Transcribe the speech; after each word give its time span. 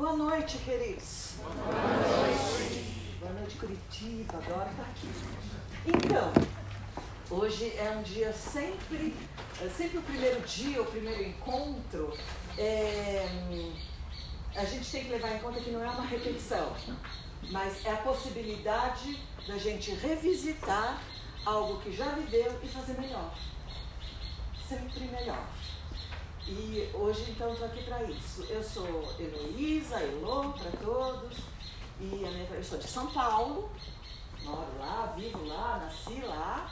Boa 0.00 0.16
noite, 0.16 0.56
queridos. 0.64 1.34
Boa 1.36 1.54
noite. 1.54 3.16
Boa 3.20 3.32
noite, 3.34 3.56
Curitiba. 3.56 4.38
Adoro 4.38 4.70
estar 4.70 4.82
aqui. 4.84 5.08
Então, 5.84 6.32
hoje 7.28 7.76
é 7.76 7.90
um 7.90 8.00
dia 8.00 8.32
sempre, 8.32 9.14
é 9.60 9.68
sempre 9.68 9.98
o 9.98 10.02
primeiro 10.02 10.40
dia, 10.40 10.80
o 10.80 10.86
primeiro 10.86 11.22
encontro. 11.22 12.16
É, 12.56 13.28
a 14.56 14.64
gente 14.64 14.90
tem 14.90 15.04
que 15.04 15.10
levar 15.10 15.36
em 15.36 15.38
conta 15.40 15.60
que 15.60 15.70
não 15.70 15.84
é 15.84 15.90
uma 15.90 16.06
repetição, 16.06 16.74
mas 17.50 17.84
é 17.84 17.90
a 17.90 17.98
possibilidade 17.98 19.22
da 19.46 19.58
gente 19.58 19.90
revisitar 19.90 20.98
algo 21.44 21.78
que 21.82 21.92
já 21.92 22.06
viveu 22.12 22.58
e 22.62 22.68
fazer 22.68 22.98
melhor. 22.98 23.34
Sempre 24.66 25.00
melhor. 25.00 25.46
E 26.46 26.90
hoje, 26.94 27.30
então, 27.30 27.52
estou 27.52 27.66
aqui 27.66 27.82
para 27.84 28.02
isso. 28.04 28.42
Eu 28.44 28.62
sou 28.62 29.14
Heloísa, 29.18 30.00
Elô, 30.02 30.52
para 30.52 30.70
todos. 30.82 31.38
E 32.00 32.04
minha, 32.04 32.30
eu 32.30 32.64
sou 32.64 32.78
de 32.78 32.88
São 32.88 33.06
Paulo, 33.08 33.70
moro 34.42 34.78
lá, 34.78 35.12
vivo 35.16 35.46
lá, 35.46 35.78
nasci 35.84 36.20
lá. 36.22 36.70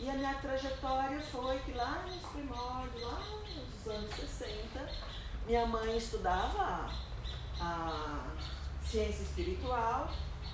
E 0.00 0.08
a 0.08 0.14
minha 0.14 0.34
trajetória 0.34 1.20
foi 1.20 1.58
que 1.60 1.72
lá 1.72 2.04
nos 2.08 2.30
primórdios, 2.30 3.02
lá 3.02 3.20
nos 3.20 3.86
anos 3.86 4.14
60, 4.14 4.90
minha 5.46 5.66
mãe 5.66 5.96
estudava 5.96 6.90
a 7.60 8.32
ciência 8.84 9.22
espiritual 9.22 10.10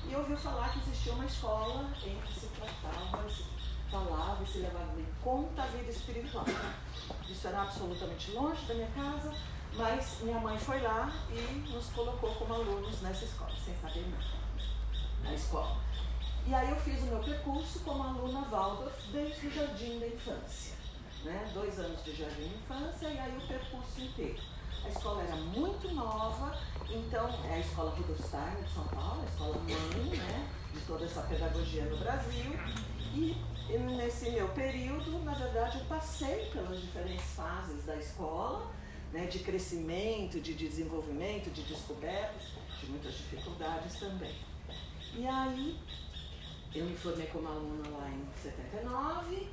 e 0.06 0.14
ouviu 0.16 0.36
falar 0.36 0.72
que 0.72 0.78
existia 0.80 1.12
uma 1.12 1.24
escola 1.24 1.90
em 2.04 2.20
que 2.20 2.40
se 2.40 2.46
tratava, 2.48 3.26
falava 3.90 4.42
e 4.42 4.46
se 4.46 4.58
levava 4.58 5.00
em 5.00 5.06
conta 5.22 5.62
a 5.62 5.66
vida 5.66 5.90
espiritual. 5.90 6.44
Isso 7.28 7.48
era 7.48 7.62
absolutamente 7.62 8.30
longe 8.32 8.64
da 8.66 8.74
minha 8.74 8.90
casa, 8.90 9.34
mas 9.74 10.20
minha 10.22 10.38
mãe 10.40 10.58
foi 10.58 10.80
lá 10.80 11.12
e 11.30 11.70
nos 11.70 11.86
colocou 11.90 12.34
como 12.34 12.54
alunos 12.54 13.00
nessa 13.02 13.24
escola, 13.24 13.52
sem 13.64 13.74
saber 13.76 14.06
nada 14.08 14.48
na 15.22 15.34
escola. 15.34 15.76
E 16.46 16.54
aí 16.54 16.70
eu 16.70 16.76
fiz 16.76 17.02
o 17.02 17.06
meu 17.06 17.18
percurso 17.18 17.80
como 17.80 18.02
aluna 18.02 18.40
Waldorf 18.48 18.96
desde 19.12 19.48
o 19.48 19.50
jardim 19.50 19.98
da 19.98 20.06
infância. 20.06 20.74
Né? 21.24 21.50
Dois 21.52 21.78
anos 21.78 22.02
de 22.04 22.14
jardim 22.14 22.48
da 22.48 22.76
infância 22.76 23.08
e 23.08 23.18
aí 23.18 23.36
o 23.36 23.46
percurso 23.46 24.00
inteiro. 24.00 24.40
A 24.84 24.88
escola 24.88 25.22
era 25.22 25.36
muito 25.36 25.92
nova, 25.92 26.58
então 26.88 27.28
é 27.50 27.54
a 27.54 27.58
escola 27.58 27.90
Rudolf 27.90 28.20
Steiner 28.20 28.64
de 28.64 28.72
São 28.72 28.84
Paulo, 28.84 29.22
a 29.22 29.24
escola 29.26 29.56
mãe 29.58 30.16
né, 30.16 30.48
de 30.72 30.80
toda 30.82 31.04
essa 31.04 31.20
pedagogia 31.22 31.84
no 31.84 31.98
Brasil. 31.98 32.52
E 33.14 33.36
nesse 33.76 34.30
meu 34.30 34.48
período, 34.48 35.18
na 35.24 35.34
verdade, 35.34 35.78
eu 35.78 35.84
passei 35.84 36.46
pelas 36.52 36.80
diferentes 36.80 37.24
fases 37.34 37.84
da 37.84 37.96
escola, 37.96 38.72
né, 39.12 39.26
de 39.26 39.40
crescimento, 39.40 40.40
de 40.40 40.54
desenvolvimento, 40.54 41.50
de 41.50 41.62
descobertas, 41.62 42.52
de 42.80 42.86
muitas 42.86 43.12
dificuldades 43.14 43.98
também. 43.98 44.34
E 45.14 45.26
aí, 45.26 45.78
eu 46.74 46.86
me 46.86 46.96
formei 46.96 47.26
como 47.26 47.46
aluna 47.48 47.88
lá 47.88 48.08
em 48.08 48.26
79, 48.42 49.48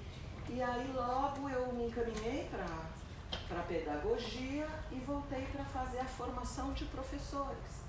e 0.49 0.61
aí 0.61 0.91
logo 0.93 1.49
eu 1.49 1.73
me 1.73 1.87
encaminhei 1.87 2.47
para 2.49 3.59
a 3.59 3.63
pedagogia 3.63 4.67
e 4.91 4.95
voltei 4.99 5.41
para 5.51 5.65
fazer 5.65 5.99
a 5.99 6.05
formação 6.05 6.71
de 6.73 6.85
professores. 6.85 7.83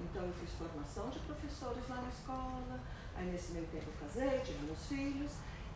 Então 0.00 0.22
eu 0.24 0.32
fiz 0.32 0.50
formação 0.52 1.10
de 1.10 1.18
professores 1.20 1.88
lá 1.88 1.96
na 1.96 2.08
escola, 2.08 2.80
aí 3.14 3.26
nesse 3.26 3.52
meio 3.52 3.66
tempo 3.66 3.86
eu 3.86 4.06
casei, 4.06 4.40
tive 4.40 4.64
meus 4.64 4.86
filhos, 4.86 5.32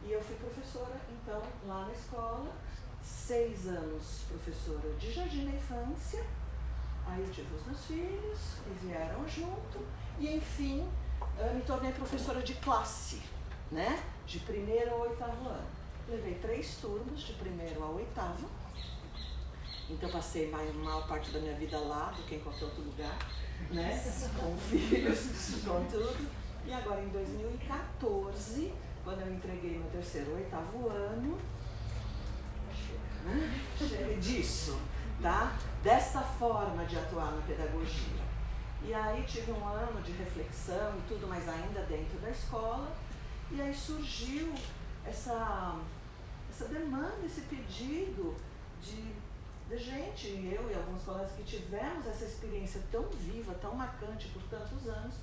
e 0.07 0.13
eu 0.13 0.23
fui 0.23 0.37
professora, 0.37 0.95
então, 1.11 1.43
lá 1.67 1.87
na 1.87 1.93
escola, 1.93 2.53
seis 3.03 3.67
anos 3.67 4.25
professora 4.29 4.93
de 4.99 5.13
jardim 5.13 5.47
da 5.47 5.53
infância. 5.53 6.25
Aí 7.07 7.21
eu 7.23 7.31
tive 7.31 7.55
os 7.55 7.67
meus 7.67 7.85
filhos, 7.85 8.39
que 8.65 8.87
vieram 8.87 9.29
junto, 9.29 9.85
e 10.19 10.37
enfim, 10.37 10.89
me 11.55 11.61
tornei 11.63 11.93
professora 11.93 12.41
de 12.43 12.55
classe, 12.55 13.23
né? 13.71 14.03
De 14.27 14.41
primeiro 14.41 14.93
ao 14.93 15.01
oitavo 15.01 15.49
ano. 15.49 15.67
Levei 16.09 16.35
três 16.35 16.77
turmas, 16.77 17.21
de 17.21 17.33
primeiro 17.35 17.83
ao 17.83 17.95
oitavo. 17.95 18.49
Então 19.89 20.11
passei 20.11 20.51
mais 20.51 20.75
maior 20.75 21.07
parte 21.07 21.31
da 21.31 21.39
minha 21.39 21.55
vida 21.55 21.79
lá 21.79 22.11
do 22.11 22.23
que 22.25 22.37
em 22.37 22.41
qualquer 22.41 22.65
outro 22.65 22.83
lugar, 22.83 23.19
né? 23.71 24.03
Com 24.37 24.57
filhos, 24.57 25.65
com 25.65 25.85
tudo. 25.85 26.29
E 26.65 26.73
agora 26.73 27.01
em 27.01 27.09
2014 27.11 28.73
quando 29.07 29.21
eu 29.21 29.33
entreguei 29.33 29.79
meu 29.79 29.89
terceiro 29.89 30.33
ou 30.33 30.37
oitavo 30.37 30.89
ano, 30.89 31.39
chega 33.79 34.17
disso, 34.17 34.81
tá? 35.23 35.57
Dessa 35.81 36.21
forma 36.23 36.85
de 36.87 36.99
atuar 36.99 37.31
na 37.31 37.43
pedagogia. 37.43 38.27
E 38.83 38.93
aí 38.93 39.23
tive 39.23 39.53
um 39.53 39.65
ano 39.65 40.03
de 40.03 40.11
reflexão 40.11 40.99
e 40.99 41.03
tudo, 41.09 41.29
mas 41.29 41.49
ainda 41.49 41.83
dentro 41.83 42.19
da 42.19 42.31
escola, 42.31 42.93
e 43.53 43.63
aí 43.63 43.73
surgiu 43.73 44.53
essa, 45.07 45.81
essa 46.51 46.65
demanda, 46.67 47.25
esse 47.25 47.43
pedido 47.43 48.35
de, 48.83 49.15
de 49.69 49.79
gente, 49.79 50.27
eu 50.53 50.69
e 50.69 50.75
alguns 50.75 51.05
colegas 51.05 51.31
que 51.37 51.45
tivemos 51.45 52.05
essa 52.09 52.25
experiência 52.25 52.83
tão 52.91 53.05
viva, 53.11 53.55
tão 53.55 53.73
marcante 53.73 54.27
por 54.31 54.43
tantos 54.51 54.89
anos, 54.89 55.15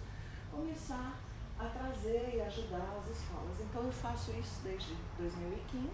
começar 0.50 1.19
a 1.66 1.69
trazer 1.69 2.35
e 2.35 2.41
ajudar 2.41 3.01
as 3.01 3.18
escolas. 3.18 3.59
Então 3.59 3.84
eu 3.84 3.91
faço 3.91 4.31
isso 4.31 4.62
desde 4.63 4.96
2015. 5.18 5.88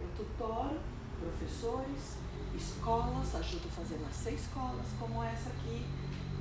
Eu 0.00 0.08
tutoro 0.16 0.80
professores, 1.18 2.16
escolas, 2.54 3.34
ajudo 3.34 3.68
a 3.68 3.70
fazer 3.70 3.98
nascer 3.98 4.34
escolas 4.34 4.86
como 4.98 5.22
essa 5.22 5.50
aqui 5.50 5.84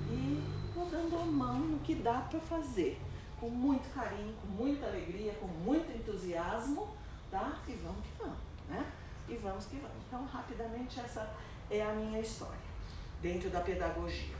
e 0.10 0.44
vou 0.74 0.90
dando 0.90 1.20
a 1.20 1.26
mão 1.26 1.60
no 1.60 1.80
que 1.80 1.96
dá 1.96 2.22
para 2.22 2.40
fazer, 2.40 3.00
com 3.40 3.50
muito 3.50 3.94
carinho, 3.94 4.34
com 4.42 4.48
muita 4.48 4.88
alegria, 4.88 5.34
com 5.34 5.48
muito 5.48 5.92
entusiasmo, 5.92 6.96
tá? 7.30 7.60
E 7.68 7.74
vamos 7.74 8.02
que 8.06 8.12
vamos, 8.18 8.38
né? 8.68 8.92
E 9.28 9.36
vamos 9.36 9.66
que 9.66 9.76
vamos. 9.76 9.98
Então, 10.08 10.26
rapidamente, 10.26 11.00
essa 11.00 11.30
é 11.70 11.82
a 11.82 11.94
minha 11.94 12.20
história 12.20 12.70
dentro 13.22 13.50
da 13.50 13.60
pedagogia. 13.62 14.38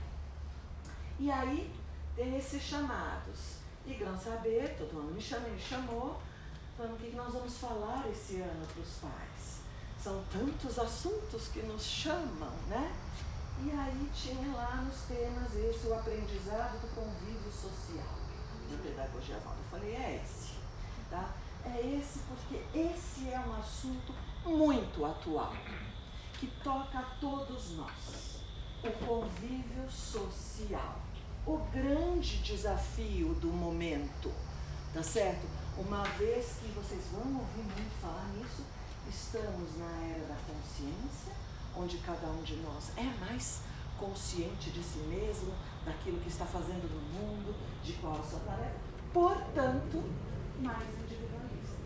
E 1.18 1.30
aí 1.30 1.70
tem 2.16 2.36
esses 2.36 2.62
chamados 2.62 3.59
e 3.90 3.96
Grão 3.96 4.18
Saber, 4.18 4.76
todo 4.78 4.94
mundo 4.94 5.14
me 5.14 5.20
chama, 5.20 5.48
me 5.48 5.58
chamou, 5.58 6.20
falando 6.76 6.94
o 6.94 6.96
que 6.96 7.16
nós 7.16 7.32
vamos 7.32 7.56
falar 7.58 8.08
esse 8.10 8.36
ano 8.36 8.66
para 8.66 8.82
os 8.82 8.94
pais. 8.98 9.60
São 10.02 10.24
tantos 10.30 10.78
assuntos 10.78 11.48
que 11.48 11.60
nos 11.62 11.82
chamam, 11.82 12.50
né? 12.68 12.94
E 13.62 13.70
aí 13.70 14.10
tinha 14.14 14.54
lá 14.54 14.76
nos 14.76 15.02
temas 15.02 15.54
esse, 15.54 15.86
o 15.88 15.94
aprendizado 15.94 16.80
do 16.80 16.94
convívio 16.94 17.52
social. 17.52 18.20
Na 18.70 18.78
pedagogia 18.78 19.38
Valdo. 19.40 19.58
Eu 19.60 19.78
falei, 19.78 19.94
é 19.94 20.22
esse, 20.24 20.54
tá? 21.10 21.34
É 21.64 21.98
esse 21.98 22.20
porque 22.20 22.62
esse 22.72 23.28
é 23.28 23.38
um 23.40 23.54
assunto 23.56 24.14
muito 24.46 25.04
atual, 25.04 25.52
que 26.38 26.46
toca 26.62 26.98
a 26.98 27.16
todos 27.20 27.72
nós. 27.72 28.40
O 28.82 28.90
convívio 29.04 29.90
social 29.90 31.09
o 31.46 31.58
grande 31.72 32.38
desafio 32.38 33.34
do 33.34 33.48
momento, 33.48 34.30
tá 34.92 35.02
certo? 35.02 35.46
Uma 35.78 36.02
vez 36.02 36.56
que 36.60 36.68
vocês 36.72 37.04
vão 37.12 37.40
ouvir 37.40 37.62
muito 37.62 38.00
falar 38.00 38.28
nisso, 38.36 38.62
estamos 39.08 39.78
na 39.78 39.90
era 40.08 40.26
da 40.26 40.36
consciência, 40.46 41.32
onde 41.76 41.98
cada 41.98 42.26
um 42.26 42.42
de 42.42 42.56
nós 42.56 42.90
é 42.96 43.04
mais 43.24 43.62
consciente 43.98 44.70
de 44.70 44.82
si 44.82 44.98
mesmo, 44.98 45.52
daquilo 45.84 46.20
que 46.20 46.28
está 46.28 46.44
fazendo 46.44 46.88
no 46.88 47.00
mundo, 47.18 47.54
de 47.82 47.94
qual 47.94 48.18
a 48.18 48.22
sua 48.22 48.40
tarefa, 48.40 48.76
portanto, 49.12 50.02
mais 50.60 50.88
individualista. 51.02 51.76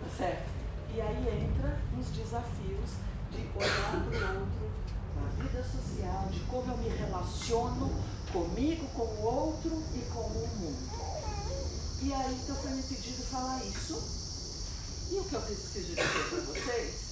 Tá 0.00 0.16
certo? 0.16 0.50
E 0.94 1.00
aí 1.00 1.44
entra 1.44 1.78
os 1.98 2.08
desafios 2.08 2.90
de 3.30 3.48
olhar 3.56 3.90
para 3.90 4.38
o 4.38 4.64
outro 4.64 4.85
na 5.16 5.28
vida 5.42 5.62
social, 5.64 6.28
de 6.30 6.40
como 6.40 6.70
eu 6.70 6.78
me 6.78 6.88
relaciono 6.88 7.90
comigo, 8.32 8.86
com 8.94 9.02
o 9.02 9.22
outro 9.22 9.82
e 9.94 10.00
com 10.12 10.20
o 10.20 10.48
mundo. 10.58 11.06
E 12.02 12.12
aí 12.12 12.34
então 12.34 12.56
foi 12.56 12.70
me 12.72 12.82
pedido 12.82 13.22
falar 13.22 13.64
isso. 13.64 13.94
E 15.10 15.18
o 15.18 15.24
que 15.24 15.34
eu 15.34 15.40
preciso 15.42 15.94
dizer 15.94 16.28
para 16.28 16.40
vocês, 16.40 17.06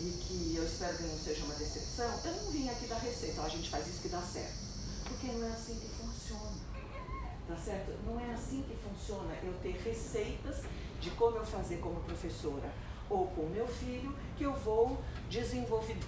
e 0.00 0.10
que 0.10 0.54
eu 0.56 0.64
espero 0.64 0.96
que 0.96 1.02
não 1.04 1.18
seja 1.18 1.44
uma 1.44 1.54
decepção, 1.54 2.20
eu 2.24 2.42
não 2.42 2.50
vim 2.50 2.68
aqui 2.68 2.86
dar 2.86 2.98
receita, 2.98 3.42
a 3.42 3.48
gente 3.48 3.70
faz 3.70 3.86
isso 3.86 4.00
que 4.00 4.08
dá 4.08 4.20
certo. 4.20 4.66
Porque 5.04 5.26
não 5.28 5.46
é 5.46 5.52
assim 5.52 5.74
que 5.74 5.88
funciona. 5.88 6.56
Tá 7.48 7.56
certo? 7.56 7.92
Não 8.04 8.18
é 8.20 8.34
assim 8.34 8.62
que 8.62 8.76
funciona 8.76 9.32
eu 9.42 9.54
ter 9.62 9.80
receitas 9.82 10.64
de 11.00 11.10
como 11.10 11.36
eu 11.36 11.46
fazer 11.46 11.76
como 11.78 12.00
professora 12.00 12.72
ou 13.08 13.26
com 13.28 13.46
meu 13.46 13.66
filho, 13.66 14.16
que 14.36 14.44
eu 14.44 14.52
vou 14.52 15.02
desenvolver 15.28 15.98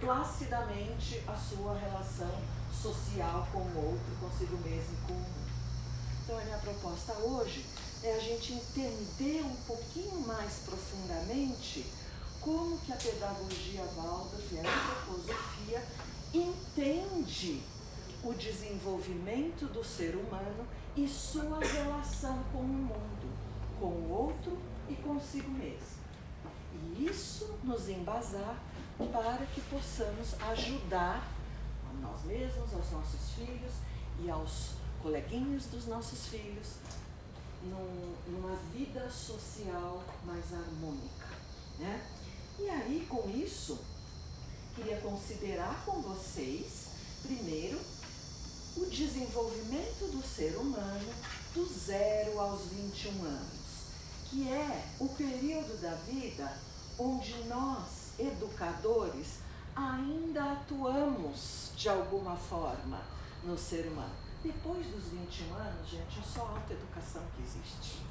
placidamente 0.00 1.22
a 1.26 1.34
sua 1.34 1.76
relação 1.78 2.32
social 2.72 3.46
com 3.52 3.58
o 3.58 3.90
outro, 3.90 4.16
consigo 4.20 4.56
mesmo 4.58 4.94
e 4.94 5.06
com 5.06 5.12
o 5.12 5.16
mundo. 5.16 5.50
Então, 6.24 6.38
a 6.38 6.44
minha 6.44 6.58
proposta 6.58 7.12
hoje 7.14 7.64
é 8.02 8.14
a 8.14 8.20
gente 8.20 8.54
entender 8.54 9.42
um 9.42 9.56
pouquinho 9.66 10.20
mais 10.26 10.62
profundamente 10.64 11.84
como 12.40 12.78
que 12.78 12.92
a 12.92 12.96
pedagogia 12.96 13.82
Waldorf 13.96 14.52
e 14.52 14.58
a 14.58 14.62
antroposofia 14.62 15.84
entende 16.32 17.62
o 18.22 18.32
desenvolvimento 18.32 19.66
do 19.66 19.84
ser 19.84 20.14
humano 20.14 20.66
e 20.96 21.06
sua 21.08 21.58
relação 21.58 22.42
com 22.52 22.58
o 22.58 22.62
mundo, 22.62 23.28
com 23.78 23.86
o 23.86 24.10
outro 24.10 24.58
e 24.88 24.94
consigo 24.96 25.50
mesmo. 25.50 25.99
Isso 27.00 27.58
nos 27.64 27.88
embasar 27.88 28.62
para 29.10 29.46
que 29.46 29.60
possamos 29.62 30.34
ajudar 30.38 31.26
a 31.88 31.92
nós 32.02 32.22
mesmos, 32.24 32.74
aos 32.74 32.90
nossos 32.90 33.30
filhos 33.34 33.72
e 34.22 34.30
aos 34.30 34.72
coleguinhas 35.02 35.64
dos 35.64 35.86
nossos 35.86 36.26
filhos 36.26 36.74
num, 37.62 38.14
numa 38.28 38.54
vida 38.74 39.08
social 39.10 40.04
mais 40.26 40.52
harmônica. 40.52 41.26
Né? 41.78 42.06
E 42.58 42.68
aí, 42.68 43.06
com 43.08 43.30
isso, 43.30 43.78
queria 44.76 45.00
considerar 45.00 45.82
com 45.86 46.02
vocês, 46.02 46.88
primeiro, 47.22 47.80
o 48.76 48.84
desenvolvimento 48.84 50.10
do 50.12 50.22
ser 50.22 50.54
humano 50.58 51.14
do 51.54 51.66
zero 51.66 52.38
aos 52.38 52.66
21 52.66 53.24
anos, 53.24 53.60
que 54.28 54.46
é 54.50 54.84
o 54.98 55.08
período 55.08 55.80
da 55.80 55.94
vida 55.94 56.69
onde 57.00 57.44
nós, 57.44 58.12
educadores, 58.18 59.38
ainda 59.74 60.52
atuamos 60.52 61.72
de 61.74 61.88
alguma 61.88 62.36
forma 62.36 63.00
no 63.42 63.56
ser 63.56 63.86
humano. 63.86 64.14
Depois 64.42 64.86
dos 64.86 65.08
21 65.08 65.54
anos, 65.54 65.88
gente, 65.88 66.18
é 66.18 66.22
só 66.22 66.42
autoeducação 66.42 67.22
que 67.34 67.42
existe. 67.42 68.02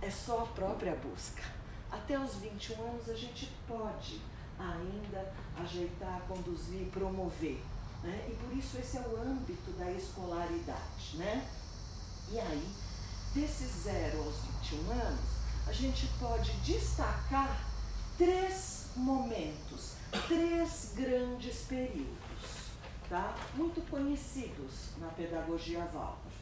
É 0.00 0.10
só 0.10 0.42
a 0.42 0.46
própria 0.46 0.94
busca. 0.94 1.42
Até 1.90 2.18
os 2.18 2.36
21 2.36 2.80
anos 2.82 3.08
a 3.08 3.14
gente 3.14 3.50
pode 3.66 4.20
ainda 4.58 5.32
ajeitar, 5.60 6.20
conduzir, 6.28 6.86
promover. 6.92 7.60
Né? 8.02 8.28
E 8.30 8.34
por 8.34 8.56
isso 8.56 8.78
esse 8.78 8.96
é 8.96 9.00
o 9.00 9.16
âmbito 9.20 9.72
da 9.72 9.90
escolaridade. 9.90 11.16
Né? 11.16 11.48
E 12.30 12.38
aí, 12.38 12.74
desses 13.34 13.84
0 13.84 14.18
aos 14.18 14.36
21 14.62 14.90
anos, 14.92 15.34
a 15.66 15.72
gente 15.72 16.06
pode 16.20 16.52
destacar 16.58 17.73
três 18.16 18.90
momentos, 18.96 19.94
três 20.28 20.92
grandes 20.94 21.62
períodos 21.62 22.24
tá? 23.08 23.34
muito 23.54 23.80
conhecidos 23.90 24.90
na 24.98 25.08
pedagogia 25.08 25.84
Waldorf. 25.86 26.34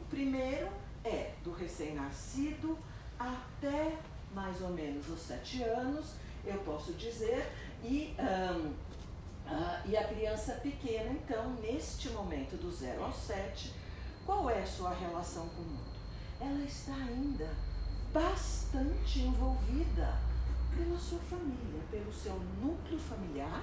O 0.00 0.04
primeiro 0.04 0.68
é 1.04 1.32
do 1.42 1.52
recém-nascido 1.52 2.78
até 3.18 3.96
mais 4.34 4.60
ou 4.60 4.70
menos 4.70 5.08
os 5.08 5.20
sete 5.20 5.62
anos, 5.62 6.14
eu 6.44 6.58
posso 6.60 6.92
dizer, 6.94 7.46
e, 7.82 8.14
um, 8.18 8.66
uh, 8.66 8.74
ah, 9.46 9.82
e 9.86 9.96
a 9.96 10.08
criança 10.08 10.54
pequena, 10.54 11.10
então, 11.10 11.54
neste 11.60 12.08
momento 12.10 12.56
do 12.56 12.72
zero 12.72 13.04
ao 13.04 13.12
sete, 13.12 13.72
qual 14.26 14.50
é 14.50 14.62
a 14.62 14.66
sua 14.66 14.92
relação 14.92 15.48
com 15.50 15.62
o 15.62 15.66
mundo? 15.66 15.94
Ela 16.40 16.64
está 16.64 16.94
ainda 16.94 17.48
bastante 18.12 19.20
envolvida 19.20 20.18
pela 20.76 20.98
sua 20.98 21.18
família, 21.20 21.80
pelo 21.90 22.12
seu 22.12 22.34
núcleo 22.60 22.98
familiar, 22.98 23.62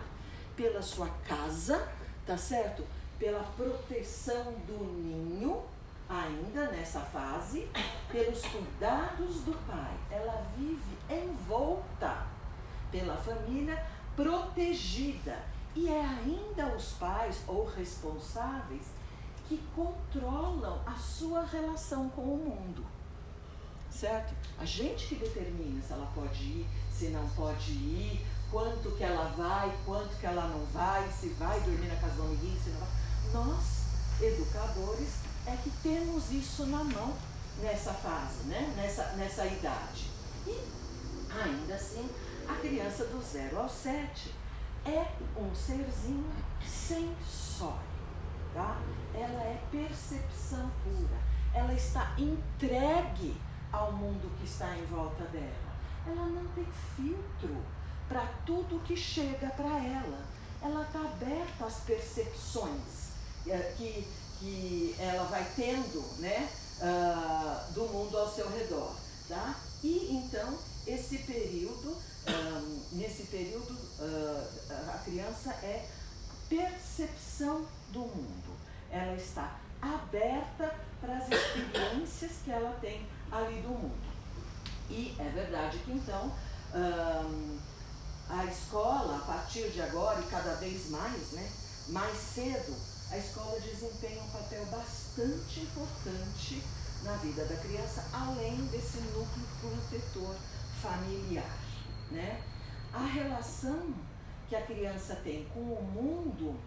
pela 0.55 0.81
sua 0.81 1.09
casa, 1.27 1.87
tá 2.25 2.37
certo? 2.37 2.85
Pela 3.19 3.43
proteção 3.55 4.53
do 4.65 4.83
ninho, 5.03 5.63
ainda 6.09 6.67
nessa 6.71 7.01
fase, 7.01 7.69
pelos 8.11 8.41
cuidados 8.41 9.41
do 9.41 9.53
pai. 9.65 9.97
Ela 10.09 10.45
vive 10.57 10.97
envolta 11.09 12.25
pela 12.91 13.15
família, 13.17 13.85
protegida. 14.15 15.39
E 15.73 15.87
é 15.87 16.01
ainda 16.01 16.75
os 16.75 16.93
pais 16.93 17.41
ou 17.47 17.65
responsáveis 17.65 18.87
que 19.47 19.57
controlam 19.73 20.81
a 20.85 20.95
sua 20.95 21.43
relação 21.43 22.09
com 22.09 22.21
o 22.21 22.37
mundo. 22.37 22.85
Certo? 23.91 24.33
A 24.57 24.65
gente 24.65 25.07
que 25.07 25.15
determina 25.15 25.81
se 25.81 25.91
ela 25.91 26.09
pode 26.15 26.41
ir, 26.41 26.67
se 26.91 27.09
não 27.09 27.27
pode 27.29 27.71
ir, 27.71 28.25
quanto 28.49 28.91
que 28.91 29.03
ela 29.03 29.25
vai, 29.37 29.75
quanto 29.85 30.15
que 30.17 30.25
ela 30.25 30.47
não 30.47 30.65
vai, 30.67 31.07
se 31.11 31.29
vai 31.29 31.59
dormir 31.61 31.87
na 31.87 31.95
casa 31.95 32.15
do 32.15 32.23
amiguinho, 32.23 32.59
se 32.61 32.69
não 32.69 32.79
vai. 32.79 32.89
Nós, 33.33 33.85
educadores, 34.21 35.15
é 35.45 35.55
que 35.57 35.69
temos 35.83 36.31
isso 36.31 36.65
na 36.67 36.83
mão 36.83 37.15
nessa 37.61 37.93
fase, 37.93 38.43
né? 38.45 38.73
nessa, 38.75 39.03
nessa 39.13 39.45
idade. 39.45 40.09
E 40.47 40.59
ainda 41.43 41.75
assim, 41.75 42.09
a 42.47 42.55
criança 42.55 43.05
do 43.05 43.21
0 43.21 43.59
ao 43.59 43.69
7 43.69 44.33
é 44.85 45.05
um 45.37 45.53
serzinho 45.53 46.29
sensório, 46.67 47.79
tá? 48.53 48.81
Ela 49.13 49.43
é 49.43 49.61
percepção 49.71 50.69
pura. 50.83 51.21
Ela 51.53 51.73
está 51.73 52.15
entregue 52.17 53.35
ao 53.71 53.91
mundo 53.91 54.31
que 54.37 54.45
está 54.45 54.75
em 54.75 54.85
volta 54.85 55.23
dela. 55.25 55.71
Ela 56.05 56.25
não 56.27 56.45
tem 56.49 56.65
filtro 56.95 57.63
para 58.07 58.25
tudo 58.45 58.83
que 58.83 58.95
chega 58.95 59.47
para 59.49 59.77
ela. 59.77 60.25
Ela 60.61 60.83
está 60.83 60.99
aberta 60.99 61.65
às 61.65 61.77
percepções 61.81 63.11
é, 63.47 63.73
que, 63.77 64.07
que 64.39 64.95
ela 64.99 65.23
vai 65.25 65.45
tendo 65.55 66.01
né, 66.19 66.49
uh, 66.79 67.73
do 67.73 67.87
mundo 67.87 68.17
ao 68.17 68.31
seu 68.31 68.49
redor. 68.49 68.95
Tá? 69.27 69.55
E 69.83 70.13
então, 70.13 70.57
esse 70.85 71.19
período, 71.19 71.95
um, 72.27 72.97
nesse 72.97 73.23
período, 73.23 73.73
uh, 73.73 74.93
a 74.93 74.97
criança 74.99 75.51
é 75.63 75.87
percepção 76.49 77.65
do 77.91 78.01
mundo. 78.01 78.57
Ela 78.91 79.15
está 79.15 79.57
aberta 79.81 80.75
para 80.99 81.17
as 81.17 81.29
experiências 81.29 82.31
que 82.43 82.51
ela 82.51 82.77
tem 82.81 83.07
ali 83.31 83.61
do 83.61 83.69
mundo. 83.69 84.11
E 84.89 85.15
é 85.17 85.29
verdade 85.29 85.77
que 85.79 85.91
então 85.91 86.31
um, 86.73 87.57
a 88.29 88.45
escola, 88.45 89.17
a 89.17 89.25
partir 89.25 89.69
de 89.69 89.81
agora 89.81 90.19
e 90.19 90.25
cada 90.25 90.55
vez 90.55 90.89
mais, 90.89 91.31
né, 91.31 91.51
mais 91.89 92.17
cedo, 92.17 92.75
a 93.11 93.17
escola 93.17 93.59
desempenha 93.59 94.23
um 94.23 94.29
papel 94.29 94.65
bastante 94.67 95.59
importante 95.61 96.63
na 97.03 97.13
vida 97.17 97.43
da 97.45 97.55
criança, 97.57 98.05
além 98.13 98.55
desse 98.67 98.99
núcleo 98.99 99.47
protetor 99.59 100.35
familiar. 100.81 101.57
Né? 102.09 102.41
A 102.93 103.05
relação 103.05 103.93
que 104.47 104.55
a 104.55 104.61
criança 104.61 105.15
tem 105.23 105.45
com 105.53 105.59
o 105.59 105.83
mundo 105.83 106.59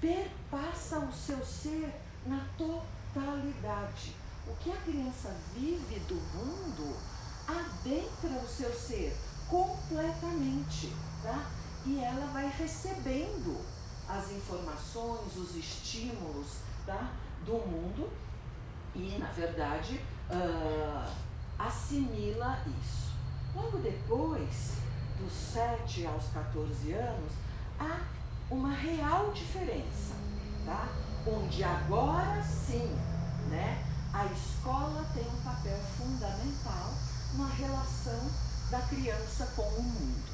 perpassa 0.00 0.98
o 0.98 1.12
seu 1.12 1.44
ser 1.44 1.92
na 2.26 2.46
totalidade. 2.56 4.14
O 4.46 4.54
que 4.56 4.70
a 4.70 4.76
criança 4.76 5.34
vive 5.54 5.98
do 6.00 6.14
mundo 6.14 6.96
adentra 7.46 8.30
o 8.42 8.48
seu 8.48 8.72
ser, 8.72 9.16
completamente, 9.48 10.92
tá? 11.22 11.50
E 11.86 12.00
ela 12.02 12.26
vai 12.32 12.48
recebendo 12.48 13.60
as 14.08 14.30
informações, 14.32 15.36
os 15.36 15.54
estímulos, 15.56 16.58
tá? 16.86 17.12
Do 17.44 17.52
mundo 17.52 18.10
e, 18.94 19.18
na 19.18 19.30
verdade, 19.32 20.00
uh, 20.30 21.10
assimila 21.58 22.58
isso. 22.80 23.12
Logo 23.54 23.78
depois, 23.78 24.78
dos 25.18 25.32
7 25.32 26.06
aos 26.06 26.24
14 26.28 26.92
anos, 26.92 27.32
há 27.78 28.00
uma 28.50 28.72
real 28.72 29.32
diferença, 29.32 30.14
tá? 30.64 30.88
Onde 31.26 31.62
agora 31.64 32.42
sim, 32.42 32.96
né? 33.50 33.93
A 34.14 34.26
escola 34.26 35.04
tem 35.12 35.24
um 35.24 35.42
papel 35.42 35.76
fundamental 35.98 36.94
na 37.36 37.48
relação 37.48 38.30
da 38.70 38.80
criança 38.82 39.44
com 39.56 39.62
o 39.62 39.82
mundo. 39.82 40.32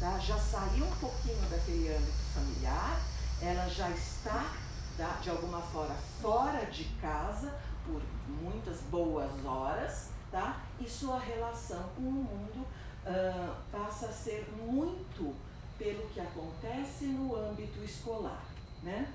Tá? 0.00 0.18
Já 0.18 0.36
saiu 0.36 0.84
um 0.84 0.96
pouquinho 0.96 1.40
daquele 1.48 1.94
âmbito 1.94 2.18
familiar, 2.34 3.00
ela 3.40 3.68
já 3.68 3.88
está, 3.90 4.52
tá, 4.98 5.20
de 5.22 5.30
alguma 5.30 5.62
forma, 5.62 5.94
fora 6.20 6.66
de 6.66 6.82
casa 7.00 7.54
por 7.86 8.02
muitas 8.26 8.80
boas 8.90 9.30
horas, 9.44 10.08
tá? 10.32 10.62
e 10.80 10.90
sua 10.90 11.20
relação 11.20 11.84
com 11.94 12.02
o 12.02 12.12
mundo 12.12 12.66
uh, 13.06 13.54
passa 13.70 14.06
a 14.06 14.12
ser 14.12 14.52
muito 14.60 15.36
pelo 15.78 16.04
que 16.08 16.18
acontece 16.18 17.04
no 17.04 17.36
âmbito 17.36 17.78
escolar, 17.84 18.44
né? 18.82 19.08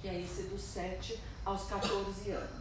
que 0.00 0.08
é 0.08 0.20
esse 0.20 0.44
dos 0.44 0.62
7 0.62 1.20
aos 1.44 1.64
14 1.64 2.30
anos. 2.30 2.59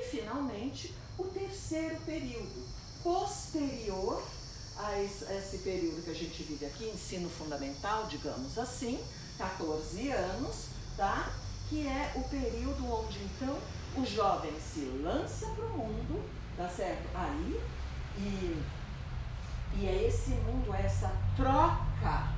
E, 0.00 0.04
finalmente, 0.04 0.94
o 1.18 1.24
terceiro 1.24 1.96
período, 2.06 2.66
posterior 3.02 4.22
a 4.78 4.98
esse 5.02 5.58
período 5.58 6.02
que 6.02 6.10
a 6.10 6.14
gente 6.14 6.42
vive 6.42 6.64
aqui, 6.64 6.86
ensino 6.86 7.28
fundamental, 7.28 8.06
digamos 8.06 8.58
assim, 8.58 8.98
14 9.36 10.10
anos, 10.10 10.68
tá? 10.96 11.30
Que 11.68 11.86
é 11.86 12.12
o 12.16 12.22
período 12.28 12.90
onde 12.90 13.18
então 13.24 13.58
o 13.96 14.06
jovem 14.06 14.52
se 14.58 14.80
lança 15.02 15.46
para 15.50 15.66
o 15.66 15.78
mundo, 15.78 16.24
tá 16.56 16.68
certo? 16.68 17.08
Aí, 17.14 17.60
e, 18.16 18.62
e 19.76 19.86
é 19.86 20.06
esse 20.06 20.30
mundo, 20.30 20.74
é 20.74 20.82
essa 20.82 21.12
troca 21.36 22.32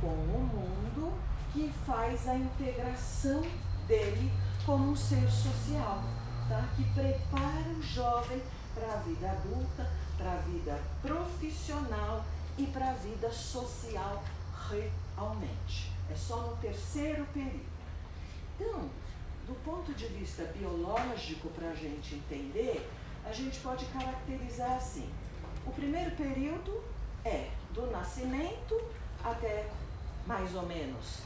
com 0.00 0.08
o 0.08 0.50
mundo 0.52 1.12
que 1.52 1.72
faz 1.86 2.26
a 2.28 2.34
integração 2.34 3.42
dele 3.86 4.32
como 4.66 4.90
um 4.90 4.96
ser 4.96 5.30
social, 5.30 6.02
tá? 6.54 6.68
que 6.76 6.84
prepara 6.94 7.68
o 7.76 7.82
jovem 7.82 8.40
para 8.74 8.94
a 8.94 8.96
vida 8.98 9.30
adulta, 9.30 9.90
para 10.16 10.32
a 10.32 10.36
vida 10.36 10.80
profissional 11.02 12.24
e 12.56 12.66
para 12.66 12.90
a 12.90 12.92
vida 12.94 13.30
social 13.30 14.22
realmente. 14.70 15.92
É 16.10 16.14
só 16.14 16.36
no 16.36 16.56
terceiro 16.56 17.26
período. 17.32 17.74
Então, 18.54 18.88
do 19.46 19.54
ponto 19.64 19.92
de 19.92 20.06
vista 20.06 20.44
biológico, 20.44 21.48
para 21.48 21.70
a 21.70 21.74
gente 21.74 22.14
entender, 22.14 22.88
a 23.24 23.32
gente 23.32 23.58
pode 23.60 23.84
caracterizar 23.86 24.72
assim. 24.72 25.08
O 25.66 25.72
primeiro 25.72 26.10
período 26.12 26.82
é 27.24 27.50
do 27.72 27.90
nascimento 27.90 28.80
até 29.24 29.68
mais 30.26 30.54
ou 30.54 30.66
menos 30.66 31.22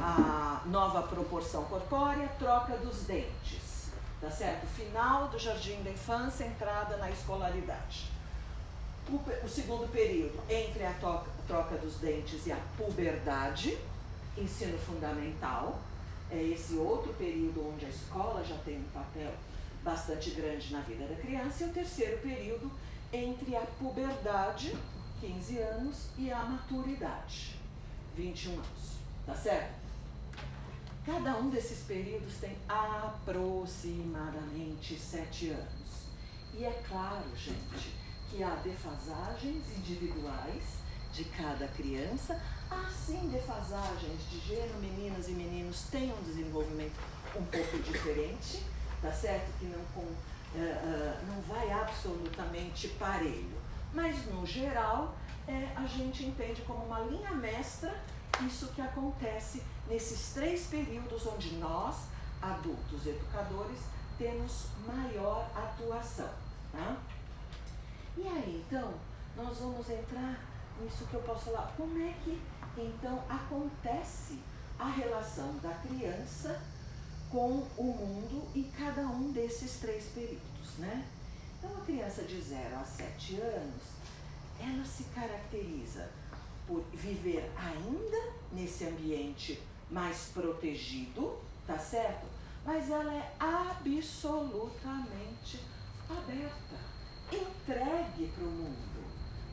a 0.00 0.62
nova 0.66 1.02
proporção 1.02 1.64
corpórea, 1.64 2.28
troca 2.38 2.76
dos 2.78 3.04
dentes, 3.04 3.65
tá 4.20 4.30
certo? 4.30 4.66
Final 4.66 5.28
do 5.28 5.38
jardim 5.38 5.82
da 5.82 5.90
infância, 5.90 6.44
entrada 6.44 6.96
na 6.96 7.10
escolaridade. 7.10 8.10
O, 9.08 9.44
o 9.44 9.48
segundo 9.48 9.90
período, 9.90 10.40
entre 10.48 10.84
a 10.84 10.92
troca, 10.94 11.30
troca 11.46 11.76
dos 11.76 11.96
dentes 11.96 12.46
e 12.46 12.52
a 12.52 12.58
puberdade, 12.76 13.78
ensino 14.36 14.76
fundamental, 14.78 15.78
é 16.30 16.42
esse 16.42 16.74
outro 16.74 17.12
período 17.14 17.68
onde 17.68 17.86
a 17.86 17.88
escola 17.88 18.44
já 18.44 18.56
tem 18.58 18.78
um 18.78 18.88
papel 18.92 19.32
bastante 19.84 20.30
grande 20.30 20.72
na 20.72 20.80
vida 20.80 21.06
da 21.06 21.14
criança, 21.14 21.64
e 21.64 21.68
o 21.68 21.72
terceiro 21.72 22.18
período 22.18 22.70
entre 23.12 23.54
a 23.54 23.60
puberdade, 23.78 24.76
15 25.20 25.58
anos, 25.58 26.08
e 26.18 26.32
a 26.32 26.42
maturidade, 26.42 27.56
21 28.16 28.54
anos. 28.54 28.96
Tá 29.24 29.34
certo? 29.34 29.85
Cada 31.06 31.36
um 31.36 31.48
desses 31.50 31.84
períodos 31.84 32.38
tem 32.40 32.56
aproximadamente 32.68 34.98
7 34.98 35.50
anos. 35.50 36.08
E 36.52 36.64
é 36.64 36.82
claro, 36.88 37.22
gente, 37.36 37.94
que 38.28 38.42
há 38.42 38.56
defasagens 38.56 39.64
individuais 39.78 40.80
de 41.12 41.24
cada 41.26 41.68
criança, 41.68 42.42
assim 42.68 43.28
defasagens 43.28 44.28
de 44.28 44.40
gênero, 44.40 44.74
meninas 44.80 45.28
e 45.28 45.32
meninos 45.32 45.82
têm 45.92 46.12
um 46.12 46.20
desenvolvimento 46.24 46.98
um 47.36 47.44
pouco 47.44 47.78
diferente, 47.78 48.64
tá 49.00 49.12
certo? 49.12 49.56
Que 49.60 49.66
não, 49.66 49.84
com, 49.94 50.00
uh, 50.00 50.08
uh, 50.08 51.24
não 51.28 51.40
vai 51.42 51.70
absolutamente 51.70 52.88
parelho. 52.98 53.56
Mas, 53.94 54.26
no 54.26 54.44
geral, 54.44 55.14
é, 55.46 55.68
a 55.76 55.86
gente 55.86 56.24
entende 56.24 56.62
como 56.62 56.84
uma 56.84 56.98
linha 56.98 57.30
mestra 57.30 57.94
isso 58.44 58.66
que 58.74 58.82
acontece 58.82 59.62
nesses 59.88 60.32
três 60.32 60.66
períodos 60.66 61.26
onde 61.26 61.54
nós, 61.56 62.06
adultos 62.40 63.06
educadores, 63.06 63.78
temos 64.18 64.66
maior 64.86 65.48
atuação. 65.54 66.30
Tá? 66.72 66.96
E 68.16 68.26
aí, 68.26 68.64
então, 68.66 68.94
nós 69.36 69.58
vamos 69.58 69.88
entrar 69.90 70.40
nisso 70.80 71.06
que 71.06 71.14
eu 71.14 71.22
posso 71.22 71.46
falar. 71.46 71.72
Como 71.76 71.98
é 72.02 72.14
que, 72.24 72.40
então, 72.76 73.22
acontece 73.28 74.38
a 74.78 74.88
relação 74.88 75.56
da 75.58 75.70
criança 75.74 76.60
com 77.30 77.66
o 77.76 77.84
mundo 77.84 78.48
em 78.54 78.64
cada 78.70 79.02
um 79.02 79.32
desses 79.32 79.78
três 79.78 80.06
períodos, 80.06 80.78
né? 80.78 81.06
Então, 81.58 81.70
a 81.76 81.84
criança 81.84 82.22
de 82.22 82.40
0 82.40 82.76
a 82.76 82.84
7 82.84 83.40
anos, 83.40 83.82
ela 84.60 84.84
se 84.84 85.04
caracteriza 85.04 86.08
por 86.66 86.82
viver 86.92 87.50
ainda 87.56 88.32
nesse 88.52 88.84
ambiente 88.84 89.62
mais 89.90 90.30
protegido, 90.32 91.36
tá 91.66 91.78
certo? 91.78 92.26
Mas 92.64 92.88
ela 92.90 93.12
é 93.14 93.34
absolutamente 93.38 95.60
aberta, 96.10 96.76
entregue 97.32 98.32
para 98.34 98.44
o 98.44 98.50
mundo. 98.50 99.06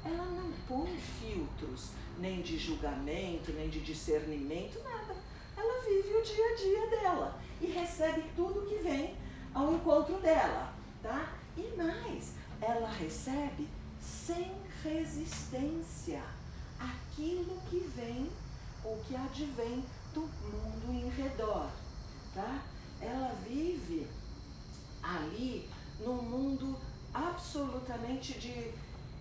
Ela 0.06 0.26
não 0.26 0.52
põe 0.68 0.98
filtros, 0.98 1.92
nem 2.20 2.42
de 2.42 2.58
julgamento, 2.58 3.54
nem 3.54 3.70
de 3.70 3.80
discernimento, 3.80 4.84
nada. 4.84 5.16
Ela 5.56 5.82
vive 5.84 6.14
o 6.16 6.24
dia 6.24 6.46
a 6.46 6.56
dia 6.56 6.90
dela 6.90 7.40
e 7.62 7.68
recebe 7.68 8.26
tudo 8.36 8.68
que 8.68 8.80
vem 8.84 9.16
ao 9.54 9.74
encontro 9.74 10.20
dela, 10.20 10.74
tá? 11.02 11.32
E 11.56 11.74
mais, 11.78 12.34
ela 12.60 12.90
recebe 12.90 13.70
sem 14.02 14.52
resistência 14.84 16.22
aquilo 16.80 17.62
que 17.70 17.80
vem 17.96 18.30
ou 18.84 18.98
que 19.08 19.16
advém 19.16 19.86
do 20.14 20.22
mundo 20.22 20.92
em 20.92 21.10
redor, 21.10 21.70
tá? 22.34 22.62
Ela 23.02 23.36
vive 23.48 24.08
ali 25.02 25.70
num 26.00 26.22
mundo 26.22 26.78
absolutamente 27.14 28.40
de, 28.40 28.72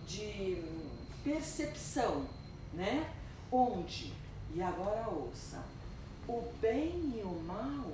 de 0.07 0.63
percepção, 1.23 2.25
né? 2.73 3.11
Onde, 3.51 4.13
e 4.53 4.61
agora 4.61 5.09
ouça, 5.09 5.63
o 6.27 6.41
bem 6.61 7.13
e 7.17 7.21
o 7.23 7.43
mal 7.45 7.91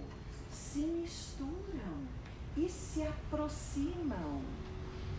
se 0.52 0.80
misturam 0.80 2.08
e 2.56 2.70
se 2.70 3.04
aproximam 3.04 4.42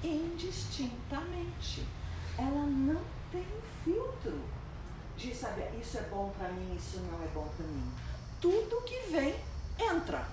indistintamente. 0.03 1.87
Ela 2.39 2.67
não 2.67 3.03
tem 3.31 3.47
filtro 3.85 4.41
de 5.21 5.35
saber 5.35 5.71
isso 5.79 5.99
é 5.99 6.03
bom 6.03 6.33
para 6.37 6.49
mim, 6.49 6.75
isso 6.75 6.99
não 7.01 7.23
é 7.23 7.29
bom 7.29 7.47
para 7.55 7.67
mim. 7.67 7.93
Tudo 8.41 8.83
que 8.83 9.11
vem 9.11 9.35
entra, 9.79 10.27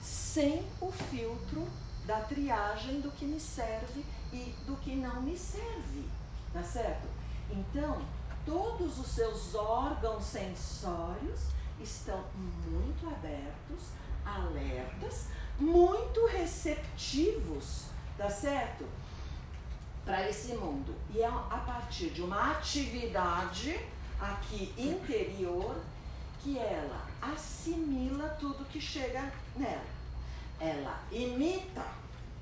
sem 0.00 0.64
o 0.80 0.90
filtro 0.92 1.66
da 2.06 2.20
triagem 2.20 3.00
do 3.00 3.10
que 3.10 3.24
me 3.24 3.40
serve 3.40 4.04
e 4.32 4.54
do 4.66 4.76
que 4.76 4.94
não 4.94 5.20
me 5.20 5.36
serve, 5.36 6.08
tá 6.52 6.62
certo? 6.62 7.08
Então, 7.50 8.00
todos 8.46 8.98
os 9.00 9.08
seus 9.08 9.54
órgãos 9.54 10.24
sensórios 10.24 11.40
estão 11.80 12.22
muito 12.36 13.06
abertos, 13.08 13.88
alertas, 14.24 15.26
muito 15.58 16.24
receptivos, 16.26 17.86
tá 18.16 18.30
certo? 18.30 18.86
Para 20.04 20.28
esse 20.28 20.54
mundo. 20.54 20.94
E 21.14 21.20
é 21.20 21.26
a 21.26 21.62
partir 21.66 22.10
de 22.10 22.22
uma 22.22 22.52
atividade 22.52 23.78
aqui 24.20 24.72
interior 24.76 25.76
que 26.42 26.58
ela 26.58 27.06
assimila 27.20 28.28
tudo 28.40 28.64
que 28.64 28.80
chega 28.80 29.32
nela. 29.56 29.84
Ela 30.60 31.00
imita 31.10 31.84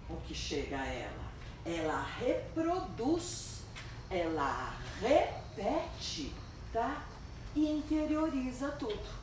o 0.09 0.17
que 0.17 0.35
chega 0.35 0.79
a 0.79 0.87
ela. 0.87 1.31
Ela 1.65 2.03
reproduz, 2.19 3.63
ela 4.11 4.75
repete, 5.01 6.35
tá? 6.73 7.03
E 7.55 7.69
interioriza 7.69 8.71
tudo. 8.73 9.21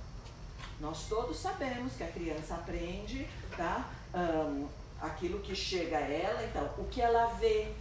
Nós 0.80 1.08
todos 1.10 1.38
sabemos 1.38 1.94
que 1.94 2.04
a 2.04 2.12
criança 2.12 2.54
aprende, 2.54 3.28
tá? 3.56 3.90
Um, 4.14 4.68
aquilo 5.02 5.40
que 5.40 5.56
chega 5.56 5.98
a 5.98 6.02
ela, 6.02 6.44
então, 6.44 6.70
o 6.78 6.86
que 6.86 7.02
ela 7.02 7.28
vê, 7.34 7.74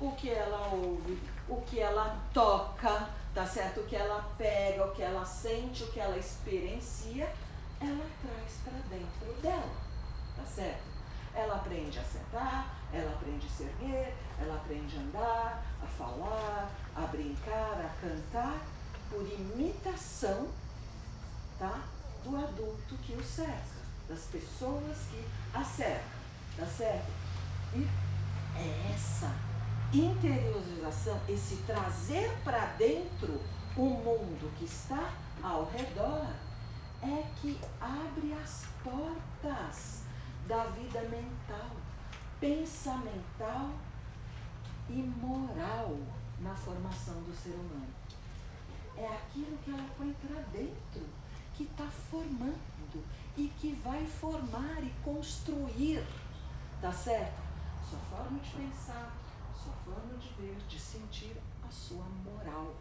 o 0.00 0.12
que 0.12 0.30
ela 0.30 0.68
ouve, 0.72 1.18
o 1.48 1.60
que 1.62 1.80
ela 1.80 2.18
toca, 2.32 3.08
tá 3.34 3.46
certo? 3.46 3.80
O 3.80 3.86
que 3.86 3.96
ela 3.96 4.22
pega, 4.36 4.84
o 4.84 4.94
que 4.94 5.02
ela 5.02 5.24
sente, 5.24 5.84
o 5.84 5.92
que 5.92 6.00
ela 6.00 6.16
experiencia, 6.16 7.32
ela 7.80 8.06
traz 8.20 8.60
para 8.64 8.78
dentro 8.88 9.40
dela, 9.40 9.74
tá 10.36 10.44
certo? 10.44 10.96
Ela 11.34 11.56
aprende 11.56 11.98
a 11.98 12.04
sentar, 12.04 12.74
ela 12.92 13.12
aprende 13.12 13.46
a 13.46 13.50
se 13.50 13.62
erguer, 13.64 14.14
ela 14.40 14.56
aprende 14.56 14.96
a 14.96 15.00
andar, 15.00 15.64
a 15.82 15.86
falar, 15.86 16.70
a 16.94 17.00
brincar, 17.02 17.80
a 17.80 17.90
cantar, 18.00 18.60
por 19.10 19.22
imitação, 19.22 20.48
tá? 21.58 21.84
Do 22.24 22.36
adulto 22.36 22.96
que 23.02 23.12
o 23.12 23.22
cerca, 23.22 23.76
das 24.08 24.24
pessoas 24.24 24.96
que 25.10 25.24
a 25.54 25.62
cercam, 25.62 26.18
tá 26.56 26.66
certo? 26.66 27.12
E 27.74 27.86
é 28.58 28.92
essa 28.94 29.55
interiorização, 29.92 31.20
esse 31.28 31.56
trazer 31.58 32.36
para 32.42 32.66
dentro 32.76 33.40
o 33.76 33.84
mundo 33.84 34.52
que 34.58 34.64
está 34.64 35.12
ao 35.42 35.66
redor, 35.66 36.26
é 37.02 37.24
que 37.40 37.60
abre 37.80 38.32
as 38.42 38.64
portas 38.82 40.02
da 40.48 40.64
vida 40.66 41.00
mental, 41.02 41.70
pensamental 42.40 43.70
e 44.88 44.94
moral 44.94 45.96
na 46.40 46.54
formação 46.54 47.14
do 47.22 47.34
ser 47.34 47.54
humano. 47.54 47.94
É 48.96 49.06
aquilo 49.06 49.58
que 49.58 49.70
ela 49.70 49.86
põe 49.96 50.12
para 50.14 50.40
dentro, 50.52 51.06
que 51.54 51.64
está 51.64 51.84
formando 51.84 53.04
e 53.36 53.48
que 53.58 53.72
vai 53.84 54.06
formar 54.06 54.82
e 54.82 54.90
construir, 55.04 56.04
tá 56.80 56.92
certo? 56.92 57.42
Sua 57.88 57.98
forma 57.98 58.38
de 58.40 58.50
pensar, 58.50 59.12
forma 59.86 60.18
de 60.18 60.28
ver, 60.34 60.56
de 60.68 60.78
sentir 60.78 61.36
a 61.66 61.70
sua 61.70 62.04
moral. 62.24 62.74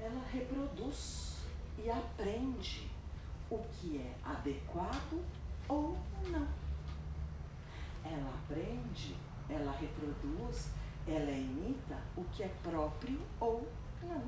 Ela 0.00 0.20
reproduz 0.32 1.36
e 1.78 1.88
aprende 1.88 2.90
o 3.48 3.58
que 3.58 3.98
é 3.98 4.14
adequado 4.24 5.24
ou 5.68 5.96
não. 6.26 6.48
Ela 8.04 8.34
aprende, 8.42 9.16
ela 9.48 9.72
reproduz, 9.72 10.70
ela 11.06 11.30
imita 11.30 11.98
o 12.16 12.24
que 12.24 12.42
é 12.42 12.48
próprio 12.62 13.20
ou 13.38 13.68
não, 14.02 14.24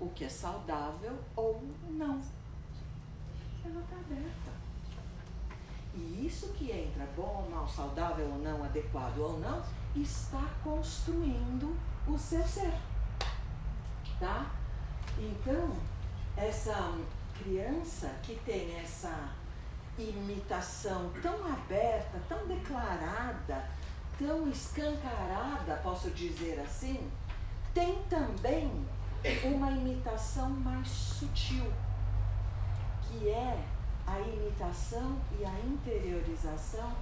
o 0.00 0.10
que 0.10 0.24
é 0.24 0.28
saudável 0.28 1.18
ou 1.34 1.62
não. 1.90 2.20
Ela 3.64 3.80
está 3.80 3.96
aberta. 3.96 4.58
E 5.94 6.26
isso 6.26 6.52
que 6.52 6.70
entra 6.70 7.06
bom 7.16 7.44
ou 7.44 7.50
mal, 7.50 7.68
saudável 7.68 8.28
ou 8.30 8.38
não, 8.38 8.62
adequado 8.62 9.18
ou 9.18 9.38
não, 9.40 9.62
está 9.96 10.44
construindo 10.62 11.76
o 12.06 12.18
seu 12.18 12.46
ser. 12.46 12.72
Tá? 14.18 14.46
Então, 15.18 15.76
essa 16.36 16.94
criança 17.38 18.08
que 18.22 18.34
tem 18.44 18.76
essa 18.78 19.32
imitação 19.98 21.10
tão 21.22 21.34
aberta, 21.46 22.20
tão 22.28 22.46
declarada, 22.46 23.68
tão 24.18 24.48
escancarada, 24.48 25.80
posso 25.82 26.10
dizer 26.10 26.60
assim, 26.60 27.10
tem 27.74 28.02
também 28.08 28.86
uma 29.44 29.70
imitação 29.70 30.50
mais 30.50 30.88
sutil, 30.88 31.72
que 33.02 33.28
é 33.28 33.64
a 34.06 34.20
imitação 34.20 35.18
e 35.38 35.44
a 35.44 35.60
interiorização 35.60 36.92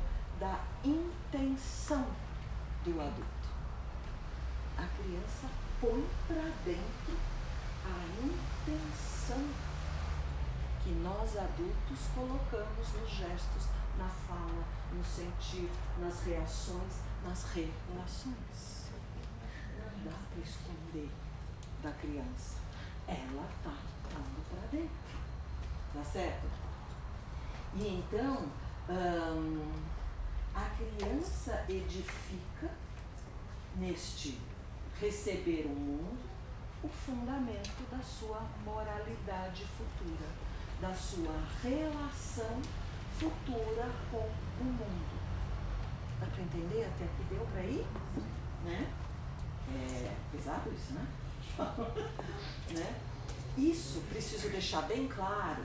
da 0.40 0.59
intenção 0.85 2.07
do 2.87 3.00
adulto. 3.00 3.49
A 4.78 4.87
criança 4.97 5.49
põe 5.81 6.07
para 6.28 6.52
dentro 6.64 7.16
a 7.85 8.07
intenção 8.25 9.45
que 10.85 10.90
nós 11.02 11.37
adultos 11.37 12.07
colocamos 12.14 12.93
nos 12.93 13.11
gestos, 13.11 13.66
na 13.99 14.09
fala, 14.09 14.64
no 14.93 15.05
sentir, 15.05 15.69
nas 15.99 16.23
reações, 16.23 17.00
nas 17.25 17.43
relações. 17.52 18.90
Não 19.78 20.05
dá 20.05 20.16
para 20.31 20.43
esconder 20.45 21.11
da 21.83 21.90
criança. 21.90 22.61
Ela 23.09 23.49
está 23.50 23.75
pondo 24.14 24.49
para 24.49 24.69
dentro. 24.71 24.97
Tá 25.93 26.05
certo? 26.05 26.47
E 27.75 27.99
então, 27.99 28.47
hum, 28.88 29.96
a 30.57 30.71
criança 30.71 31.65
edifica 31.69 32.71
neste 33.77 34.39
receber 34.99 35.67
o 35.67 35.69
mundo 35.69 36.27
o 36.83 36.89
fundamento 36.89 37.91
da 37.91 38.03
sua 38.03 38.43
moralidade 38.65 39.67
futura 39.77 40.47
da 40.81 40.95
sua 40.95 41.35
relação 41.63 42.61
futura 43.19 43.91
com 44.11 44.19
o 44.19 44.65
mundo. 44.65 45.21
Dá 46.21 46.27
para 46.27 46.43
entender 46.43 46.85
até 46.85 47.05
aqui 47.05 47.25
deu 47.31 47.47
para 47.47 47.63
ir? 47.63 47.87
Né? 48.65 48.93
É 49.75 50.15
pesado 50.33 50.71
isso, 50.73 50.93
né? 50.93 51.07
né? 52.79 53.01
Isso, 53.57 54.03
preciso 54.11 54.51
deixar 54.51 54.83
bem 54.83 55.09
claro, 55.09 55.65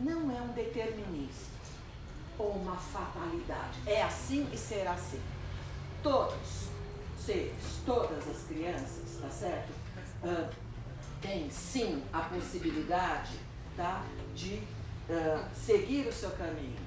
não 0.00 0.30
é 0.30 0.40
um 0.42 0.52
determinismo 0.52 1.59
uma 2.40 2.76
fatalidade. 2.76 3.80
É 3.86 4.02
assim 4.02 4.48
e 4.52 4.56
será 4.56 4.92
assim. 4.92 5.20
Todos 6.02 6.70
seres, 7.18 7.82
todas 7.84 8.26
as 8.28 8.42
crianças, 8.44 9.18
tá 9.20 9.28
certo? 9.28 9.70
Uh, 10.24 10.48
têm 11.20 11.50
sim 11.50 12.02
a 12.12 12.20
possibilidade 12.20 13.38
tá? 13.76 14.02
de 14.34 14.54
uh, 15.08 15.44
seguir 15.54 16.06
o 16.06 16.12
seu 16.12 16.30
caminho, 16.30 16.78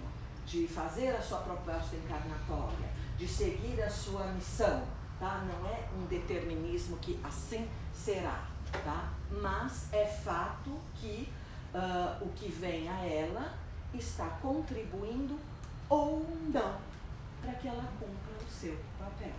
de 0.45 0.67
fazer 0.67 1.09
a 1.09 1.21
sua 1.21 1.39
proposta 1.39 1.95
encarnatória, 1.95 2.89
de 3.17 3.27
seguir 3.27 3.81
a 3.81 3.89
sua 3.89 4.25
missão. 4.27 4.83
Tá? 5.19 5.45
Não 5.47 5.69
é 5.69 5.87
um 5.95 6.05
determinismo 6.07 6.97
que 6.97 7.19
assim 7.23 7.69
será, 7.93 8.47
tá? 8.83 9.13
mas 9.29 9.93
é 9.93 10.05
fato 10.05 10.71
que 10.95 11.31
uh, 11.73 12.25
o 12.25 12.29
que 12.35 12.49
vem 12.49 12.89
a 12.89 13.05
ela 13.05 13.62
está 13.97 14.27
contribuindo 14.41 15.39
ou 15.89 16.25
não 16.51 16.77
para 17.41 17.53
que 17.53 17.67
ela 17.67 17.83
cumpra 17.99 18.45
o 18.45 18.49
seu 18.49 18.77
papel. 18.97 19.33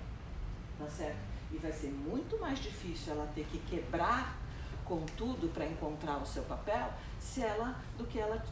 Tá 0.79 0.89
certo? 0.89 1.19
E 1.53 1.57
vai 1.57 1.73
ser 1.73 1.91
muito 1.91 2.39
mais 2.39 2.59
difícil 2.59 3.15
ela 3.15 3.27
ter 3.35 3.47
que 3.47 3.59
quebrar 3.59 4.37
com 4.85 5.01
tudo 5.17 5.53
para 5.53 5.67
encontrar 5.67 6.19
o 6.19 6.27
seu 6.27 6.43
papel 6.45 6.93
se 7.19 7.43
ela, 7.43 7.81
do 7.97 8.05
que 8.07 8.19
ela 8.19 8.45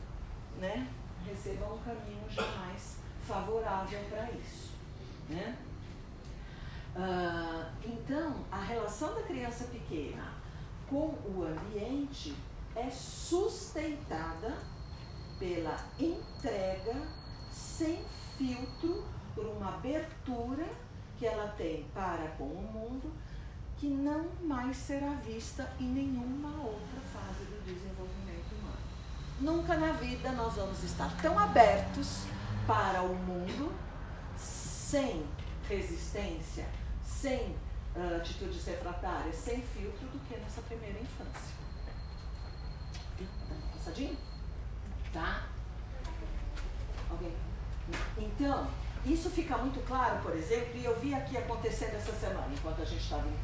né, 0.59 0.89
receba 1.27 1.67
um 1.67 1.79
caminho 1.79 2.25
jamais 2.31 2.99
favorável 3.27 4.01
para 4.09 4.31
isso. 4.33 4.73
Né? 5.29 5.57
Uh, 6.97 7.67
então, 7.85 8.45
a 8.51 8.61
relação 8.61 9.15
da 9.15 9.23
criança 9.23 9.65
pequena 9.65 10.33
com 10.89 11.07
o 11.25 11.47
ambiente 11.47 12.35
é 12.75 12.91
sustentada 12.91 14.57
pela 15.43 15.77
entrega 15.99 16.95
sem 17.51 18.01
filtro 18.39 19.05
por 19.35 19.45
uma 19.45 19.75
abertura 19.75 20.65
que 21.19 21.27
ela 21.27 21.49
tem 21.59 21.85
para 21.93 22.29
com 22.39 22.45
o 22.45 22.63
mundo 22.73 23.13
que 23.77 23.89
não 23.89 24.29
mais 24.45 24.77
será 24.77 25.15
vista 25.15 25.69
em 25.81 25.87
nenhuma 25.87 26.49
outra 26.65 27.01
fase 27.13 27.45
do 27.47 27.61
desenvolvimento 27.65 28.53
humano. 28.53 28.79
Nunca 29.41 29.77
na 29.77 29.91
vida 29.95 30.31
nós 30.31 30.55
vamos 30.55 30.81
estar 30.85 31.11
tão 31.21 31.37
abertos 31.37 32.23
para 32.65 33.03
o 33.03 33.13
mundo, 33.13 33.73
sem 34.37 35.27
resistência, 35.69 36.69
sem 37.05 37.57
uh, 37.97 38.17
atitudes 38.19 38.65
refratárias, 38.65 39.35
sem 39.35 39.61
filtro, 39.61 40.07
do 40.07 40.21
que 40.29 40.39
nessa 40.39 40.63
primeira 40.63 41.01
infância. 41.01 41.57
Tá 43.19 43.55
passadinho? 43.73 44.32
Tá? 45.13 45.43
Alguém? 47.11 47.33
Então, 48.17 48.67
isso 49.05 49.29
fica 49.31 49.59
muito 49.59 49.85
claro, 49.87 50.23
por 50.23 50.35
exemplo, 50.35 50.77
e 50.77 50.85
eu 50.85 50.99
vi 51.01 51.15
aqui 51.15 51.37
acontecendo 51.37 51.95
essa 51.95 52.13
semana, 52.13 52.49
enquanto 52.53 52.83
a 52.83 52.85
gente 52.85 53.03
estava 53.03 53.27
em 53.27 53.35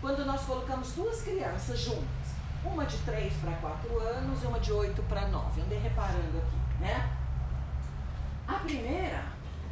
quando 0.00 0.24
nós 0.24 0.42
colocamos 0.46 0.92
duas 0.92 1.20
crianças 1.22 1.78
juntas, 1.78 2.34
uma 2.64 2.86
de 2.86 2.96
3 2.98 3.32
para 3.34 3.52
4 3.52 4.00
anos 4.00 4.42
e 4.42 4.46
uma 4.46 4.58
de 4.58 4.72
8 4.72 5.02
para 5.02 5.28
9. 5.28 5.60
Andei 5.60 5.78
reparando 5.78 6.38
aqui, 6.38 6.80
né? 6.80 7.16
A 8.48 8.54
primeira, 8.54 9.24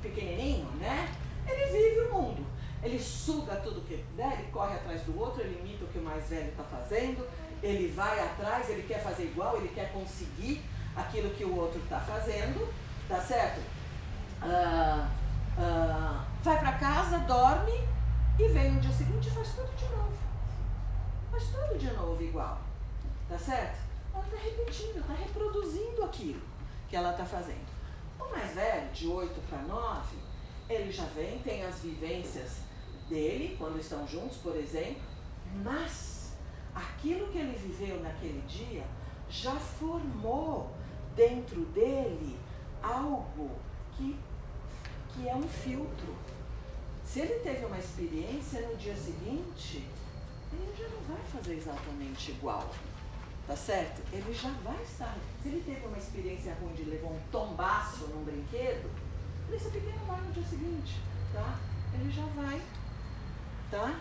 pequenininho, 0.02 0.70
né? 0.72 1.08
Ele 1.46 1.64
vive 1.66 2.00
o 2.08 2.12
mundo. 2.12 2.46
Ele 2.82 3.00
suga 3.00 3.56
tudo 3.56 3.80
que 3.80 4.04
né? 4.16 4.38
ele 4.38 4.50
corre 4.52 4.74
atrás 4.74 5.02
do 5.02 5.18
outro, 5.18 5.40
ele 5.40 5.58
imita 5.60 5.84
o 5.84 5.88
que 5.88 5.98
o 5.98 6.02
mais 6.02 6.28
velho 6.28 6.50
está 6.50 6.62
fazendo, 6.62 7.26
ele 7.62 7.90
vai 7.90 8.20
atrás, 8.20 8.68
ele 8.68 8.82
quer 8.82 9.02
fazer 9.02 9.24
igual, 9.24 9.56
ele 9.56 9.68
quer 9.68 9.90
conseguir 9.92 10.62
aquilo 10.98 11.30
que 11.30 11.44
o 11.44 11.56
outro 11.56 11.80
está 11.80 12.00
fazendo, 12.00 12.72
tá 13.08 13.20
certo? 13.20 13.60
Uh, 14.42 15.04
uh, 15.58 16.24
vai 16.42 16.58
para 16.58 16.72
casa, 16.72 17.18
dorme 17.20 17.72
e 18.38 18.48
vem 18.48 18.72
no 18.72 18.80
dia 18.80 18.92
seguinte 18.92 19.28
e 19.28 19.30
faz 19.30 19.54
tudo 19.54 19.74
de 19.76 19.84
novo. 19.84 20.18
Faz 21.30 21.44
tudo 21.44 21.78
de 21.78 21.90
novo 21.92 22.22
igual. 22.22 22.60
Tá 23.28 23.38
certo? 23.38 23.78
Ela 24.14 24.24
está 24.24 24.36
repetindo, 24.36 25.00
está 25.00 25.14
reproduzindo 25.14 26.04
aquilo 26.04 26.42
que 26.88 26.96
ela 26.96 27.10
está 27.10 27.24
fazendo. 27.24 27.66
O 28.18 28.30
mais 28.30 28.54
velho, 28.54 28.90
de 28.92 29.06
8 29.06 29.40
para 29.48 29.62
9, 29.62 30.16
ele 30.68 30.90
já 30.90 31.04
vem, 31.04 31.38
tem 31.40 31.64
as 31.64 31.80
vivências 31.80 32.58
dele, 33.08 33.56
quando 33.58 33.78
estão 33.78 34.06
juntos, 34.06 34.38
por 34.38 34.56
exemplo, 34.56 35.02
mas 35.62 36.32
aquilo 36.74 37.28
que 37.28 37.38
ele 37.38 37.56
viveu 37.56 38.00
naquele 38.00 38.42
dia 38.46 38.84
já 39.28 39.52
formou 39.52 40.70
dentro 41.18 41.60
dele 41.66 42.38
algo 42.80 43.50
que, 43.96 44.16
que 45.10 45.28
é 45.28 45.34
um 45.34 45.48
filtro 45.48 46.14
se 47.08 47.20
ele 47.20 47.40
teve 47.40 47.64
uma 47.64 47.78
experiência 47.78 48.60
no 48.68 48.76
dia 48.76 48.94
seguinte, 48.94 49.88
ele 50.52 50.74
já 50.76 50.86
não 50.88 51.00
vai 51.08 51.24
fazer 51.32 51.54
exatamente 51.54 52.32
igual. 52.32 52.68
Tá 53.46 53.56
certo? 53.56 54.02
Ele 54.12 54.30
já 54.34 54.50
vai 54.62 54.76
estar. 54.82 55.16
Se 55.42 55.48
ele 55.48 55.62
teve 55.64 55.86
uma 55.86 55.96
experiência 55.96 56.54
ruim 56.60 56.74
de 56.74 56.84
levar 56.84 57.08
um 57.08 57.20
tombaço 57.32 58.08
num 58.08 58.24
brinquedo, 58.24 58.90
esse 59.50 59.70
pequeno 59.70 60.04
vai 60.06 60.20
no 60.20 60.32
dia 60.32 60.42
seguinte, 60.42 61.00
tá? 61.32 61.58
Ele 61.94 62.10
já 62.10 62.26
vai, 62.26 62.60
tá? 63.70 63.98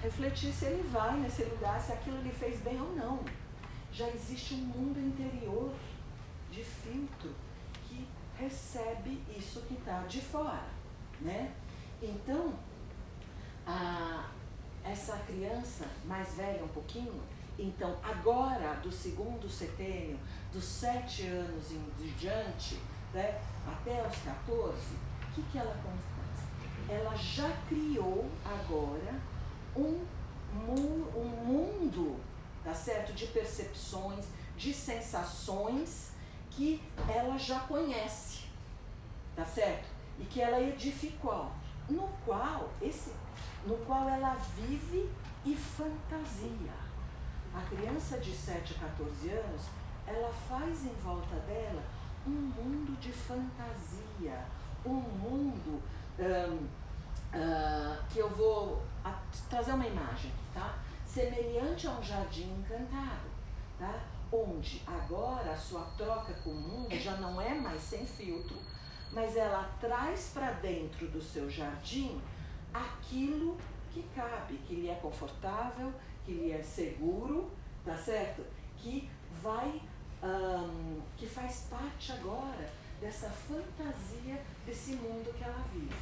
Refletir 0.00 0.52
se 0.52 0.66
ele 0.66 0.88
vai 0.88 1.18
nesse 1.18 1.42
lugar, 1.42 1.80
se 1.80 1.90
aquilo 1.92 2.22
lhe 2.22 2.30
fez 2.30 2.60
bem 2.60 2.80
ou 2.80 2.94
não. 2.94 3.24
Já 3.92 4.08
existe 4.10 4.54
um 4.54 4.58
mundo 4.58 5.00
interior 5.00 5.72
de 6.56 6.64
filtro 6.64 7.34
que 7.86 8.08
recebe 8.38 9.22
isso 9.36 9.60
que 9.62 9.74
está 9.74 10.00
de 10.04 10.22
fora, 10.22 10.64
né? 11.20 11.52
Então, 12.02 12.54
a, 13.66 14.30
essa 14.82 15.18
criança 15.18 15.84
mais 16.06 16.34
velha 16.34 16.64
um 16.64 16.68
pouquinho, 16.68 17.22
Então, 17.58 17.96
agora, 18.02 18.74
do 18.82 18.92
segundo 18.92 19.48
setênio, 19.48 20.18
dos 20.52 20.62
sete 20.62 21.26
anos 21.26 21.72
em 21.72 22.14
diante, 22.18 22.78
né, 23.14 23.40
até 23.66 24.06
os 24.06 24.16
14, 24.18 24.76
o 24.76 25.34
que, 25.34 25.42
que 25.50 25.56
ela 25.56 25.72
acontece? 25.72 26.46
Ela 26.86 27.16
já 27.16 27.50
criou 27.66 28.30
agora 28.44 29.14
um, 29.74 30.04
um 30.68 31.28
mundo, 31.46 32.20
tá 32.62 32.74
certo? 32.74 33.14
De 33.14 33.26
percepções, 33.28 34.26
de 34.54 34.74
sensações 34.74 36.15
que 36.56 36.82
ela 37.06 37.36
já 37.36 37.60
conhece, 37.60 38.46
tá 39.36 39.44
certo? 39.44 39.86
E 40.18 40.24
que 40.24 40.40
ela 40.40 40.60
edificou, 40.60 41.52
no 41.88 42.08
qual 42.24 42.70
esse, 42.80 43.12
no 43.66 43.76
qual 43.84 44.08
ela 44.08 44.34
vive 44.56 45.10
e 45.44 45.54
fantasia. 45.54 46.72
A 47.54 47.60
criança 47.68 48.18
de 48.18 48.34
7 48.34 48.74
a 48.74 48.88
14 48.88 49.28
anos, 49.30 49.62
ela 50.06 50.32
faz 50.48 50.86
em 50.86 50.94
volta 50.94 51.36
dela 51.40 51.82
um 52.26 52.30
mundo 52.30 52.98
de 52.98 53.12
fantasia, 53.12 54.46
um 54.84 54.94
mundo 54.94 55.82
um, 56.18 56.64
uh, 57.36 58.04
que 58.08 58.18
eu 58.18 58.30
vou 58.30 58.82
trazer 59.50 59.72
uma 59.72 59.86
imagem, 59.86 60.32
tá? 60.54 60.78
Semelhante 61.04 61.86
a 61.86 61.90
um 61.90 62.02
jardim 62.02 62.50
encantado, 62.58 63.28
tá? 63.78 64.00
Onde 64.32 64.82
agora 64.86 65.52
a 65.52 65.56
sua 65.56 65.82
troca 65.96 66.34
com 66.42 66.50
o 66.50 66.54
mundo 66.54 66.98
já 66.98 67.16
não 67.16 67.40
é 67.40 67.54
mais 67.54 67.80
sem 67.80 68.04
filtro, 68.04 68.56
mas 69.12 69.36
ela 69.36 69.64
traz 69.80 70.30
para 70.34 70.52
dentro 70.52 71.06
do 71.08 71.22
seu 71.22 71.48
jardim 71.48 72.20
aquilo 72.74 73.56
que 73.92 74.02
cabe, 74.14 74.58
que 74.66 74.74
lhe 74.74 74.90
é 74.90 74.94
confortável, 74.96 75.92
que 76.24 76.32
lhe 76.32 76.52
é 76.52 76.62
seguro, 76.62 77.50
tá 77.84 77.96
certo? 77.96 78.44
Que 78.76 79.08
vai, 79.42 79.80
um, 80.22 81.00
que 81.16 81.26
faz 81.26 81.68
parte 81.70 82.12
agora 82.12 82.68
dessa 83.00 83.30
fantasia 83.30 84.42
desse 84.66 84.92
mundo 84.92 85.32
que 85.36 85.44
ela 85.44 85.64
vive. 85.72 85.94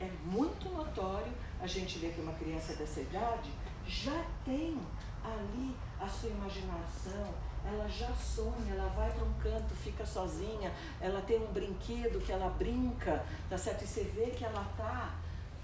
É 0.00 0.08
muito 0.24 0.68
notório 0.70 1.32
a 1.60 1.66
gente 1.66 1.98
ver 1.98 2.14
que 2.14 2.20
uma 2.20 2.32
criança 2.34 2.74
dessa 2.74 3.00
idade 3.00 3.50
já 3.86 4.24
tem 4.44 4.78
ali 5.24 5.76
a 6.00 6.08
sua 6.08 6.30
imaginação, 6.30 7.34
ela 7.68 7.88
já 7.88 8.12
sonha, 8.14 8.72
ela 8.72 8.88
vai 8.90 9.10
para 9.12 9.24
um 9.24 9.32
canto, 9.34 9.74
fica 9.74 10.04
sozinha, 10.04 10.72
ela 11.00 11.20
tem 11.22 11.40
um 11.40 11.52
brinquedo 11.52 12.24
que 12.24 12.32
ela 12.32 12.48
brinca, 12.50 13.24
tá 13.48 13.58
certo? 13.58 13.84
E 13.84 13.86
você 13.86 14.04
vê 14.04 14.26
que 14.30 14.44
ela 14.44 14.64
tá 14.76 15.14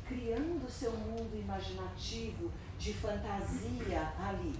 criando 0.06 0.70
seu 0.70 0.92
mundo 0.92 1.34
imaginativo 1.34 2.50
de 2.78 2.92
fantasia 2.92 4.12
ali, 4.18 4.54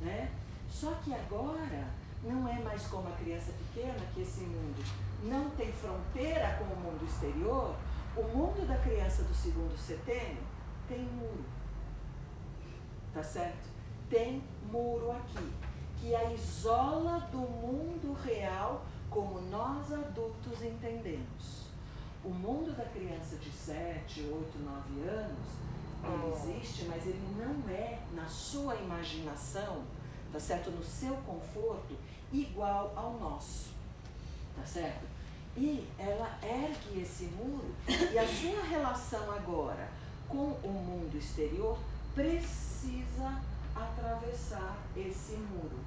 né? 0.00 0.30
Só 0.68 0.92
que 1.04 1.14
agora 1.14 1.86
não 2.22 2.48
é 2.48 2.58
mais 2.60 2.86
como 2.86 3.08
a 3.08 3.12
criança 3.12 3.52
pequena 3.52 4.00
que 4.12 4.22
esse 4.22 4.40
mundo 4.40 4.84
não 5.22 5.50
tem 5.50 5.72
fronteira 5.72 6.56
com 6.58 6.64
o 6.64 6.76
mundo 6.76 7.04
exterior. 7.04 7.74
O 8.16 8.22
mundo 8.36 8.66
da 8.66 8.76
criança 8.78 9.22
do 9.22 9.34
segundo 9.34 9.76
setênio 9.78 10.42
tem 10.88 11.04
muro, 11.04 11.44
tá 13.14 13.22
certo? 13.22 13.70
Tem 14.08 14.42
muro 14.70 15.12
aqui 15.12 15.69
que 16.00 16.14
a 16.14 16.32
isola 16.32 17.28
do 17.30 17.38
mundo 17.38 18.16
real 18.24 18.82
como 19.10 19.40
nós 19.42 19.92
adultos 19.92 20.62
entendemos. 20.62 21.68
O 22.24 22.30
mundo 22.30 22.74
da 22.76 22.84
criança 22.84 23.36
de 23.36 23.50
7, 23.50 24.22
8, 24.22 24.58
9 24.58 25.08
anos, 25.08 25.46
ele 26.04 26.22
oh. 26.24 26.52
existe, 26.52 26.84
mas 26.84 27.06
ele 27.06 27.22
não 27.36 27.68
é, 27.68 27.98
na 28.14 28.26
sua 28.26 28.76
imaginação, 28.76 29.82
tá 30.32 30.38
certo? 30.38 30.70
No 30.70 30.84
seu 30.84 31.14
conforto, 31.16 31.96
igual 32.32 32.92
ao 32.96 33.18
nosso, 33.18 33.70
tá 34.56 34.64
certo? 34.64 35.04
E 35.56 35.86
ela 35.98 36.38
ergue 36.42 37.02
esse 37.02 37.24
muro 37.24 37.74
e 37.88 38.18
a 38.18 38.26
sua 38.26 38.62
relação 38.62 39.30
agora 39.32 39.88
com 40.28 40.52
o 40.62 40.68
mundo 40.68 41.16
exterior 41.18 41.76
precisa 42.14 43.42
atravessar 43.74 44.78
esse 44.96 45.32
muro, 45.32 45.78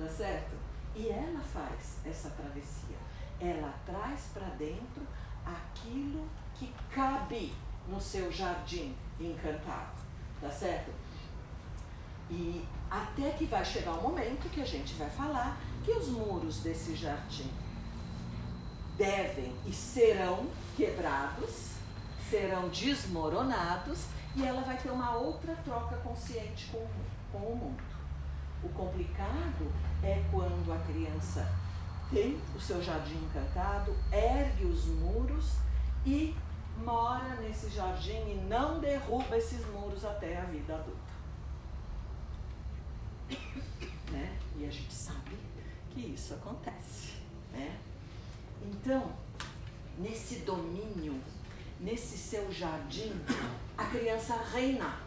tá 0.00 0.08
certo? 0.08 0.56
E 0.96 1.08
ela 1.08 1.40
faz 1.40 1.98
essa 2.04 2.30
travessia. 2.30 2.96
Ela 3.38 3.72
traz 3.84 4.30
para 4.32 4.48
dentro 4.56 5.06
aquilo 5.44 6.26
que 6.54 6.72
cabe 6.90 7.52
no 7.86 8.00
seu 8.00 8.32
jardim 8.32 8.96
encantado, 9.20 10.02
tá 10.40 10.50
certo? 10.50 10.90
E 12.30 12.66
até 12.90 13.30
que 13.30 13.44
vai 13.44 13.64
chegar 13.64 13.92
o 13.92 14.02
momento 14.02 14.48
que 14.50 14.62
a 14.62 14.66
gente 14.66 14.94
vai 14.94 15.10
falar 15.10 15.58
que 15.84 15.92
os 15.92 16.08
muros 16.08 16.60
desse 16.60 16.94
jardim 16.94 17.50
devem 18.96 19.54
e 19.66 19.72
serão 19.72 20.46
quebrados, 20.76 21.72
serão 22.28 22.68
desmoronados 22.68 24.06
e 24.36 24.44
ela 24.44 24.62
vai 24.62 24.76
ter 24.76 24.90
uma 24.90 25.16
outra 25.16 25.54
troca 25.64 25.96
consciente 25.96 26.70
com, 26.70 26.86
com 27.32 27.38
o 27.38 27.56
mundo. 27.56 27.99
O 28.62 28.68
complicado 28.70 29.72
é 30.02 30.22
quando 30.30 30.72
a 30.72 30.78
criança 30.80 31.50
tem 32.10 32.40
o 32.54 32.60
seu 32.60 32.82
jardim 32.82 33.16
encantado, 33.16 33.94
ergue 34.12 34.64
os 34.64 34.86
muros 34.86 35.56
e 36.04 36.34
mora 36.84 37.36
nesse 37.36 37.70
jardim 37.70 38.18
e 38.30 38.46
não 38.48 38.80
derruba 38.80 39.36
esses 39.36 39.64
muros 39.66 40.04
até 40.04 40.36
a 40.36 40.44
vida 40.44 40.74
adulta. 40.74 41.10
Né? 44.10 44.38
E 44.56 44.66
a 44.66 44.70
gente 44.70 44.92
sabe 44.92 45.36
que 45.90 46.00
isso 46.00 46.34
acontece. 46.34 47.12
Né? 47.52 47.78
Então, 48.62 49.12
nesse 49.98 50.40
domínio, 50.40 51.20
nesse 51.78 52.18
seu 52.18 52.50
jardim, 52.52 53.12
a 53.76 53.84
criança 53.86 54.36
reina. 54.52 54.98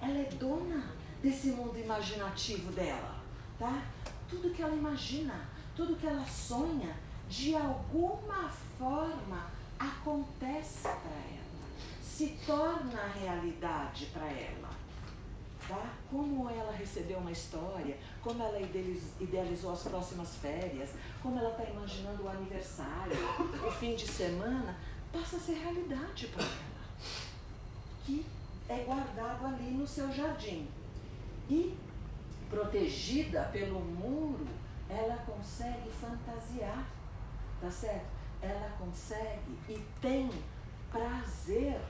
Ela 0.00 0.18
é 0.18 0.30
dona 0.38 0.99
desse 1.22 1.48
mundo 1.48 1.78
imaginativo 1.78 2.72
dela, 2.72 3.16
tá? 3.58 3.82
Tudo 4.28 4.50
que 4.54 4.62
ela 4.62 4.74
imagina, 4.74 5.48
tudo 5.76 5.96
que 5.96 6.06
ela 6.06 6.24
sonha, 6.24 6.96
de 7.28 7.54
alguma 7.54 8.48
forma 8.78 9.46
acontece 9.78 10.82
para 10.82 10.94
ela, 10.94 11.68
se 12.02 12.38
torna 12.46 13.06
realidade 13.08 14.06
para 14.06 14.26
ela. 14.26 14.70
Tá? 15.68 15.94
Como 16.10 16.50
ela 16.50 16.72
recebeu 16.72 17.18
uma 17.18 17.30
história, 17.30 17.96
como 18.22 18.42
ela 18.42 18.60
idealizou 19.20 19.72
as 19.72 19.82
próximas 19.84 20.34
férias, 20.36 20.90
como 21.22 21.38
ela 21.38 21.50
está 21.50 21.64
imaginando 21.64 22.24
o 22.24 22.28
aniversário, 22.28 23.16
o 23.64 23.70
fim 23.70 23.94
de 23.94 24.08
semana, 24.08 24.76
passa 25.12 25.36
a 25.36 25.40
ser 25.40 25.54
realidade 25.54 26.26
para 26.28 26.42
ela. 26.42 26.80
Que 28.04 28.26
é 28.68 28.78
guardado 28.84 29.46
ali 29.46 29.70
no 29.70 29.86
seu 29.86 30.12
jardim. 30.12 30.66
E, 31.50 31.76
protegida 32.48 33.42
pelo 33.52 33.80
muro, 33.80 34.46
ela 34.88 35.16
consegue 35.26 35.90
fantasiar, 35.90 36.86
tá 37.60 37.68
certo? 37.68 38.06
Ela 38.40 38.70
consegue 38.78 39.58
e 39.68 39.84
tem 40.00 40.30
prazer 40.92 41.80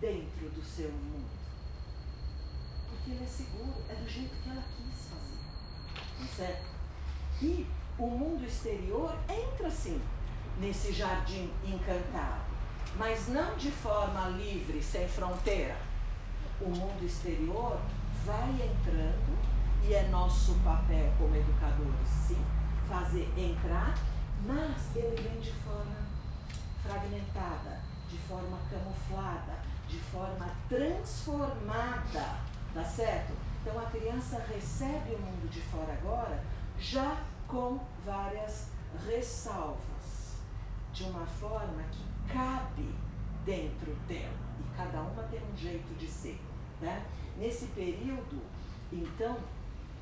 dentro 0.00 0.48
do 0.48 0.64
seu 0.64 0.90
mundo. 0.90 1.28
Porque 2.88 3.10
ele 3.10 3.24
é 3.24 3.26
seguro, 3.26 3.74
é 3.90 3.94
do 3.94 4.08
jeito 4.08 4.34
que 4.42 4.48
ela 4.48 4.62
quis 4.62 5.08
fazer, 5.08 5.38
tá 6.18 6.26
certo? 6.34 6.68
E 7.42 7.66
o 7.98 8.06
mundo 8.06 8.46
exterior 8.46 9.14
entra 9.28 9.70
sim 9.70 10.00
nesse 10.58 10.92
jardim 10.92 11.52
encantado, 11.62 12.40
mas 12.96 13.28
não 13.28 13.54
de 13.56 13.70
forma 13.70 14.28
livre, 14.30 14.82
sem 14.82 15.06
fronteira. 15.06 15.76
O 16.60 16.70
mundo 16.70 17.04
exterior 17.04 17.78
vai 18.24 18.50
entrando 18.50 19.38
e 19.82 19.94
é 19.94 20.08
nosso 20.08 20.54
papel 20.64 21.12
como 21.18 21.34
educadores, 21.34 22.08
sim, 22.08 22.44
fazer 22.88 23.32
entrar, 23.36 23.94
mas 24.46 24.96
ele 24.96 25.22
vem 25.22 25.40
de 25.40 25.52
forma 25.52 25.96
fragmentada, 26.82 27.80
de 28.08 28.18
forma 28.18 28.58
camuflada, 28.70 29.58
de 29.86 29.98
forma 29.98 30.50
transformada, 30.68 32.38
tá 32.74 32.84
certo? 32.84 33.32
Então 33.60 33.78
a 33.78 33.86
criança 33.90 34.44
recebe 34.48 35.14
o 35.14 35.18
mundo 35.18 35.50
de 35.50 35.60
fora 35.62 35.92
agora 35.92 36.42
já 36.78 37.22
com 37.46 37.80
várias 38.04 38.68
ressalvas, 39.06 40.36
de 40.92 41.04
uma 41.04 41.26
forma 41.26 41.82
que 41.90 42.32
cabe 42.32 42.94
dentro 43.44 43.94
dela 44.06 44.36
e 44.60 44.76
cada 44.76 45.00
uma 45.00 45.22
tem 45.24 45.40
um 45.40 45.56
jeito 45.56 45.98
de 45.98 46.06
ser, 46.06 46.40
né? 46.80 47.04
Nesse 47.36 47.66
período, 47.66 48.42
então, 48.92 49.38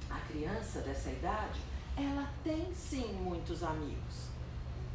a 0.08 0.18
criança 0.20 0.80
dessa 0.80 1.10
idade, 1.10 1.60
ela 1.96 2.30
tem 2.42 2.72
sim 2.74 3.12
muitos 3.14 3.62
amigos. 3.62 4.28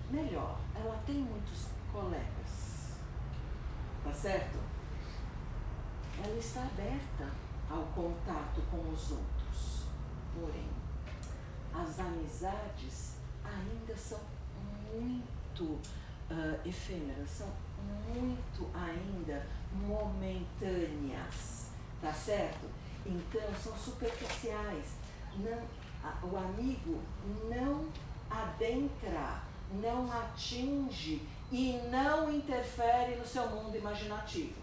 Melhor, 0.10 0.60
ela 0.76 1.02
tem 1.06 1.16
muitos 1.16 1.68
colegas. 1.92 2.96
Tá 4.04 4.14
certo? 4.14 4.58
Ela 6.24 6.38
está 6.38 6.62
aberta 6.62 7.30
ao 7.70 7.84
contato 7.96 8.62
com 8.70 8.90
os 8.90 9.12
outros. 9.12 9.86
porém. 10.34 10.70
As 11.74 12.00
amizades 12.00 13.16
ainda 13.44 13.96
são 13.96 14.20
muito 14.94 15.64
uh, 15.64 16.60
efêmeras, 16.66 17.30
são 17.30 17.48
muito 18.14 18.70
ainda 18.76 19.46
momentâneas, 19.74 21.71
tá 22.02 22.14
certo? 22.14 22.70
Então 23.06 23.42
são 23.56 23.76
superficiais. 23.78 24.96
Não, 25.38 25.62
a, 26.04 26.26
o 26.26 26.38
amigo 26.38 27.02
não 27.50 27.88
adentra, 28.30 29.42
não 29.82 30.12
atinge 30.12 31.28
e 31.52 31.74
não 31.92 32.32
interfere 32.32 33.16
no 33.16 33.26
seu 33.26 33.48
mundo 33.50 33.76
imaginativo. 33.76 34.62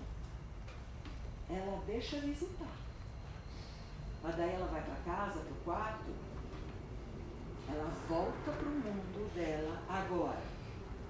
Ela 1.49 1.83
deixa 1.87 2.19
visitar. 2.21 2.77
Mas 4.23 4.37
daí 4.37 4.55
ela 4.55 4.67
vai 4.67 4.83
para 4.83 5.15
casa, 5.15 5.41
para 5.41 5.53
o 5.53 5.65
quarto, 5.65 6.11
ela 7.69 7.91
volta 8.09 8.51
para 8.51 8.69
o 8.69 8.71
mundo 8.71 9.35
dela 9.35 9.81
agora. 9.89 10.43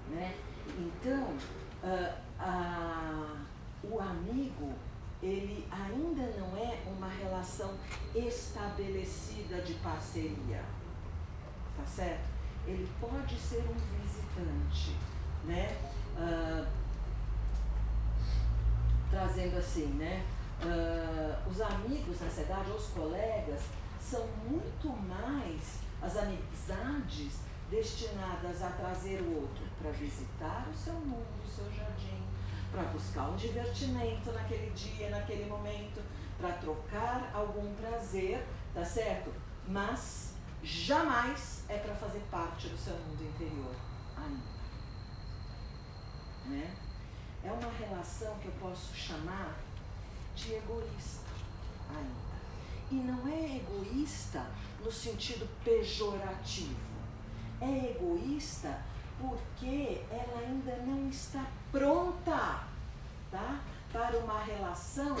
Né? 0.09 0.35
Então, 0.77 1.35
uh, 1.83 2.13
uh, 2.39 3.37
o 3.83 3.99
amigo, 3.99 4.73
ele 5.21 5.67
ainda 5.69 6.23
não 6.37 6.57
é 6.57 6.81
uma 6.87 7.09
relação 7.09 7.73
estabelecida 8.15 9.61
de 9.61 9.73
parceria. 9.75 10.63
Tá 11.75 11.85
certo? 11.85 12.29
Ele 12.65 12.89
pode 12.99 13.37
ser 13.37 13.63
um 13.69 14.01
visitante, 14.01 14.95
né? 15.45 15.77
Uh, 16.17 16.67
trazendo 19.09 19.57
assim, 19.57 19.87
né? 19.87 20.25
Uh, 20.61 21.49
os 21.49 21.61
amigos, 21.61 22.19
na 22.19 22.27
verdade, 22.27 22.71
os 22.71 22.87
colegas, 22.87 23.61
são 23.99 24.25
muito 24.47 24.89
mais 25.07 25.79
as 26.01 26.17
amizades 26.17 27.39
destinadas 27.69 28.61
a 28.61 28.69
trazer 28.71 29.21
o 29.21 29.41
outro 29.41 29.63
para 29.81 29.91
visitar 29.91 30.67
o 30.69 30.73
seu 30.75 30.93
mundo, 30.93 31.27
o 31.45 31.47
seu 31.47 31.65
jardim, 31.71 32.18
buscar 32.99 33.29
um 33.29 33.35
divertimento 33.37 34.29
naquele 34.33 34.69
dia, 34.71 35.09
naquele 35.09 35.45
momento, 35.45 36.03
para 36.37 36.51
trocar 36.53 37.31
algum 37.33 37.73
prazer, 37.75 38.45
tá 38.73 38.83
certo? 38.83 39.33
Mas 39.65 40.33
jamais 40.61 41.63
é 41.69 41.77
para 41.77 41.95
fazer 41.95 42.19
parte 42.29 42.67
do 42.67 42.77
seu 42.77 42.93
mundo 42.93 43.23
interior 43.23 43.73
ainda. 44.17 44.59
Né? 46.45 46.75
É 47.41 47.51
uma 47.51 47.71
relação 47.71 48.37
que 48.39 48.47
eu 48.47 48.53
posso 48.59 48.93
chamar 48.93 49.57
de 50.35 50.55
egoísta 50.55 51.31
ainda. 51.89 52.29
E 52.91 52.95
não 52.95 53.27
é 53.29 53.57
egoísta 53.57 54.45
no 54.83 54.91
sentido 54.91 55.47
pejorativo. 55.63 56.89
É 57.61 57.91
egoísta 57.91 58.81
porque 59.21 60.01
ela 60.09 60.39
ainda 60.39 60.75
não 60.77 61.07
está 61.09 61.45
pronta 61.71 62.68
tá? 63.31 63.59
para 63.91 64.17
uma 64.19 64.39
relação 64.43 65.15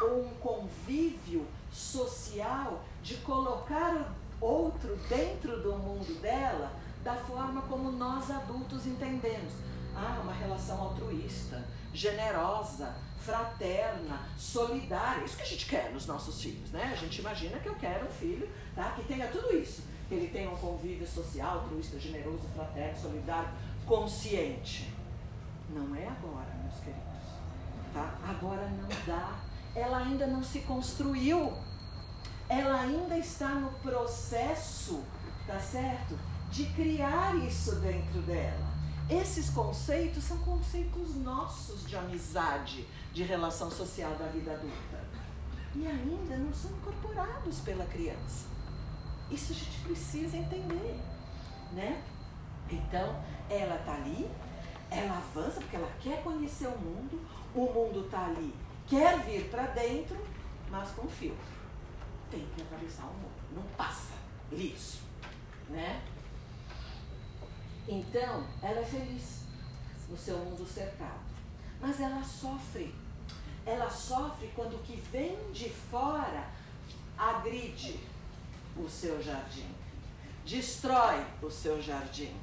ou 0.00 0.26
um 0.26 0.34
convívio 0.36 1.46
social 1.70 2.82
de 3.02 3.16
colocar 3.16 4.14
o 4.40 4.44
outro 4.44 4.96
dentro 5.08 5.62
do 5.62 5.74
mundo 5.74 6.20
dela 6.20 6.72
da 7.02 7.14
forma 7.14 7.62
como 7.62 7.92
nós 7.92 8.30
adultos 8.30 8.86
entendemos. 8.86 9.52
Ah, 9.94 10.20
uma 10.22 10.32
relação 10.32 10.80
altruísta, 10.80 11.62
generosa, 11.92 12.96
fraterna, 13.18 14.26
solidária. 14.36 15.24
Isso 15.24 15.36
que 15.36 15.42
a 15.42 15.46
gente 15.46 15.66
quer 15.66 15.92
nos 15.92 16.06
nossos 16.06 16.42
filhos, 16.42 16.70
né? 16.70 16.90
A 16.92 16.96
gente 16.96 17.20
imagina 17.20 17.58
que 17.58 17.68
eu 17.68 17.74
quero 17.76 18.06
um 18.06 18.10
filho 18.10 18.48
tá? 18.74 18.90
que 18.92 19.04
tenha 19.04 19.28
tudo 19.28 19.54
isso. 19.54 19.82
Que 20.08 20.14
ele 20.14 20.28
tenha 20.28 20.50
um 20.50 20.56
convívio 20.56 21.06
social, 21.06 21.60
altruísta, 21.60 21.98
generoso, 22.00 22.48
fraterno, 22.54 23.00
solidário, 23.00 23.48
consciente. 23.86 24.92
Não 25.70 25.94
é 25.94 26.08
agora, 26.08 26.52
meus 26.62 26.80
queridos. 26.80 27.13
Tá? 27.94 28.18
Agora 28.28 28.68
não 28.68 28.88
dá. 29.06 29.38
Ela 29.74 29.98
ainda 29.98 30.26
não 30.26 30.42
se 30.42 30.60
construiu. 30.60 31.52
Ela 32.48 32.80
ainda 32.80 33.16
está 33.16 33.48
no 33.48 33.70
processo, 33.78 35.02
tá 35.46 35.58
certo? 35.58 36.18
De 36.50 36.66
criar 36.66 37.34
isso 37.36 37.76
dentro 37.76 38.20
dela. 38.22 38.74
Esses 39.08 39.50
conceitos 39.50 40.24
são 40.24 40.38
conceitos 40.38 41.14
nossos 41.16 41.86
de 41.86 41.96
amizade, 41.96 42.86
de 43.12 43.22
relação 43.22 43.70
social 43.70 44.14
da 44.16 44.26
vida 44.26 44.52
adulta. 44.52 45.04
E 45.74 45.86
ainda 45.86 46.36
não 46.36 46.52
são 46.52 46.70
incorporados 46.70 47.60
pela 47.60 47.84
criança. 47.86 48.46
Isso 49.30 49.52
a 49.52 49.56
gente 49.56 49.78
precisa 49.80 50.36
entender, 50.36 51.00
né? 51.72 52.02
Então, 52.70 53.22
ela 53.50 53.76
tá 53.84 53.94
ali, 53.94 54.30
ela 54.90 55.16
avança 55.16 55.60
porque 55.60 55.76
ela 55.76 55.90
quer 56.00 56.22
conhecer 56.22 56.68
o 56.68 56.78
mundo, 56.78 57.20
o 57.54 57.72
mundo 57.72 58.08
tá 58.10 58.26
ali, 58.26 58.54
quer 58.86 59.20
vir 59.20 59.48
para 59.50 59.66
dentro, 59.68 60.16
mas 60.70 60.90
com 60.90 61.08
filtro. 61.08 61.54
Tem 62.30 62.46
que 62.54 62.62
atravessar 62.62 63.04
o 63.04 63.14
mundo, 63.14 63.42
não 63.52 63.62
passa 63.76 64.14
liso, 64.50 65.00
né? 65.68 66.02
Então, 67.86 68.46
ela 68.62 68.80
é 68.80 68.84
feliz 68.84 69.44
no 70.08 70.16
seu 70.16 70.38
mundo 70.38 70.66
cercado. 70.66 71.20
Mas 71.80 72.00
ela 72.00 72.22
sofre. 72.22 72.94
Ela 73.66 73.90
sofre 73.90 74.50
quando 74.54 74.76
o 74.76 74.82
que 74.82 74.96
vem 74.96 75.36
de 75.52 75.68
fora 75.70 76.48
agride 77.16 78.00
o 78.76 78.88
seu 78.88 79.22
jardim, 79.22 79.70
destrói 80.44 81.24
o 81.40 81.50
seu 81.50 81.80
jardim, 81.80 82.34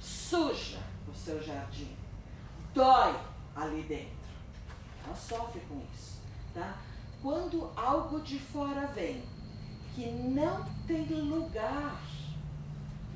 suja 0.00 0.80
o 1.06 1.14
seu 1.14 1.42
jardim, 1.42 1.94
dói 2.74 3.14
ali 3.54 3.82
dentro. 3.82 4.17
Ela 5.08 5.16
sofre 5.16 5.60
com 5.60 5.80
isso, 5.94 6.20
tá? 6.52 6.76
Quando 7.22 7.70
algo 7.74 8.20
de 8.20 8.38
fora 8.38 8.86
vem 8.88 9.22
que 9.94 10.06
não 10.06 10.66
tem 10.86 11.06
lugar 11.06 11.98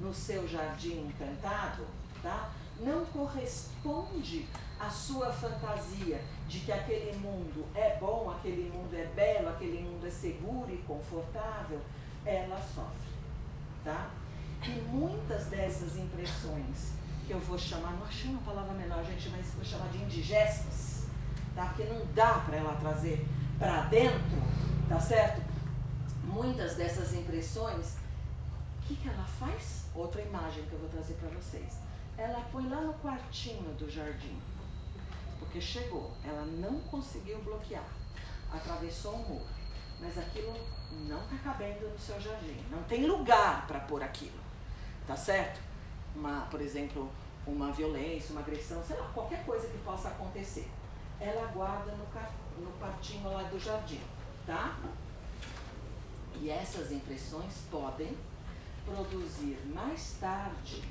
no 0.00 0.12
seu 0.14 0.48
jardim 0.48 1.06
encantado, 1.06 1.86
tá? 2.22 2.50
Não 2.80 3.04
corresponde 3.04 4.48
à 4.80 4.88
sua 4.88 5.30
fantasia 5.30 6.18
de 6.48 6.60
que 6.60 6.72
aquele 6.72 7.14
mundo 7.18 7.66
é 7.74 7.98
bom, 7.98 8.30
aquele 8.30 8.70
mundo 8.70 8.94
é 8.94 9.04
belo, 9.14 9.50
aquele 9.50 9.82
mundo 9.82 10.06
é 10.06 10.10
seguro 10.10 10.72
e 10.72 10.78
confortável, 10.78 11.80
ela 12.24 12.56
sofre, 12.56 13.12
tá? 13.84 14.10
E 14.64 14.80
muitas 14.90 15.44
dessas 15.46 15.96
impressões 15.96 16.92
que 17.26 17.32
eu 17.32 17.38
vou 17.40 17.58
chamar, 17.58 17.92
não 17.92 18.06
achei 18.06 18.30
uma 18.30 18.42
palavra 18.42 18.72
melhor, 18.72 19.04
gente, 19.04 19.28
mas 19.28 19.50
vou 19.54 19.64
chamar 19.64 19.88
de 19.90 19.98
indigestas, 19.98 20.91
tá? 21.54 21.66
Porque 21.66 21.84
não 21.84 22.04
dá 22.14 22.34
para 22.46 22.56
ela 22.56 22.74
trazer 22.76 23.26
para 23.58 23.82
dentro, 23.82 24.42
tá 24.88 25.00
certo? 25.00 25.42
Muitas 26.24 26.76
dessas 26.76 27.12
impressões, 27.14 27.96
o 28.78 28.86
que, 28.86 28.96
que 28.96 29.08
ela 29.08 29.24
faz? 29.24 29.82
outra 29.94 30.22
imagem 30.22 30.64
que 30.64 30.72
eu 30.72 30.78
vou 30.78 30.88
trazer 30.88 31.14
para 31.14 31.28
vocês. 31.30 31.78
Ela 32.16 32.40
põe 32.52 32.68
lá 32.68 32.80
no 32.80 32.94
quartinho 32.94 33.74
do 33.74 33.90
jardim, 33.90 34.38
porque 35.38 35.60
chegou, 35.60 36.12
ela 36.24 36.44
não 36.44 36.80
conseguiu 36.80 37.38
bloquear, 37.42 37.84
atravessou 38.52 39.14
o 39.14 39.28
muro, 39.28 39.46
mas 40.00 40.18
aquilo 40.18 40.54
não 41.08 41.22
está 41.24 41.36
cabendo 41.38 41.88
no 41.88 41.98
seu 41.98 42.20
jardim, 42.20 42.64
não 42.70 42.82
tem 42.84 43.06
lugar 43.06 43.66
para 43.66 43.80
pôr 43.80 44.02
aquilo, 44.02 44.38
tá 45.06 45.16
certo? 45.16 45.60
Uma, 46.14 46.42
por 46.50 46.60
exemplo, 46.60 47.10
uma 47.46 47.72
violência, 47.72 48.32
uma 48.32 48.40
agressão, 48.40 48.82
sei 48.84 48.96
lá, 48.96 49.08
qualquer 49.14 49.44
coisa 49.44 49.66
que 49.66 49.78
possa 49.78 50.08
acontecer. 50.08 50.68
Ela 51.22 51.46
guarda 51.52 51.92
no, 51.92 52.64
no 52.64 52.72
quartinho 52.80 53.32
lá 53.32 53.44
do 53.44 53.58
jardim, 53.58 54.00
tá? 54.44 54.76
E 56.34 56.50
essas 56.50 56.90
impressões 56.90 57.62
podem 57.70 58.18
produzir 58.84 59.56
mais 59.72 60.16
tarde 60.20 60.82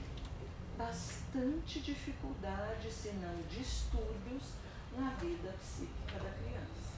bastante 0.78 1.82
dificuldade, 1.82 2.90
se 2.90 3.10
não 3.10 3.36
distúrbios, 3.50 4.54
na 4.98 5.10
vida 5.12 5.54
psíquica 5.60 6.20
da 6.20 6.30
criança, 6.32 6.94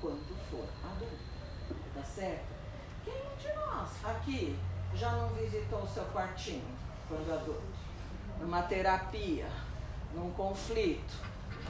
quando 0.00 0.36
for 0.50 0.68
adulta. 0.84 1.38
Tá 1.94 2.04
certo? 2.04 2.46
Quem 3.04 3.14
de 3.38 3.56
nós 3.56 4.04
aqui 4.04 4.58
já 4.94 5.12
não 5.12 5.28
visitou 5.30 5.82
o 5.82 5.88
seu 5.88 6.04
quartinho 6.06 6.64
quando 7.08 7.32
adulto? 7.32 7.62
Numa 8.40 8.62
terapia, 8.62 9.48
num 10.14 10.30
conflito, 10.32 11.14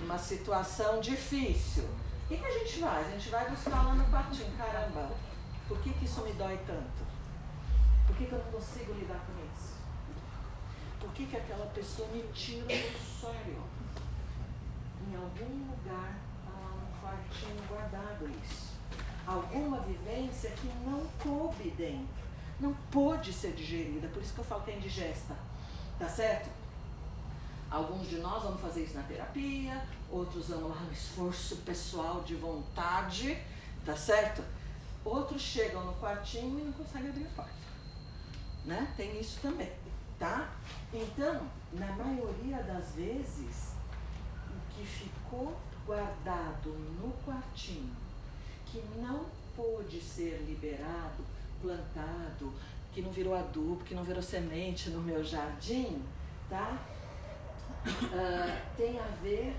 numa 0.00 0.18
situação 0.18 1.00
difícil. 1.00 1.84
O 2.24 2.28
que, 2.28 2.37
que 2.37 2.46
a 2.46 2.58
gente 2.58 2.80
faz? 2.80 3.06
A 3.06 3.11
gente 3.11 3.28
vai 3.30 3.48
buscar 3.50 3.84
lá 3.84 3.94
no 3.94 4.04
quartinho, 4.11 4.52
caramba, 4.56 5.11
por 5.66 5.78
que, 5.80 5.92
que 5.94 6.04
isso 6.04 6.20
me 6.22 6.32
dói 6.32 6.58
tanto? 6.66 7.06
Por 8.06 8.16
que, 8.16 8.26
que 8.26 8.32
eu 8.32 8.38
não 8.38 8.52
consigo 8.52 8.92
lidar 8.92 9.20
com 9.26 9.32
isso? 9.54 9.74
Por 11.00 11.11
que, 11.12 11.26
que 11.26 11.37
aquela 11.37 11.66
pessoa 11.66 12.08
me 12.08 12.22
tira 12.32 12.66
do 12.66 13.20
sério? 13.20 13.62
Em 15.06 15.14
algum 15.14 15.70
lugar 15.70 16.16
está 16.38 16.52
lá 16.52 16.74
no 16.74 17.00
quartinho 17.00 17.62
guardado 17.68 18.28
isso. 18.44 18.76
Alguma 19.26 19.80
vivência 19.80 20.50
que 20.50 20.66
não 20.84 21.06
coube 21.22 21.70
dentro. 21.76 22.28
não 22.61 22.74
pôde 22.90 23.32
ser 23.32 23.52
digerida, 23.52 24.08
por 24.08 24.20
isso 24.22 24.34
que 24.34 24.40
eu 24.40 24.44
falo 24.44 24.62
que 24.62 24.70
é 24.72 24.76
indigesta, 24.76 25.37
tá 25.98 26.08
certo? 26.08 26.50
Alguns 27.70 28.09
de 28.09 28.18
nós 28.18 28.42
vamos 28.42 28.61
fazer 28.61 28.85
isso 28.85 28.94
na 28.94 29.02
terapia, 29.02 29.87
outros 30.11 30.48
vão 30.48 30.68
lá 30.68 30.81
no 30.81 30.92
esforço 30.92 31.57
pessoal 31.59 32.22
de 32.22 32.35
vontade, 32.35 33.38
tá 33.85 33.94
certo? 33.94 34.42
Outros 35.04 35.42
chegam 35.42 35.85
no 35.85 35.92
quartinho 35.94 36.59
e 36.59 36.62
não 36.62 36.72
conseguem 36.72 37.11
abrir 37.11 37.26
a 37.26 37.31
porta, 37.37 37.52
né? 38.64 38.92
Tem 38.96 39.20
isso 39.20 39.38
também, 39.42 39.70
tá? 40.18 40.50
Então, 40.92 41.46
na 41.72 41.92
maioria 41.92 42.62
das 42.62 42.92
vezes, 42.94 43.74
o 44.48 44.74
que 44.74 44.87
ficou 44.87 45.54
guardado 45.87 46.70
no 46.70 47.12
quartinho, 47.24 47.94
que 48.64 48.83
não 48.96 49.26
pôde 49.54 50.00
ser 50.00 50.44
liberado, 50.46 51.24
plantado, 51.61 52.52
que 52.92 53.02
não 53.02 53.11
virou 53.11 53.35
adubo, 53.35 53.85
que 53.85 53.94
não 53.94 54.04
virou 54.04 54.22
semente 54.22 54.88
no 54.88 55.00
meu 55.00 55.22
jardim, 55.22 56.02
tá? 56.48 56.78
Uh, 57.86 58.76
tem 58.76 58.98
a 58.98 59.06
ver 59.22 59.56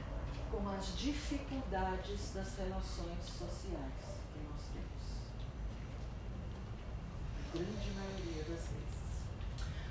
com 0.51 0.67
as 0.69 0.97
dificuldades 0.97 2.34
das 2.34 2.58
relações 2.58 3.23
sociais 3.23 4.19
que 4.34 4.39
nós 4.47 4.62
temos. 4.73 5.03
A 7.38 7.58
grande 7.58 7.91
maioria 7.91 8.43
das 8.43 8.67
vezes. 8.67 9.23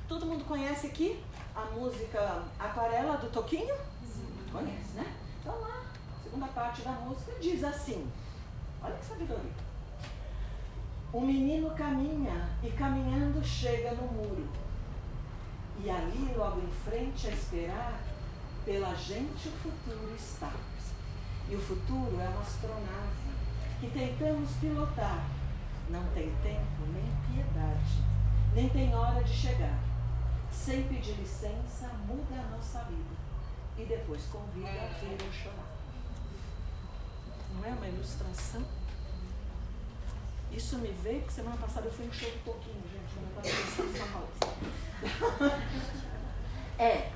Todo 0.09 0.27
mundo 0.27 0.45
conhece 0.45 0.89
aqui 0.89 1.23
a 1.55 1.65
música 1.75 2.45
Aquarela 2.59 3.17
do 3.17 3.31
Toquinho? 3.31 3.75
Sim. 4.03 4.29
Conhece, 4.53 4.95
né? 4.95 5.17
Então 5.41 5.59
lá, 5.61 5.85
segunda 6.23 6.47
parte 6.49 6.83
da 6.83 6.93
música 6.93 7.33
diz 7.41 7.65
assim. 7.65 8.11
Olha 8.83 8.97
que 8.97 9.05
sabedoria. 9.05 9.69
O 11.13 11.21
menino 11.21 11.75
caminha 11.75 12.49
e 12.63 12.71
caminhando 12.71 13.45
chega 13.45 13.93
no 13.93 14.07
muro. 14.13 14.49
E 15.83 15.89
ali, 15.89 16.35
logo 16.37 16.61
em 16.61 16.71
frente 16.71 17.29
a 17.29 17.31
esperar, 17.31 18.01
pela 18.69 18.95
gente 18.95 19.49
o 19.49 19.53
futuro 19.53 20.15
está. 20.15 20.53
E 21.49 21.55
o 21.55 21.59
futuro 21.59 22.21
é 22.21 22.29
uma 22.29 22.43
astronave 22.43 23.33
que 23.81 23.91
tentamos 23.91 24.51
pilotar. 24.61 25.27
Não 25.89 26.05
tem 26.13 26.31
tempo 26.43 26.83
nem 26.93 27.11
piedade, 27.27 28.05
nem 28.55 28.69
tem 28.69 28.95
hora 28.95 29.25
de 29.25 29.33
chegar. 29.33 29.79
Sem 30.53 30.83
pedir 30.83 31.13
licença, 31.13 31.89
muda 32.07 32.35
a 32.35 32.57
nossa 32.57 32.85
vida 32.85 33.17
e 33.79 33.87
depois 33.87 34.25
convida 34.27 34.69
a 34.69 34.89
vir 34.99 35.17
ou 35.25 35.33
chorar. 35.33 35.73
Não 37.55 37.65
é 37.65 37.71
uma 37.71 37.89
ilustração? 37.89 38.63
Isso 40.53 40.77
me 40.77 40.89
veio 41.03 41.23
que 41.23 41.33
semana 41.33 41.57
passada 41.57 41.87
eu 41.87 41.93
fui 41.93 42.07
um 42.07 42.13
show 42.13 42.29
um 42.29 42.39
pouquinho, 42.41 42.83
gente, 42.93 43.17
eu 43.17 43.29
estava 43.29 43.49
pensando 43.49 44.13
Paulo. 44.13 45.53
É, 46.79 47.11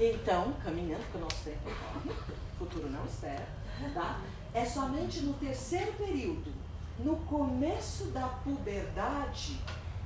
então, 0.00 0.52
caminhando, 0.64 1.02
porque 1.04 1.18
o 1.18 1.20
nosso 1.20 1.44
tempo 1.44 1.58
corre, 1.64 2.10
o 2.10 2.58
futuro 2.58 2.90
não 2.90 3.04
espera, 3.04 3.46
tá? 3.92 4.20
É 4.54 4.64
somente 4.64 5.20
no 5.20 5.34
terceiro 5.34 5.92
período, 5.94 6.52
no 6.98 7.16
começo 7.26 8.06
da 8.06 8.28
puberdade, 8.28 9.60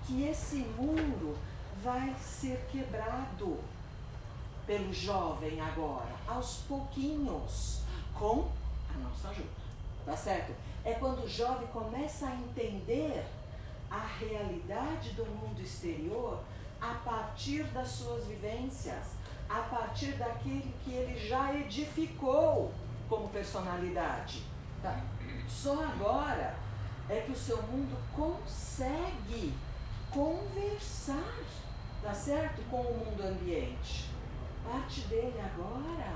que 0.07 0.25
esse 0.25 0.57
muro 0.77 1.37
vai 1.83 2.15
ser 2.21 2.67
quebrado 2.71 3.59
pelo 4.67 4.93
jovem 4.93 5.61
agora, 5.61 6.15
aos 6.27 6.59
pouquinhos, 6.69 7.83
com 8.15 8.49
a 8.95 8.99
nossa 8.99 9.29
ajuda, 9.29 9.49
tá 10.05 10.17
certo? 10.17 10.53
é 10.85 10.95
quando 10.95 11.25
o 11.25 11.29
jovem 11.29 11.67
começa 11.69 12.27
a 12.27 12.35
entender 12.35 13.25
a 13.91 14.05
realidade 14.19 15.11
do 15.11 15.25
mundo 15.25 15.61
exterior 15.61 16.41
a 16.81 16.95
partir 17.05 17.65
das 17.65 17.89
suas 17.89 18.27
vivências, 18.27 19.13
a 19.53 19.62
partir 19.62 20.12
daquilo 20.12 20.73
que 20.83 20.93
ele 20.93 21.29
já 21.29 21.55
edificou 21.55 22.73
como 23.09 23.29
personalidade. 23.29 24.43
Tá? 24.83 25.01
Só 25.49 25.85
agora 25.85 26.55
é 27.09 27.21
que 27.21 27.33
o 27.33 27.37
seu 27.37 27.62
mundo 27.65 27.97
consegue 28.15 29.53
conversar, 30.11 31.38
tá 32.03 32.15
certo, 32.15 32.62
com 32.71 32.81
o 32.81 33.05
mundo 33.05 33.23
ambiente. 33.23 34.11
Parte 34.65 35.03
dele 35.03 35.41
agora 35.41 36.15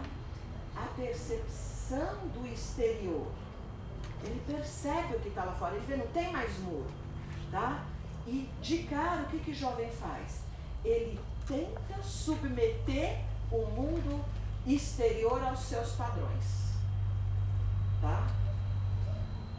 a 0.77 0.87
percepção 0.95 2.29
do 2.35 2.47
exterior 2.47 3.27
ele 4.23 4.43
percebe 4.47 5.17
o 5.17 5.21
que 5.21 5.29
está 5.29 5.45
lá 5.45 5.53
fora, 5.53 5.77
ele 5.77 5.87
vê, 5.87 5.97
não 5.97 6.07
tem 6.09 6.33
mais 6.33 6.59
muro, 6.61 6.91
tá? 7.51 7.85
E 8.27 8.49
de 8.61 8.79
cara, 8.85 9.23
o 9.23 9.27
que 9.27 9.39
que 9.39 9.55
jovem 9.55 9.91
faz? 9.91 10.41
Ele 10.85 11.19
tenta 11.47 12.03
submeter 12.03 13.21
o 13.51 13.65
mundo 13.67 14.25
exterior 14.67 15.43
aos 15.45 15.61
seus 15.61 15.93
padrões, 15.93 16.73
tá? 18.01 18.27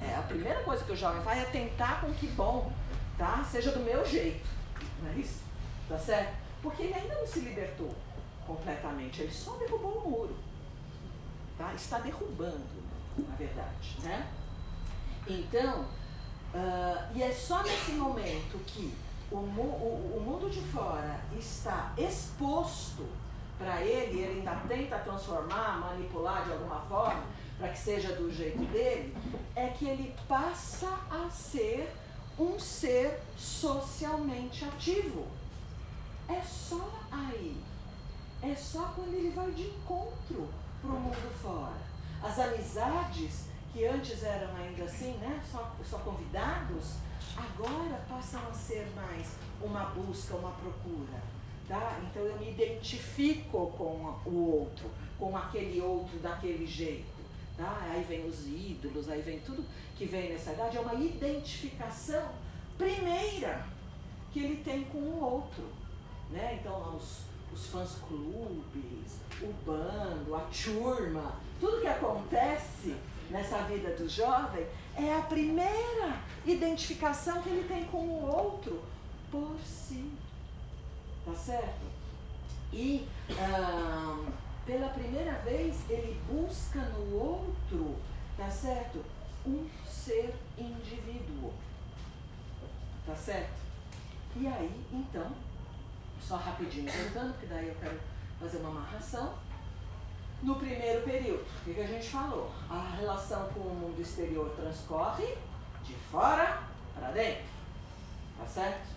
É, 0.01 0.15
a 0.15 0.21
primeira 0.21 0.61
coisa 0.63 0.83
que 0.83 0.91
o 0.91 0.95
jovem 0.95 1.21
faz 1.21 1.41
é 1.41 1.45
tentar 1.45 2.01
com 2.01 2.13
que 2.13 2.27
bom, 2.27 2.71
tá? 3.17 3.43
Seja 3.49 3.71
do 3.71 3.79
meu 3.79 4.05
jeito, 4.05 4.47
não 5.01 5.11
é 5.11 5.15
isso? 5.15 5.41
Tá 5.87 5.97
certo? 5.97 6.35
Porque 6.61 6.83
ele 6.83 6.93
ainda 6.93 7.15
não 7.15 7.25
se 7.25 7.39
libertou 7.39 7.95
completamente, 8.45 9.21
ele 9.21 9.31
só 9.31 9.55
derrubou 9.55 9.99
o 9.99 10.09
muro, 10.09 10.37
tá? 11.57 11.73
Está 11.73 11.99
derrubando, 11.99 12.83
na 13.17 13.35
verdade, 13.35 13.97
né? 14.03 14.27
Então, 15.25 15.81
uh, 15.81 17.15
e 17.15 17.23
é 17.23 17.31
só 17.31 17.63
nesse 17.63 17.91
momento 17.91 18.57
que 18.65 18.93
o, 19.31 19.35
o, 19.35 20.17
o 20.17 20.21
mundo 20.25 20.49
de 20.49 20.61
fora 20.61 21.19
está 21.37 21.93
exposto 21.97 23.05
para 23.57 23.81
ele, 23.81 24.19
ele 24.19 24.39
ainda 24.39 24.55
tenta 24.67 24.99
transformar, 24.99 25.79
manipular 25.79 26.45
de 26.45 26.53
alguma 26.53 26.79
forma, 26.81 27.23
para 27.57 27.69
que 27.69 27.79
seja 27.79 28.13
do 28.13 28.31
jeito 28.31 28.63
dele, 28.71 29.15
é 29.55 29.67
que 29.69 29.87
ele 29.87 30.15
passa 30.27 30.87
a 31.09 31.29
ser 31.29 31.91
um 32.37 32.59
ser 32.59 33.19
socialmente 33.35 34.63
ativo. 34.63 35.25
É 36.29 36.41
só 36.41 36.87
aí. 37.11 37.57
É 38.43 38.53
só 38.53 38.91
quando 38.95 39.13
ele 39.15 39.31
vai 39.31 39.49
de 39.51 39.63
encontro 39.63 40.47
para 40.81 40.91
o 40.91 40.99
mundo 40.99 41.41
fora. 41.41 41.87
As 42.21 42.37
amizades 42.37 43.47
que 43.73 43.85
antes 43.85 44.23
eram 44.23 44.55
ainda 44.55 44.83
assim, 44.83 45.13
né, 45.17 45.41
só, 45.51 45.71
só 45.89 45.97
convidados, 45.99 46.93
agora 47.35 48.05
passam 48.07 48.41
a 48.47 48.53
ser 48.53 48.87
mais 48.95 49.35
uma 49.61 49.85
busca, 49.85 50.35
uma 50.35 50.51
procura. 50.51 51.21
Tá? 51.67 51.99
Então 52.03 52.23
eu 52.23 52.37
me 52.37 52.51
identifico 52.51 53.71
com 53.77 54.15
o 54.25 54.59
outro, 54.59 54.89
com 55.19 55.35
aquele 55.35 55.81
outro 55.81 56.17
daquele 56.19 56.65
jeito. 56.65 57.17
Tá? 57.57 57.79
Aí 57.91 58.03
vem 58.03 58.25
os 58.25 58.47
ídolos, 58.47 59.09
aí 59.09 59.21
vem 59.21 59.39
tudo 59.39 59.65
que 59.97 60.05
vem 60.05 60.31
nessa 60.31 60.53
idade, 60.53 60.77
é 60.77 60.79
uma 60.79 60.93
identificação 60.93 62.29
primeira 62.77 63.65
que 64.31 64.39
ele 64.39 64.63
tem 64.63 64.83
com 64.85 64.99
o 64.99 65.23
outro. 65.23 65.63
Né? 66.29 66.59
Então 66.61 66.95
os, 66.95 67.23
os 67.51 67.67
fãs 67.67 67.95
clubes, 68.07 69.19
o 69.41 69.51
bando, 69.65 70.35
a 70.35 70.47
turma, 70.63 71.35
tudo 71.59 71.81
que 71.81 71.87
acontece 71.87 72.95
nessa 73.29 73.63
vida 73.63 73.89
do 73.95 74.07
jovem 74.07 74.65
é 74.97 75.15
a 75.15 75.21
primeira 75.21 76.21
identificação 76.45 77.41
que 77.41 77.49
ele 77.49 77.67
tem 77.67 77.85
com 77.85 77.99
o 77.99 78.25
outro 78.25 78.83
por 79.31 79.57
si. 79.63 80.11
Tá 81.23 81.33
certo? 81.33 81.85
E 82.73 83.07
pela 84.65 84.89
primeira 84.89 85.33
vez 85.39 85.89
ele 85.89 86.19
busca 86.29 86.79
no 86.79 87.15
outro, 87.15 87.95
tá 88.35 88.49
certo? 88.49 89.03
Um 89.45 89.67
ser 89.85 90.33
indivíduo. 90.57 91.53
Tá 93.05 93.15
certo? 93.15 93.57
E 94.35 94.47
aí, 94.47 94.85
então, 94.91 95.31
só 96.21 96.35
rapidinho 96.35 96.91
voltando, 96.91 97.39
que 97.39 97.45
daí 97.45 97.69
eu 97.69 97.75
quero 97.75 97.99
fazer 98.39 98.57
uma 98.57 98.69
amarração. 98.69 99.35
No 100.41 100.55
primeiro 100.55 101.03
período, 101.03 101.41
o 101.41 101.65
que, 101.65 101.73
que 101.73 101.81
a 101.81 101.87
gente 101.87 102.09
falou? 102.09 102.51
A 102.69 102.95
relação 102.95 103.47
com 103.49 103.59
o 103.61 103.75
mundo 103.75 103.99
exterior 103.99 104.53
transcorre 104.55 105.35
de 105.83 105.93
fora 106.11 106.61
para 106.93 107.11
dentro. 107.11 107.45
Tá 108.37 108.45
certo? 108.45 108.87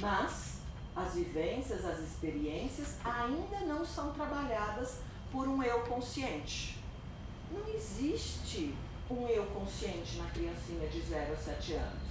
Mas 0.00 0.58
as 0.96 1.14
vivências, 1.14 1.84
as 1.84 2.00
experiências 2.00 2.96
ainda 3.04 3.60
não 3.60 3.84
são 3.84 4.12
trabalhadas 4.12 5.00
por 5.30 5.46
um 5.46 5.62
eu 5.62 5.80
consciente. 5.82 6.78
Não 7.52 7.66
existe 7.72 8.74
um 9.08 9.26
eu 9.28 9.46
consciente 9.46 10.18
na 10.18 10.28
criancinha 10.30 10.88
de 10.88 11.00
0 11.00 11.32
a 11.32 11.36
7 11.36 11.74
anos. 11.74 12.08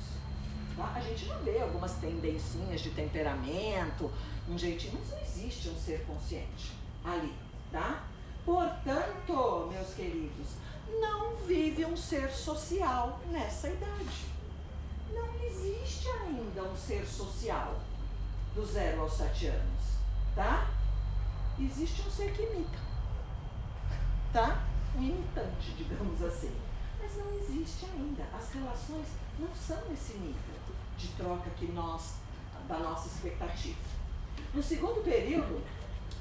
Tá? 0.75 0.93
A 0.95 1.01
gente 1.01 1.25
não 1.25 1.39
vê 1.43 1.59
algumas 1.59 1.93
tendencinhas 1.95 2.81
de 2.81 2.91
temperamento, 2.91 4.11
um 4.47 4.57
jeitinho, 4.57 4.97
mas 4.99 5.11
não 5.11 5.19
existe 5.19 5.69
um 5.69 5.75
ser 5.75 6.05
consciente 6.05 6.71
ali, 7.03 7.33
tá? 7.71 8.03
Portanto, 8.47 9.67
meus 9.69 9.93
queridos, 9.93 10.51
não 11.01 11.35
vive 11.35 11.83
um 11.83 11.97
ser 11.97 12.29
social 12.29 13.19
nessa 13.29 13.67
idade. 13.67 14.25
não 15.13 15.27
existe 15.43 16.07
ainda 16.07 16.63
um 16.63 16.73
ser 16.73 17.05
social 17.05 17.75
do 18.55 18.65
zero 18.65 19.01
aos 19.01 19.17
sete 19.17 19.47
anos, 19.47 19.83
tá? 20.33 20.65
Existe 21.59 22.01
um 22.07 22.09
ser 22.09 22.31
que 22.31 22.43
imita, 22.43 22.79
tá? 24.31 24.63
Um 24.95 25.03
imitante, 25.03 25.73
digamos 25.75 26.21
assim. 26.23 26.55
Mas 27.01 27.17
não 27.17 27.29
existe 27.33 27.85
ainda. 27.85 28.23
As 28.33 28.53
relações 28.53 29.07
não 29.37 29.53
são 29.53 29.89
nesse 29.89 30.13
nível 30.13 30.55
de 30.97 31.09
troca 31.09 31.49
que 31.49 31.69
nós, 31.73 32.13
da 32.65 32.79
nossa 32.79 33.09
expectativa. 33.09 33.77
No 34.53 34.63
segundo 34.63 35.03
período, 35.03 35.61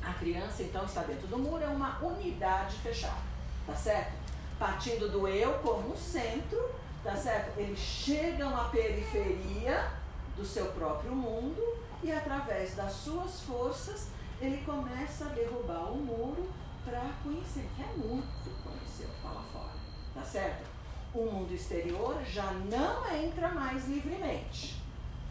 a 0.07 0.13
criança 0.15 0.63
então 0.63 0.85
está 0.85 1.03
dentro 1.03 1.27
do 1.27 1.37
muro, 1.37 1.63
é 1.63 1.67
uma 1.67 1.99
unidade 2.01 2.77
fechada, 2.77 3.21
tá 3.67 3.75
certo? 3.75 4.13
Partindo 4.57 5.11
do 5.11 5.27
eu 5.27 5.55
como 5.59 5.97
centro, 5.97 6.71
tá 7.03 7.17
certo? 7.17 7.59
Eles 7.59 7.79
chegam 7.79 8.57
à 8.57 8.65
periferia 8.67 9.91
do 10.37 10.45
seu 10.45 10.67
próprio 10.67 11.11
mundo 11.11 11.61
e 12.03 12.13
através 12.13 12.77
das 12.77 12.93
suas 12.93 13.41
forças 13.41 14.09
ele 14.41 14.65
começa 14.65 15.25
a 15.25 15.29
derrubar 15.31 15.91
o 15.91 15.97
muro 15.97 16.49
para 16.85 17.01
conhecer, 17.25 17.69
que 17.75 17.83
é 17.83 17.97
muito 17.97 18.63
conhecer 18.63 19.09
o 19.25 19.27
lá 19.27 19.45
fora, 19.53 19.73
tá 20.15 20.23
certo? 20.23 20.65
O 21.13 21.25
mundo 21.25 21.53
exterior 21.53 22.23
já 22.25 22.53
não 22.53 23.13
entra 23.13 23.49
mais 23.49 23.89
livremente. 23.89 24.81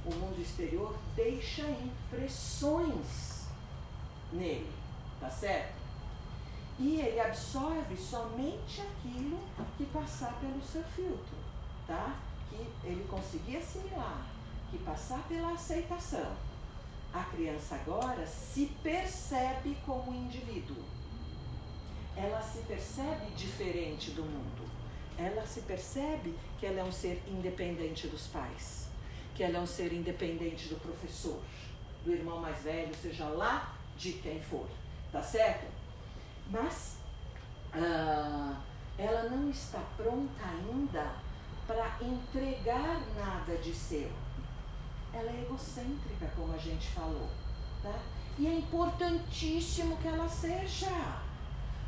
O 0.04 0.14
mundo 0.14 0.42
exterior 0.42 0.96
deixa 1.16 1.64
impressões 1.64 3.35
nele, 4.32 4.72
tá 5.20 5.30
certo? 5.30 5.76
E 6.78 7.00
ele 7.00 7.20
absorve 7.20 7.96
somente 7.96 8.82
aquilo 8.82 9.40
que 9.78 9.86
passar 9.86 10.34
pelo 10.42 10.62
seu 10.62 10.84
filtro, 10.84 11.38
tá? 11.88 12.16
Que 12.50 12.88
ele 12.88 13.08
conseguir 13.10 13.58
assimilar, 13.58 14.26
que 14.70 14.78
passar 14.80 15.24
pela 15.28 15.54
aceitação. 15.54 16.36
A 17.14 17.24
criança 17.24 17.76
agora 17.76 18.28
se 18.28 18.66
percebe 18.84 19.78
como 19.86 20.14
indivíduo. 20.14 20.84
Ela 22.18 22.42
se 22.42 22.60
percebe 22.64 23.32
diferente 23.36 24.12
do 24.12 24.24
mundo. 24.24 24.70
Ela 25.18 25.46
se 25.46 25.62
percebe 25.62 26.38
que 26.60 26.66
ela 26.66 26.82
é 26.82 26.84
um 26.84 26.92
ser 26.92 27.24
independente 27.26 28.08
dos 28.08 28.28
pais, 28.28 28.90
que 29.34 29.44
ela 29.44 29.60
é 29.60 29.62
um 29.62 29.66
ser 29.66 29.94
independente 29.94 30.68
do 30.68 30.76
professor, 30.76 31.42
do 32.04 32.12
irmão 32.12 32.42
mais 32.42 32.62
velho, 32.64 32.94
seja 33.02 33.30
lá 33.30 33.75
de 33.98 34.14
quem 34.14 34.40
for, 34.40 34.68
tá 35.12 35.22
certo? 35.22 35.66
Mas 36.50 36.98
uh, 37.74 38.56
ela 38.98 39.30
não 39.30 39.50
está 39.50 39.80
pronta 39.98 40.44
ainda 40.44 41.14
para 41.68 41.98
entregar 42.02 43.02
nada 43.18 43.58
de 43.58 43.74
seu. 43.74 44.12
Ela 45.14 45.32
é 45.32 45.42
egocêntrica, 45.42 46.28
como 46.36 46.54
a 46.54 46.58
gente 46.58 46.88
falou, 46.90 47.30
tá? 47.82 47.98
E 48.38 48.48
é 48.48 48.54
importantíssimo 48.54 49.98
que 49.98 50.08
ela 50.08 50.28
seja, 50.28 51.22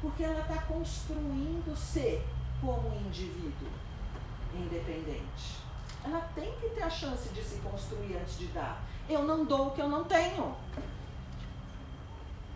porque 0.02 0.24
ela 0.24 0.40
está 0.40 0.62
construindo-se 0.64 2.22
como 2.62 2.96
indivíduo 3.06 3.70
independente. 4.56 5.58
Ela 6.04 6.22
tem 6.34 6.52
que 6.60 6.70
ter 6.70 6.84
a 6.84 6.90
chance 6.90 7.30
de 7.30 7.44
se 7.44 7.60
construir 7.60 8.18
antes 8.18 8.38
de 8.38 8.48
dar. 8.48 8.82
Eu 9.10 9.24
não 9.24 9.46
dou 9.46 9.68
o 9.68 9.72
que 9.72 9.82
eu 9.82 9.90
não 9.90 10.06
tenho. 10.06 10.56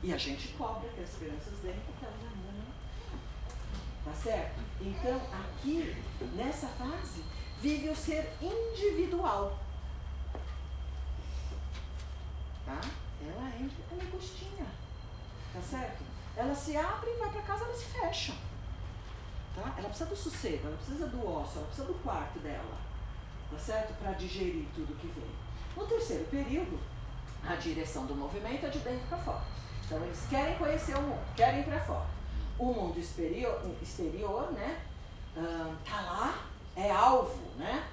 E 0.03 0.13
a 0.13 0.17
gente 0.17 0.49
cobra 0.53 0.89
que 0.89 1.01
as 1.01 1.13
crianças 1.15 1.53
deem 1.61 1.79
porque 1.85 2.05
elas 2.05 2.17
ainda 2.19 2.51
não. 2.57 4.11
Tá 4.11 4.13
certo? 4.19 4.59
Então, 4.81 5.21
aqui, 5.31 5.95
nessa 6.35 6.67
fase, 6.67 7.23
vive 7.61 7.89
o 7.89 7.95
ser 7.95 8.33
individual. 8.41 9.59
Tá? 12.65 12.81
Ela 13.21 13.49
é, 13.49 13.69
ela 13.91 14.03
é. 14.03 14.11
Tá 15.53 15.61
certo? 15.61 16.03
Ela 16.35 16.55
se 16.55 16.77
abre 16.77 17.09
e 17.09 17.17
vai 17.17 17.29
para 17.29 17.41
casa, 17.41 17.65
ela 17.65 17.75
se 17.75 17.85
fecha. 17.85 18.33
Tá? 19.53 19.73
Ela 19.77 19.89
precisa 19.89 20.09
do 20.09 20.15
sossego, 20.15 20.67
ela 20.67 20.77
precisa 20.77 21.07
do 21.07 21.27
osso, 21.27 21.57
ela 21.57 21.67
precisa 21.67 21.87
do 21.87 21.93
quarto 21.95 22.39
dela. 22.39 22.77
Tá 23.51 23.59
certo? 23.59 23.93
Para 23.99 24.13
digerir 24.13 24.65
tudo 24.73 24.97
que 24.97 25.07
vem. 25.07 25.29
No 25.75 25.85
terceiro 25.85 26.23
período, 26.25 26.79
a 27.45 27.55
direção 27.55 28.05
do 28.05 28.15
movimento 28.15 28.65
é 28.65 28.69
de 28.69 28.79
dentro 28.79 29.05
para 29.07 29.17
fora. 29.17 29.43
Então 29.91 30.05
eles 30.05 30.25
querem 30.29 30.55
conhecer 30.55 30.95
o 30.97 31.01
mundo, 31.01 31.19
querem 31.35 31.59
ir 31.59 31.63
para 31.65 31.77
fora. 31.81 32.05
O 32.57 32.67
mundo 32.67 32.97
exterior, 32.97 33.61
exterior 33.81 34.49
né? 34.53 34.79
Uh, 35.35 35.75
tá 35.83 35.99
lá, 35.99 36.45
é 36.77 36.89
alvo, 36.89 37.43
né? 37.57 37.89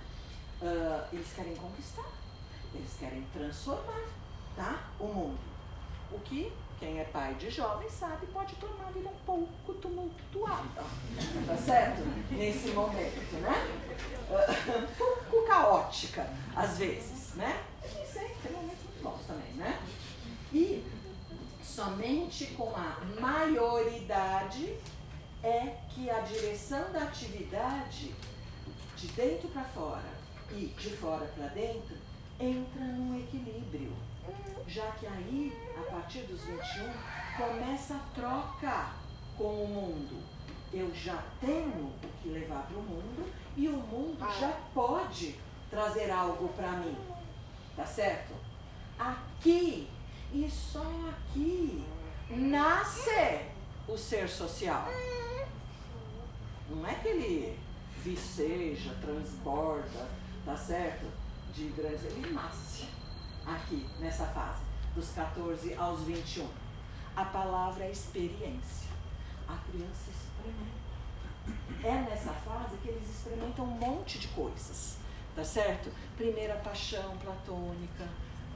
Uh, 0.62 1.02
eles 1.12 1.26
querem 1.34 1.56
conquistar, 1.56 2.06
eles 2.72 2.92
querem 3.00 3.26
transformar, 3.32 4.04
tá? 4.54 4.78
O 5.00 5.06
mundo. 5.06 5.40
O 6.12 6.20
que 6.20 6.52
quem 6.78 7.00
é 7.00 7.04
pai 7.04 7.34
de 7.34 7.50
jovens 7.50 7.90
sabe, 7.90 8.26
pode 8.28 8.54
tornar 8.54 8.86
a 8.86 8.92
vida 8.92 9.08
um 9.08 9.26
pouco 9.26 9.74
tumultuada, 9.74 10.84
tá 11.48 11.56
certo? 11.56 12.02
Nesse 12.30 12.68
momento, 12.68 13.34
né? 13.40 13.74
Um 14.68 14.86
pouco 14.94 15.48
caótica, 15.48 16.30
às 16.54 16.78
vezes, 16.78 17.34
né? 17.34 17.64
E 17.82 18.06
sempre 18.06 18.36
tem 18.40 18.52
momentos 18.52 18.84
muito 18.84 19.02
bons 19.02 19.26
também, 19.26 19.52
né? 19.54 19.80
E 20.52 20.86
somente 21.78 22.46
com 22.56 22.74
a 22.74 22.98
maioridade 23.20 24.74
é 25.44 25.76
que 25.90 26.10
a 26.10 26.18
direção 26.22 26.90
da 26.90 27.04
atividade 27.04 28.12
de 28.96 29.06
dentro 29.12 29.48
para 29.50 29.62
fora 29.62 30.10
e 30.50 30.74
de 30.76 30.90
fora 30.96 31.24
para 31.36 31.46
dentro 31.50 31.96
entra 32.40 32.82
num 32.82 33.16
equilíbrio. 33.20 33.92
Já 34.66 34.90
que 34.90 35.06
aí, 35.06 35.56
a 35.76 35.82
partir 35.92 36.22
dos 36.22 36.42
21, 36.42 36.58
começa 37.36 37.94
a 37.94 38.00
troca 38.12 38.90
com 39.36 39.62
o 39.62 39.68
mundo. 39.68 40.20
Eu 40.72 40.92
já 40.92 41.22
tenho 41.40 41.94
o 42.02 42.08
que 42.20 42.28
levar 42.28 42.66
para 42.66 42.76
o 42.76 42.82
mundo 42.82 43.32
e 43.56 43.68
o 43.68 43.76
mundo 43.76 44.18
já 44.40 44.50
pode 44.74 45.38
trazer 45.70 46.10
algo 46.10 46.48
para 46.48 46.72
mim. 46.72 46.98
Tá 47.76 47.86
certo? 47.86 48.34
Aqui 48.98 49.88
e 50.32 50.50
só 50.50 50.84
aqui 51.08 51.84
nasce 52.30 53.40
o 53.86 53.96
ser 53.96 54.28
social. 54.28 54.86
Não 56.68 56.86
é 56.86 56.94
que 56.94 57.08
ele 57.08 57.58
viceja, 58.02 58.94
transborda, 59.00 60.08
tá 60.44 60.56
certo? 60.56 61.06
De 61.54 61.68
grandes. 61.68 62.04
Ele 62.04 62.32
nasce 62.32 62.86
aqui, 63.46 63.88
nessa 63.98 64.26
fase, 64.26 64.62
dos 64.94 65.10
14 65.10 65.74
aos 65.74 66.02
21. 66.02 66.46
A 67.16 67.24
palavra 67.24 67.84
é 67.84 67.90
experiência. 67.90 68.88
A 69.48 69.56
criança 69.56 70.10
experimenta. 70.10 70.88
É 71.82 72.10
nessa 72.10 72.32
fase 72.32 72.76
que 72.82 72.88
eles 72.88 73.08
experimentam 73.08 73.64
um 73.64 73.68
monte 73.68 74.18
de 74.18 74.28
coisas, 74.28 74.98
tá 75.34 75.42
certo? 75.42 75.90
Primeira 76.16 76.54
paixão 76.56 77.16
platônica, 77.16 78.06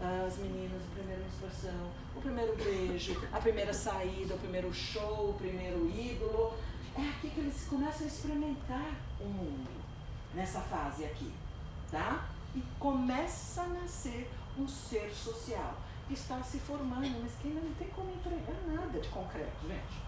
as 0.03 0.39
meninas, 0.39 0.83
a 0.83 0.95
primeira 0.95 1.23
menstruação, 1.23 1.91
o 2.17 2.21
primeiro 2.21 2.57
beijo, 2.57 3.23
a 3.33 3.39
primeira 3.39 3.73
saída, 3.73 4.35
o 4.35 4.39
primeiro 4.39 4.73
show, 4.75 5.31
o 5.31 5.35
primeiro 5.35 5.89
ídolo. 5.89 6.55
É 6.97 7.09
aqui 7.09 7.31
que 7.31 7.41
eles 7.41 7.65
começam 7.65 8.05
a 8.05 8.09
experimentar 8.09 8.95
o 9.21 9.25
mundo, 9.25 9.71
nessa 10.35 10.61
fase 10.61 11.05
aqui, 11.05 11.33
tá? 11.91 12.29
E 12.55 12.63
começa 12.79 13.63
a 13.63 13.69
nascer 13.69 14.29
um 14.59 14.69
ser 14.69 15.11
social 15.15 15.75
que 16.07 16.15
está 16.15 16.43
se 16.43 16.59
formando, 16.59 17.23
mas 17.23 17.33
que 17.41 17.49
ainda 17.49 17.61
não 17.61 17.73
tem 17.75 17.89
como 17.89 18.11
entregar 18.11 18.57
nada 18.67 19.01
de 19.01 19.09
concreto, 19.09 19.67
gente. 19.67 20.03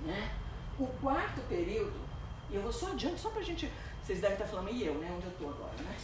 Né? 0.00 0.32
O 0.78 0.86
quarto 0.86 1.40
período, 1.48 2.00
e 2.48 2.54
eu 2.54 2.62
vou 2.62 2.72
só 2.72 2.92
adiante, 2.92 3.20
só 3.20 3.28
para 3.28 3.42
gente 3.42 3.70
vocês 4.10 4.20
devem 4.20 4.36
estar 4.36 4.46
falando, 4.46 4.70
e 4.72 4.84
eu, 4.84 4.94
né? 4.94 5.08
Onde 5.16 5.26
eu 5.26 5.30
estou 5.30 5.50
agora, 5.50 5.72
né? 5.78 5.96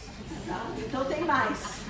Tá? 0.47 0.65
Então 0.79 1.05
tem 1.05 1.25
mais, 1.25 1.81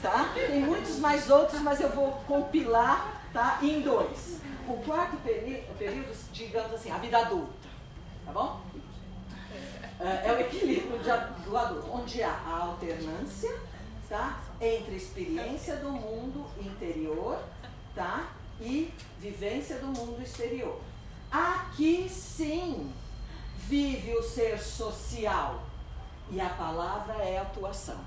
tá? 0.00 0.32
Tem 0.32 0.60
muitos 0.60 0.98
mais 0.98 1.30
outros, 1.30 1.60
mas 1.60 1.80
eu 1.80 1.90
vou 1.90 2.12
compilar, 2.26 3.22
tá? 3.30 3.58
Em 3.62 3.82
dois. 3.82 4.40
O 4.66 4.78
quarto 4.78 5.18
período, 5.18 6.16
digamos 6.32 6.72
assim, 6.72 6.90
a 6.90 6.96
vida 6.96 7.18
adulta, 7.18 7.52
tá 8.24 8.32
bom? 8.32 8.62
É, 10.00 10.28
é 10.28 10.32
o 10.32 10.40
equilíbrio 10.40 10.98
de, 10.98 11.44
do 11.44 11.56
adulto, 11.56 11.90
onde 11.92 12.22
há 12.22 12.30
a 12.30 12.58
alternância, 12.62 13.54
tá? 14.08 14.40
Entre 14.58 14.96
experiência 14.96 15.76
do 15.76 15.90
mundo 15.90 16.46
interior, 16.58 17.38
tá? 17.94 18.30
E 18.62 18.90
vivência 19.20 19.76
do 19.76 19.88
mundo 19.88 20.22
exterior. 20.22 20.80
Aqui 21.30 22.08
sim 22.08 22.90
vive 23.68 24.14
o 24.16 24.22
ser 24.22 24.58
social. 24.58 25.62
E 26.30 26.40
a 26.40 26.48
palavra 26.50 27.14
é 27.22 27.38
atuação. 27.38 27.98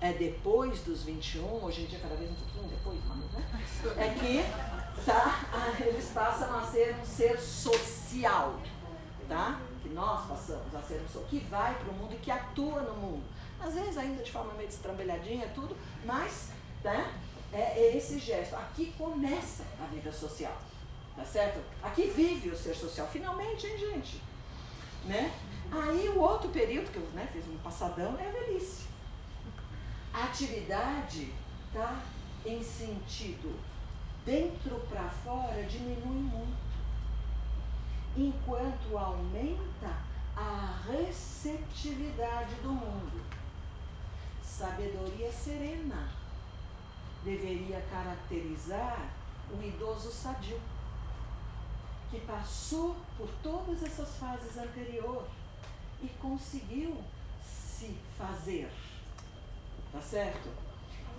É 0.00 0.12
depois 0.12 0.80
dos 0.80 1.02
21, 1.02 1.64
hoje 1.64 1.82
em 1.82 1.86
dia 1.86 1.98
cada 2.00 2.16
vez 2.16 2.30
um 2.30 2.34
pouquinho 2.34 2.68
depois, 2.68 2.98
né? 3.04 3.64
É 3.96 4.08
que 4.14 5.04
tá, 5.04 5.76
eles 5.80 6.10
passam 6.10 6.58
a 6.58 6.62
ser 6.62 6.96
um 6.96 7.04
ser 7.04 7.38
social, 7.38 8.58
tá? 9.28 9.60
Que 9.82 9.90
nós 9.90 10.26
passamos 10.26 10.74
a 10.74 10.82
ser 10.82 11.00
um 11.00 11.08
ser 11.08 11.24
que 11.28 11.38
vai 11.48 11.74
para 11.74 11.90
o 11.90 11.94
mundo 11.94 12.14
e 12.14 12.16
que 12.16 12.30
atua 12.30 12.80
no 12.80 12.94
mundo. 12.94 13.24
às 13.60 13.74
vezes 13.74 13.96
ainda 13.96 14.24
de 14.24 14.32
forma 14.32 14.52
meio 14.54 14.68
destrambelhadinha, 14.68 15.48
tudo, 15.54 15.76
mas 16.04 16.48
né, 16.82 17.14
é, 17.52 17.60
é 17.60 17.96
esse 17.96 18.18
gesto. 18.18 18.56
Aqui 18.56 18.92
começa 18.98 19.62
a 19.80 19.86
vida 19.86 20.10
social, 20.10 20.56
tá 21.14 21.24
certo? 21.24 21.60
Aqui 21.80 22.10
vive 22.10 22.48
o 22.48 22.56
ser 22.56 22.74
social, 22.74 23.06
finalmente, 23.06 23.66
hein, 23.66 23.78
gente? 23.78 24.31
Né? 25.04 25.32
Aí 25.70 26.08
o 26.08 26.18
outro 26.18 26.50
período, 26.50 26.90
que 26.90 26.98
eu 26.98 27.06
né, 27.14 27.28
fiz 27.32 27.46
um 27.48 27.56
passadão, 27.58 28.16
é 28.18 28.28
a 28.28 28.32
velhice. 28.32 28.86
A 30.12 30.24
atividade 30.24 31.32
tá 31.72 32.02
em 32.44 32.62
sentido 32.62 33.58
dentro 34.24 34.78
para 34.88 35.08
fora 35.08 35.64
diminui 35.64 36.22
muito, 36.22 36.72
enquanto 38.16 38.96
aumenta 38.96 39.96
a 40.36 40.80
receptividade 40.86 42.54
do 42.56 42.72
mundo. 42.72 43.20
Sabedoria 44.42 45.32
serena 45.32 46.08
deveria 47.24 47.80
caracterizar 47.90 49.10
o 49.50 49.62
idoso 49.62 50.10
sadio, 50.10 50.60
que 52.12 52.20
passou 52.20 52.94
por 53.16 53.28
todas 53.42 53.82
essas 53.82 54.16
fases 54.16 54.58
anteriores 54.58 55.30
e 56.02 56.08
conseguiu 56.20 57.02
se 57.42 57.96
fazer. 58.18 58.70
Tá 59.90 60.00
certo? 60.02 60.50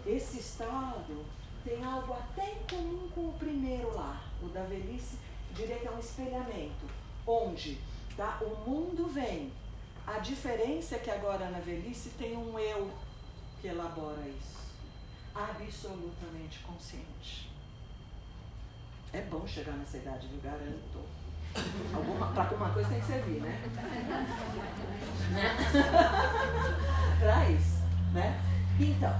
Esse 0.06 0.38
estado 0.38 1.26
tem 1.64 1.84
algo 1.84 2.14
até 2.14 2.52
em 2.52 2.64
comum 2.70 3.10
com 3.10 3.30
o 3.30 3.38
primeiro 3.40 3.92
lá, 3.96 4.24
o 4.42 4.50
da 4.50 4.64
velhice, 4.64 5.18
diria 5.56 5.80
que 5.80 5.88
é 5.88 5.92
um 5.92 6.00
espelhamento, 6.00 6.86
onde 7.26 7.80
tá, 8.16 8.40
o 8.42 8.70
mundo 8.70 9.08
vem. 9.08 9.52
A 10.06 10.20
diferença 10.20 10.96
é 10.96 11.00
que 11.00 11.10
agora 11.10 11.50
na 11.50 11.60
velhice 11.60 12.10
tem 12.20 12.38
um 12.38 12.60
eu 12.60 12.92
que 13.62 13.68
elabora 13.68 14.22
isso, 14.28 14.60
absolutamente 15.34 16.60
consciente. 16.60 17.53
É 19.14 19.22
bom 19.22 19.46
chegar 19.46 19.74
nessa 19.74 19.98
idade, 19.98 20.28
viu? 20.28 20.42
Garanto. 20.42 21.04
Para 22.34 22.46
alguma 22.46 22.72
coisa 22.72 22.90
tem 22.90 23.00
que 23.00 23.06
servir, 23.06 23.42
né? 23.42 23.62
Para 27.20 27.50
isso, 27.52 27.84
né? 28.12 28.42
Então, 28.80 29.16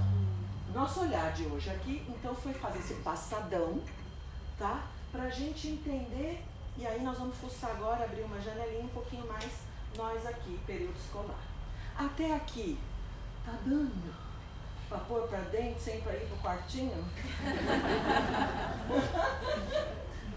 nosso 0.74 1.02
olhar 1.02 1.32
de 1.32 1.44
hoje 1.44 1.70
aqui, 1.70 2.04
então, 2.08 2.34
foi 2.34 2.52
fazer 2.52 2.80
esse 2.80 2.94
passadão, 2.94 3.80
tá? 4.58 4.82
Para 5.12 5.22
a 5.24 5.30
gente 5.30 5.68
entender, 5.68 6.44
e 6.76 6.84
aí 6.84 7.00
nós 7.00 7.16
vamos 7.16 7.36
fuçar 7.36 7.70
agora, 7.70 8.02
abrir 8.02 8.22
uma 8.22 8.40
janelinha 8.40 8.82
um 8.82 8.88
pouquinho 8.88 9.24
mais, 9.28 9.60
nós 9.96 10.26
aqui, 10.26 10.58
período 10.66 10.96
escolar. 10.96 11.38
Até 11.96 12.34
aqui, 12.34 12.76
tá 13.46 13.52
dando 13.64 14.23
para 14.88 14.98
pôr 14.98 15.28
para 15.28 15.40
dentro 15.40 15.80
sem 15.80 16.00
para 16.00 16.14
ir 16.14 16.26
para 16.26 16.36
o 16.36 16.40
quartinho? 16.40 17.04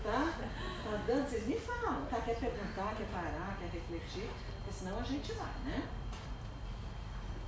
tá? 0.03 0.33
Tá 0.83 1.03
dando? 1.05 1.29
Vocês 1.29 1.45
me 1.47 1.57
falam, 1.59 2.05
tá? 2.05 2.21
Quer 2.21 2.39
perguntar, 2.39 2.95
quer 2.95 3.07
parar, 3.07 3.57
quer 3.59 3.69
refletir, 3.69 4.29
porque 4.57 4.71
senão 4.71 4.97
a 4.99 5.03
gente 5.03 5.33
vai, 5.33 5.53
né? 5.65 5.87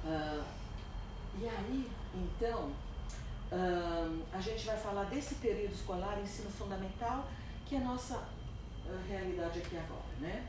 Uh, 0.03 0.43
e 1.39 1.47
aí, 1.47 1.91
então, 2.13 2.71
uh, 3.51 4.25
a 4.33 4.41
gente 4.41 4.65
vai 4.65 4.77
falar 4.77 5.05
desse 5.05 5.35
período 5.35 5.73
escolar, 5.73 6.19
ensino 6.19 6.49
fundamental, 6.49 7.27
que 7.65 7.75
é 7.75 7.77
a 7.77 7.83
nossa 7.83 8.17
uh, 8.17 9.07
realidade 9.07 9.59
aqui 9.59 9.77
agora, 9.77 10.03
né? 10.19 10.47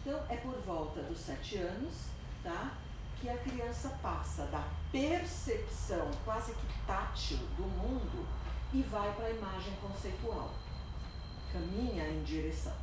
Então, 0.00 0.20
é 0.28 0.36
por 0.36 0.54
volta 0.62 1.00
dos 1.02 1.18
sete 1.18 1.56
anos, 1.56 2.06
tá? 2.42 2.72
Que 3.22 3.30
a 3.30 3.38
criança 3.38 3.88
passa 4.02 4.46
da 4.46 4.66
percepção 4.90 6.10
quase 6.24 6.52
que 6.54 6.66
tátil 6.84 7.38
do 7.56 7.62
mundo 7.62 8.26
e 8.74 8.82
vai 8.82 9.14
para 9.14 9.26
a 9.26 9.30
imagem 9.30 9.72
conceitual. 9.76 10.50
Caminha 11.52 12.08
em 12.08 12.24
direção. 12.24 12.74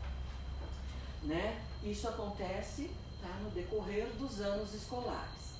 Né? 1.24 1.62
Isso 1.84 2.08
acontece 2.08 2.90
tá, 3.22 3.28
no 3.44 3.50
decorrer 3.50 4.08
dos 4.14 4.40
anos 4.40 4.74
escolares. 4.74 5.56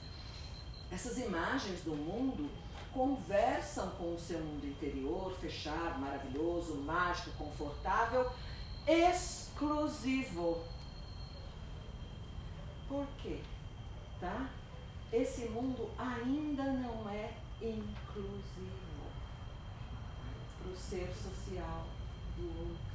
Essas 0.90 1.18
imagens 1.18 1.82
do 1.82 1.94
mundo 1.94 2.50
conversam 2.94 3.90
com 3.98 4.16
o 4.16 4.18
seu 4.18 4.40
mundo 4.40 4.66
interior, 4.66 5.36
fechado, 5.42 6.00
maravilhoso, 6.00 6.76
mágico, 6.76 7.32
confortável, 7.32 8.32
exclusivo. 8.88 10.64
Por 12.88 13.06
quê? 13.22 13.42
Tá? 14.22 14.50
Esse 15.12 15.50
mundo 15.50 15.90
ainda 15.98 16.64
não 16.64 17.10
é 17.10 17.34
inclusivo 17.60 19.10
para 20.60 20.72
o 20.72 20.76
ser 20.78 21.12
social 21.16 21.88
do 22.38 22.48
outro. 22.48 22.90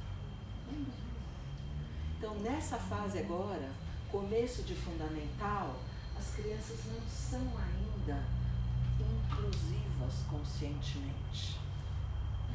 Então, 2.17 2.35
nessa 2.35 2.77
fase 2.77 3.19
agora, 3.19 3.69
começo 4.09 4.63
de 4.63 4.73
fundamental, 4.75 5.75
as 6.17 6.33
crianças 6.35 6.85
não 6.85 7.01
são 7.07 7.41
ainda 7.57 8.23
inclusivas 8.97 10.23
conscientemente. 10.29 11.59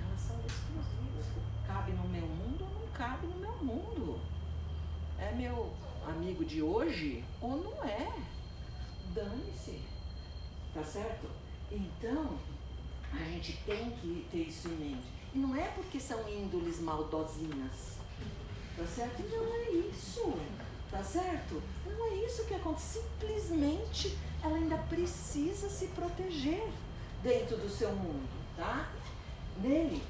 Elas 0.02 0.20
são 0.20 0.36
exclusivas. 0.40 1.26
Cabe 1.66 1.92
no 1.92 2.08
meu 2.08 2.26
mundo 2.26 2.64
ou 2.64 2.80
não 2.80 2.92
cabe 2.94 3.26
no 3.26 3.36
meu 3.36 3.56
mundo? 3.58 4.20
É 5.18 5.32
meu 5.32 5.72
amigo 6.08 6.46
de 6.46 6.62
hoje 6.62 7.22
ou 7.42 7.62
não 7.62 7.84
é? 7.84 8.10
Dane-se. 9.14 9.80
Tá 10.74 10.84
certo? 10.84 11.28
Então, 11.70 12.38
a 13.12 13.24
gente 13.24 13.56
tem 13.64 13.90
que 13.92 14.26
ter 14.30 14.48
isso 14.48 14.68
em 14.68 14.76
mente. 14.76 15.08
E 15.34 15.38
não 15.38 15.54
é 15.54 15.68
porque 15.68 15.98
são 16.00 16.28
índoles 16.28 16.80
maldosinhas. 16.80 17.98
Tá 18.76 18.84
certo? 18.86 19.22
Não 19.22 19.54
é 19.54 19.70
isso. 19.70 20.34
Tá 20.90 21.02
certo? 21.02 21.62
Não 21.86 22.06
é 22.06 22.14
isso 22.26 22.44
que 22.46 22.54
acontece. 22.54 23.00
Simplesmente 23.00 24.18
ela 24.42 24.56
ainda 24.56 24.76
precisa 24.88 25.68
se 25.68 25.88
proteger 25.88 26.68
dentro 27.22 27.56
do 27.56 27.68
seu 27.68 27.92
mundo, 27.92 28.28
tá? 28.56 28.88
Nele, 29.60 30.02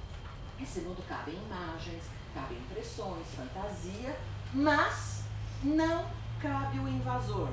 esse 0.61 0.81
mundo 0.81 1.03
cabe 1.09 1.33
imagens, 1.33 2.05
cabe 2.33 2.55
impressões, 2.55 3.27
fantasia, 3.35 4.17
mas 4.55 5.25
não 5.63 6.07
cabe 6.41 6.79
o 6.79 6.89
invasor. 6.89 7.49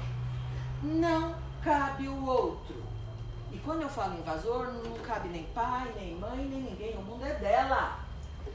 Não 0.84 1.36
cabe 1.64 2.08
o 2.08 2.26
outro. 2.26 2.84
E 3.52 3.58
quando 3.60 3.82
eu 3.82 3.90
falo 3.90 4.20
invasor, 4.20 4.72
não 4.74 4.98
cabe 5.00 5.30
nem 5.30 5.44
pai, 5.46 5.92
nem 5.96 6.16
mãe, 6.16 6.38
nem 6.38 6.62
ninguém. 6.62 6.98
O 6.98 7.02
mundo 7.02 7.26
é 7.26 7.34
dela. 7.36 8.00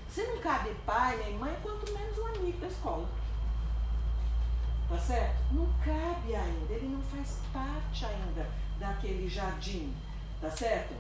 Se 0.09 0.23
não 0.25 0.39
cabe 0.39 0.75
pai 0.87 1.17
nem 1.17 1.39
mãe, 1.39 1.57
quanto 1.63 1.93
menos 1.93 2.19
um 2.19 2.27
amigo 2.27 2.59
da 2.59 2.67
escola. 2.67 3.09
Tá 4.89 4.99
certo? 4.99 5.37
Não 5.53 5.67
cabe 5.85 6.35
ainda, 6.35 6.73
ele 6.75 6.89
não 6.89 7.03
faz 7.03 7.39
parte 7.53 8.05
ainda 8.05 8.47
daquele 8.79 9.27
jardim, 9.29 9.95
tá 10.41 10.51
certo? 10.51 10.95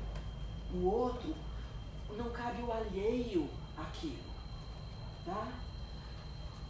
O 0.73 0.87
outro 0.87 1.35
não 2.16 2.31
cabe 2.31 2.62
o 2.62 2.73
alheio 2.73 3.51
aquilo, 3.77 4.33
tá? 5.27 5.47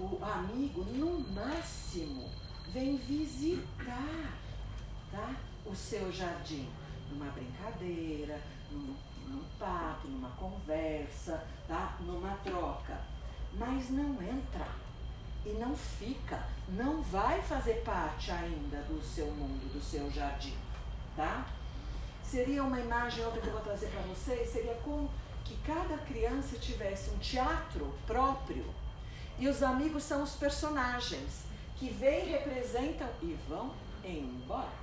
O 0.00 0.18
amigo, 0.24 0.82
no 0.84 1.20
máximo, 1.32 2.28
vem 2.72 2.96
visitar, 2.96 4.38
tá? 5.12 5.36
O 5.64 5.76
seu 5.76 6.10
jardim, 6.10 6.68
numa 7.10 7.30
brincadeira, 7.30 8.40
num, 8.70 8.96
num 9.28 9.44
papo, 9.58 10.08
numa 10.08 10.30
conversa, 10.30 11.46
tá? 11.68 11.96
Numa 12.00 12.36
troca, 12.42 13.00
mas 13.52 13.90
não 13.90 14.14
entra 14.22 14.66
e 15.44 15.50
não 15.50 15.76
fica, 15.76 16.44
não 16.68 17.02
vai 17.02 17.40
fazer 17.42 17.82
parte 17.84 18.30
ainda 18.30 18.78
do 18.82 19.00
seu 19.02 19.26
mundo, 19.26 19.72
do 19.72 19.80
seu 19.80 20.10
jardim, 20.10 20.56
tá? 21.14 21.46
Seria 22.24 22.64
uma 22.64 22.80
imagem, 22.80 23.24
outra 23.24 23.40
que 23.40 23.46
eu 23.46 23.52
vou 23.52 23.62
trazer 23.62 23.88
para 23.88 24.00
vocês, 24.02 24.48
seria 24.48 24.74
como 24.76 25.10
que 25.44 25.56
cada 25.58 25.98
criança 25.98 26.58
tivesse 26.58 27.10
um 27.10 27.18
teatro 27.18 27.92
próprio 28.06 28.64
e 29.38 29.48
os 29.48 29.62
amigos 29.62 30.04
são 30.04 30.22
os 30.22 30.34
personagens 30.34 31.42
que 31.76 31.90
vêm, 31.90 32.26
representam 32.26 33.08
e 33.20 33.36
vão 33.48 33.74
embora. 34.04 34.81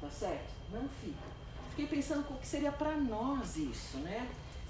Tá 0.00 0.08
certo? 0.10 0.54
Não 0.70 0.88
fica. 1.00 1.38
Fiquei 1.70 1.86
pensando 1.86 2.24
o 2.30 2.38
que 2.38 2.46
seria 2.46 2.72
para 2.72 2.96
nós 2.96 3.56
isso, 3.56 3.98
né? 3.98 4.28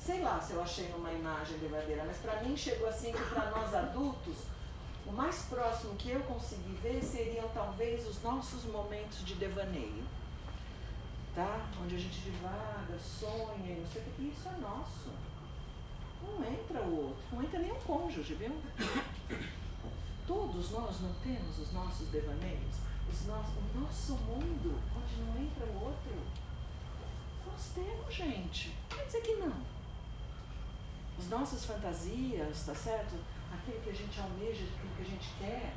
sei 0.08 0.22
lá 0.22 0.40
se 0.40 0.54
eu 0.54 0.62
achei 0.62 0.88
numa 0.88 1.12
imagem 1.12 1.58
verdadeira, 1.58 2.02
mas 2.06 2.16
para 2.16 2.42
mim 2.42 2.56
chegou 2.56 2.88
assim 2.88 3.12
que 3.12 3.22
para 3.26 3.50
nós 3.50 3.74
adultos, 3.74 4.38
o 5.06 5.12
mais 5.12 5.42
próximo 5.42 5.96
que 5.96 6.10
eu 6.10 6.20
consegui 6.20 6.72
ver 6.82 7.02
seriam 7.02 7.46
talvez 7.50 8.06
os 8.08 8.22
nossos 8.22 8.64
momentos 8.64 9.22
de 9.22 9.34
devaneio. 9.34 10.04
Tá? 11.34 11.68
Onde 11.82 11.96
a 11.96 11.98
gente 11.98 12.20
divaga, 12.20 12.98
sonha 12.98 13.76
não 13.76 13.86
sei 13.86 14.00
o 14.00 14.04
que. 14.04 14.22
Isso 14.22 14.48
é 14.48 14.58
nosso. 14.58 15.10
Não 16.22 16.42
entra 16.44 16.80
o 16.80 17.08
outro, 17.08 17.22
não 17.30 17.42
entra 17.42 17.60
o 17.60 17.82
cônjuge, 17.82 18.34
viu? 18.34 18.56
Todos 20.26 20.70
nós 20.70 21.00
não 21.02 21.12
temos 21.22 21.58
os 21.58 21.72
nossos 21.72 22.08
devaneios. 22.08 22.76
o 23.08 23.80
nosso 23.80 24.12
mundo, 24.14 24.80
não 25.16 25.42
entra 25.42 25.66
o 25.66 25.84
outro, 25.84 26.14
nós 27.46 27.70
temos, 27.74 28.14
gente. 28.14 28.74
Quer 28.88 29.04
dizer 29.06 29.20
que 29.22 29.34
não. 29.34 29.56
As 31.18 31.28
nossas 31.28 31.64
fantasias, 31.64 32.64
tá 32.64 32.74
certo? 32.74 33.16
Aquilo 33.52 33.80
que 33.80 33.90
a 33.90 33.94
gente 33.94 34.20
almeja, 34.20 34.64
aquilo 34.64 34.94
que 34.96 35.02
a 35.02 35.04
gente 35.04 35.28
quer. 35.38 35.74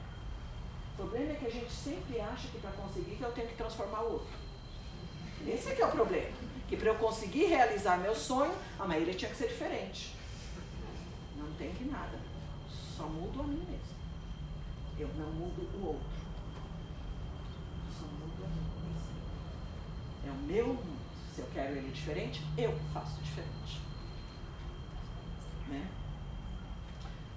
O 0.94 0.98
problema 0.98 1.32
é 1.32 1.36
que 1.36 1.48
a 1.48 1.52
gente 1.52 1.72
sempre 1.72 2.20
acha 2.20 2.48
que 2.50 2.60
para 2.60 2.72
conseguir 2.72 3.16
que 3.16 3.24
eu 3.24 3.32
tenho 3.32 3.48
que 3.48 3.56
transformar 3.56 4.02
o 4.02 4.14
outro. 4.14 4.34
Esse 5.48 5.70
é 5.70 5.76
que 5.76 5.82
é 5.82 5.88
o 5.88 5.92
problema. 5.92 6.38
Que 6.68 6.78
para 6.78 6.90
eu 6.90 6.96
conseguir 6.96 7.46
realizar 7.46 7.98
meu 7.98 8.16
sonho, 8.16 8.54
a 8.80 8.86
maioria 8.86 9.14
tinha 9.14 9.32
que 9.32 9.38
ser 9.38 9.48
diferente. 9.48 10.16
Não 11.36 11.52
tem 11.54 11.74
que 11.74 11.86
nada. 11.86 12.20
Só 12.70 13.04
mudo 13.08 13.42
a 13.42 13.44
mim 13.44 13.66
mesmo. 13.68 14.02
Eu 15.00 15.08
não 15.16 15.32
mudo 15.32 15.62
o 15.76 15.88
outro. 15.88 16.08
Só 17.98 18.06
mudo 18.06 18.44
a 18.44 18.48
mim. 18.48 18.81
É 20.32 20.34
o 20.34 20.38
meu 20.38 20.68
mundo. 20.68 21.02
Se 21.36 21.42
eu 21.42 21.48
quero 21.54 21.76
ele 21.76 21.92
diferente, 21.92 22.42
eu 22.58 22.74
faço 22.94 23.20
diferente. 23.22 23.82
Né? 25.68 25.86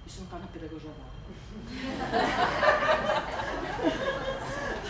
Isso 0.07 0.19
não 0.19 0.25
está 0.25 0.39
na 0.39 0.47
pedagogia 0.47 0.91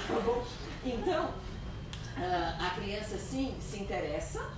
tá 0.08 0.20
bom? 0.26 0.46
Então, 0.84 1.34
ah, 2.18 2.68
a 2.68 2.70
criança 2.76 3.18
sim 3.18 3.56
se 3.62 3.80
interessa, 3.80 4.50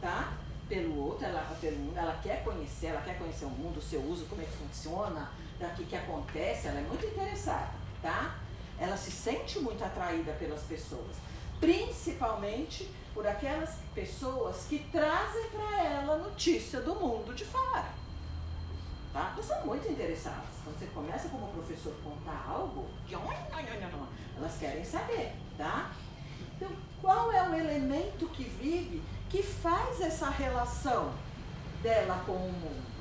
tá? 0.00 0.34
Pelo 0.68 0.98
outro, 1.06 1.26
ela, 1.26 1.56
pelo 1.60 1.76
mundo, 1.78 1.96
ela 1.96 2.18
quer 2.22 2.44
conhecer, 2.44 2.88
ela 2.88 3.00
quer 3.02 3.18
conhecer 3.18 3.46
o 3.46 3.50
mundo, 3.50 3.78
o 3.78 3.82
seu 3.82 4.00
uso, 4.02 4.26
como 4.26 4.42
é 4.42 4.44
que 4.44 4.56
funciona, 4.56 5.30
daqui 5.58 5.84
que 5.84 5.96
acontece, 5.96 6.68
ela 6.68 6.78
é 6.80 6.82
muito 6.82 7.06
interessada, 7.06 7.72
tá? 8.02 8.36
Ela 8.78 8.96
se 8.96 9.10
sente 9.10 9.58
muito 9.60 9.82
atraída 9.82 10.32
pelas 10.32 10.62
pessoas, 10.62 11.16
principalmente 11.60 12.90
por 13.14 13.26
aquelas 13.26 13.78
pessoas 13.94 14.66
que 14.68 14.78
trazem 14.92 15.48
para 15.50 15.84
ela 15.84 16.18
notícia 16.18 16.80
do 16.80 16.94
mundo 16.94 17.34
de 17.34 17.44
fora. 17.44 17.86
Tá? 19.12 19.32
Elas 19.32 19.46
são 19.46 19.64
muito 19.64 19.90
interessadas. 19.90 20.56
Quando 20.62 20.78
você 20.78 20.86
começa 20.86 21.28
como 21.30 21.48
professor 21.48 21.94
contar 22.04 22.44
algo, 22.46 22.86
elas 24.36 24.58
querem 24.58 24.84
saber, 24.84 25.32
tá? 25.56 25.92
Então, 26.54 26.70
qual 27.00 27.32
é 27.32 27.48
o 27.48 27.54
elemento 27.54 28.26
que 28.28 28.44
vive 28.44 29.02
que 29.30 29.42
faz 29.42 30.00
essa 30.00 30.28
relação 30.28 31.12
dela 31.82 32.22
com 32.26 32.32
o 32.32 32.52
mundo? 32.52 32.96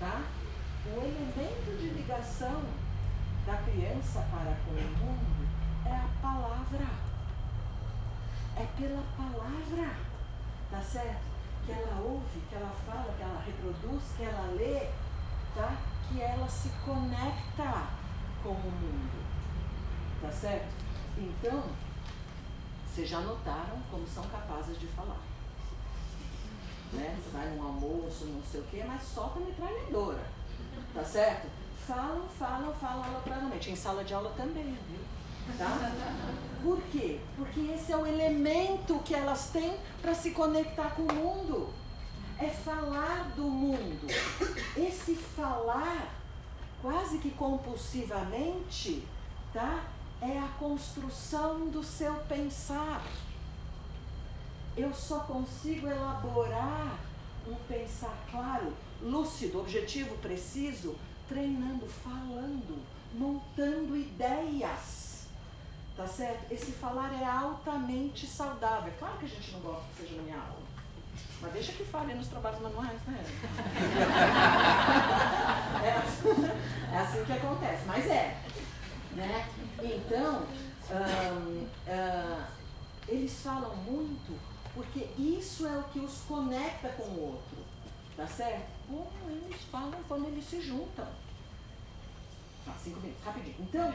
Tá? 0.00 0.22
O 0.86 0.98
elemento 0.98 1.78
de 1.78 1.88
ligação 1.90 2.62
da 3.46 3.56
criança 3.58 4.26
para 4.30 4.56
com 4.64 4.72
o 4.72 5.06
mundo 5.06 5.35
é 5.86 5.96
a 5.96 6.08
palavra. 6.20 6.86
É 8.56 8.66
pela 8.76 9.02
palavra, 9.16 9.96
tá 10.70 10.80
certo? 10.80 11.22
Que 11.64 11.72
ela 11.72 12.00
ouve, 12.00 12.40
que 12.48 12.54
ela 12.54 12.72
fala, 12.86 13.12
que 13.16 13.22
ela 13.22 13.42
reproduz, 13.44 14.02
que 14.16 14.22
ela 14.22 14.52
lê, 14.56 14.88
tá? 15.54 15.76
Que 16.08 16.20
ela 16.20 16.48
se 16.48 16.70
conecta 16.84 17.88
com 18.42 18.50
o 18.50 18.70
mundo, 18.70 19.24
tá 20.22 20.30
certo? 20.30 20.68
Então, 21.18 21.62
vocês 22.86 23.08
já 23.08 23.20
notaram 23.20 23.78
como 23.90 24.06
são 24.06 24.24
capazes 24.28 24.78
de 24.78 24.86
falar. 24.88 25.20
Né? 26.92 27.18
Vai 27.32 27.48
num 27.50 27.62
almoço, 27.62 28.26
não 28.26 28.42
sei 28.42 28.60
o 28.60 28.64
quê, 28.64 28.84
mas 28.86 29.02
solta 29.02 29.40
metralhadora. 29.40 30.24
Tá 30.94 31.04
certo? 31.04 31.48
Falam, 31.86 32.26
falam, 32.38 32.72
falam 32.74 33.04
aleatoriamente. 33.04 33.70
Em 33.70 33.76
sala 33.76 34.02
de 34.02 34.14
aula 34.14 34.32
também, 34.36 34.78
viu? 34.88 35.05
Tá? 35.58 35.92
Por 36.62 36.82
quê? 36.92 37.20
Porque 37.36 37.60
esse 37.72 37.92
é 37.92 37.96
o 37.96 38.06
elemento 38.06 38.98
que 39.04 39.14
elas 39.14 39.50
têm 39.50 39.76
para 40.02 40.14
se 40.14 40.30
conectar 40.30 40.90
com 40.90 41.02
o 41.02 41.14
mundo. 41.14 41.72
É 42.38 42.48
falar 42.48 43.32
do 43.34 43.44
mundo. 43.44 44.06
Esse 44.76 45.14
falar, 45.14 46.14
quase 46.82 47.18
que 47.18 47.30
compulsivamente, 47.30 49.02
tá? 49.52 49.84
é 50.20 50.38
a 50.38 50.48
construção 50.58 51.68
do 51.68 51.82
seu 51.82 52.14
pensar. 52.28 53.04
Eu 54.76 54.92
só 54.94 55.20
consigo 55.20 55.86
elaborar 55.86 56.98
um 57.46 57.54
pensar 57.68 58.14
claro, 58.30 58.72
lúcido, 59.00 59.60
objetivo, 59.60 60.16
preciso, 60.18 60.96
treinando, 61.28 61.86
falando, 61.86 62.82
montando 63.14 63.96
ideias. 63.96 65.15
Tá 65.96 66.06
certo? 66.06 66.52
Esse 66.52 66.72
falar 66.72 67.10
é 67.14 67.24
altamente 67.24 68.26
saudável. 68.26 68.92
Claro 68.98 69.16
que 69.18 69.24
a 69.24 69.28
gente 69.28 69.52
não 69.52 69.60
gosta 69.60 69.84
que 69.94 70.02
seja 70.02 70.20
minha 70.20 70.36
aula. 70.36 70.66
Mas 71.40 71.52
deixa 71.52 71.72
que 71.72 71.84
fale 71.84 72.12
nos 72.14 72.28
trabalhos 72.28 72.60
manuais, 72.60 73.00
né? 73.06 73.24
é, 75.84 75.92
assim, 75.92 76.28
é 76.92 76.98
assim 76.98 77.24
que 77.24 77.32
acontece. 77.32 77.84
Mas 77.86 78.06
é. 78.06 78.38
Né? 79.12 79.48
Então, 79.82 80.46
eles 83.08 83.42
falam 83.42 83.74
muito 83.76 84.38
porque 84.74 85.08
isso 85.18 85.66
é 85.66 85.78
o 85.78 85.84
que 85.84 86.00
os 86.00 86.18
conecta 86.28 86.90
com 86.90 87.04
o 87.04 87.32
outro. 87.32 87.56
Tá 88.14 88.26
certo? 88.26 88.66
Como 88.86 89.30
eles 89.30 89.62
falam 89.70 90.02
quando 90.06 90.26
eles 90.26 90.44
se 90.44 90.60
juntam. 90.60 91.08
Ah, 92.66 92.74
cinco 92.82 93.00
minutos, 93.00 93.24
rapidinho. 93.24 93.56
Então. 93.60 93.90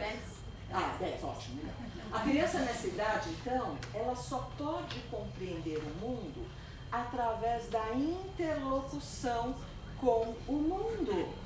Ah, 0.74 0.96
dez, 1.00 1.24
ótimo. 1.24 1.62
Né? 1.64 1.74
A 2.12 2.20
criança 2.20 2.60
nessa 2.60 2.88
idade, 2.88 3.30
então, 3.30 3.78
ela 3.94 4.16
só 4.16 4.50
pode 4.58 5.00
compreender 5.10 5.78
o 5.78 6.06
mundo 6.06 6.46
através 6.92 7.68
da 7.70 7.94
interlocução 7.94 9.56
com 10.00 10.36
o 10.48 10.54
mundo 10.54 11.42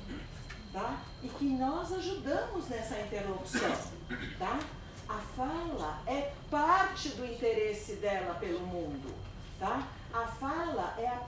tá? 0.76 1.00
E 1.22 1.28
que 1.28 1.44
nós 1.44 1.90
ajudamos 1.92 2.68
nessa 2.68 3.00
interlocução, 3.00 3.74
tá? 4.38 4.60
A 5.08 5.18
fala 5.36 6.02
é 6.06 6.32
parte 6.50 7.08
do 7.10 7.24
interesse 7.24 7.94
dela 7.94 8.34
pelo 8.34 8.60
mundo, 8.60 9.14
tá? 9.58 9.88
A 10.12 10.26
fala 10.26 10.94
é 10.98 11.06
a, 11.06 11.24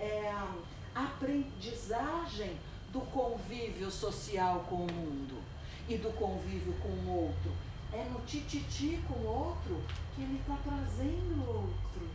é 0.00 0.30
a 0.30 1.02
aprendizagem 1.02 2.56
do 2.92 3.00
convívio 3.00 3.90
social 3.90 4.64
com 4.68 4.76
o 4.76 4.92
mundo 4.92 5.45
e 5.88 5.96
do 5.96 6.12
convívio 6.16 6.74
com 6.74 6.88
o 6.88 7.26
outro. 7.26 7.52
É 7.92 8.04
no 8.10 8.20
tititi 8.20 9.02
com 9.08 9.14
o 9.14 9.26
outro 9.26 9.80
que 10.14 10.22
ele 10.22 10.38
está 10.40 10.56
trazendo 10.64 11.44
o 11.44 11.56
outro 11.56 12.08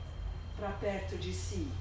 para 0.57 0.69
perto 0.73 1.17
de 1.17 1.33
si, 1.33 1.71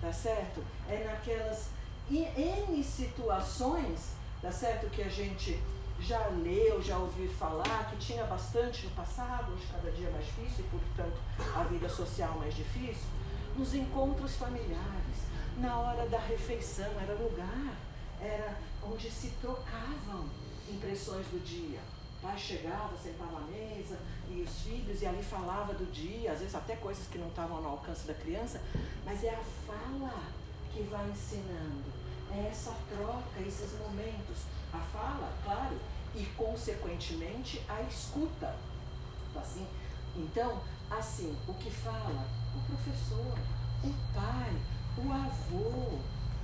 tá 0.00 0.12
certo? 0.12 0.62
É 0.88 1.04
naquelas 1.04 1.68
N 2.10 2.82
situações 2.82 4.18
tá 4.40 4.52
certo? 4.52 4.88
Que 4.90 5.02
a 5.02 5.08
gente 5.08 5.60
já 6.00 6.28
leu, 6.28 6.80
já 6.80 6.96
ouviu 6.96 7.28
falar, 7.28 7.90
que 7.90 7.96
tinha 7.96 8.24
bastante 8.24 8.84
no 8.86 8.90
passado, 8.92 9.52
hoje 9.52 9.66
cada 9.72 9.90
dia 9.90 10.10
mais 10.10 10.24
difícil 10.26 10.64
e, 10.64 10.68
portanto, 10.68 11.16
a 11.56 11.64
vida 11.64 11.88
social 11.88 12.38
mais 12.38 12.54
difícil, 12.54 13.08
nos 13.56 13.74
encontros 13.74 14.36
familiares, 14.36 15.26
na 15.58 15.76
hora 15.76 16.06
da 16.08 16.18
refeição, 16.18 16.90
era 17.02 17.14
lugar, 17.14 17.74
era 18.20 18.56
onde 18.84 19.10
se 19.10 19.30
trocavam 19.40 20.28
impressões 20.70 21.26
do 21.26 21.42
dia. 21.44 21.80
O 22.18 22.22
pai 22.22 22.36
chegava, 22.36 22.96
sentava 22.96 23.38
à 23.38 23.40
mesa 23.42 23.98
e 24.28 24.42
os 24.42 24.62
filhos, 24.62 25.02
e 25.02 25.06
ali 25.06 25.22
falava 25.22 25.72
do 25.74 25.90
dia, 25.92 26.32
às 26.32 26.40
vezes 26.40 26.54
até 26.54 26.76
coisas 26.76 27.06
que 27.06 27.18
não 27.18 27.28
estavam 27.28 27.60
no 27.60 27.68
alcance 27.68 28.06
da 28.06 28.14
criança, 28.14 28.60
mas 29.04 29.22
é 29.22 29.30
a 29.30 29.42
fala 29.66 30.24
que 30.72 30.82
vai 30.82 31.08
ensinando 31.08 31.98
é 32.32 32.48
essa 32.48 32.74
troca, 32.90 33.40
esses 33.40 33.78
momentos. 33.78 34.44
A 34.72 34.78
fala, 34.78 35.32
claro, 35.44 35.78
e 36.14 36.24
consequentemente 36.36 37.62
a 37.68 37.82
escuta. 37.82 38.54
Assim? 39.34 39.66
Então, 40.16 40.60
assim, 40.90 41.36
o 41.46 41.54
que 41.54 41.70
fala? 41.70 42.26
O 42.56 42.60
professor, 42.66 43.38
o 43.84 43.94
pai, 44.14 44.56
o 44.98 45.12
avô, 45.12 45.98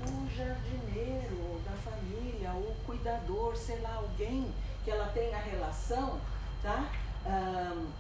o 0.05 0.37
jardineiro 0.37 1.61
da 1.65 1.73
família, 1.73 2.53
o 2.53 2.75
cuidador, 2.87 3.57
sei 3.57 3.81
lá, 3.81 3.95
alguém 3.95 4.53
que 4.85 4.91
ela 4.91 5.09
tenha 5.09 5.39
relação, 5.39 6.21
tá? 6.63 6.91
Um, 7.27 7.91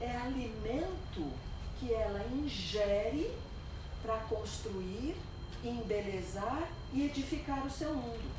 é 0.00 0.16
alimento 0.16 1.32
que 1.78 1.92
ela 1.92 2.24
ingere 2.32 3.32
para 4.02 4.16
construir 4.28 5.16
embelezar 5.64 6.68
e 6.92 7.04
edificar 7.04 7.64
o 7.64 7.70
seu 7.70 7.94
mundo. 7.94 8.30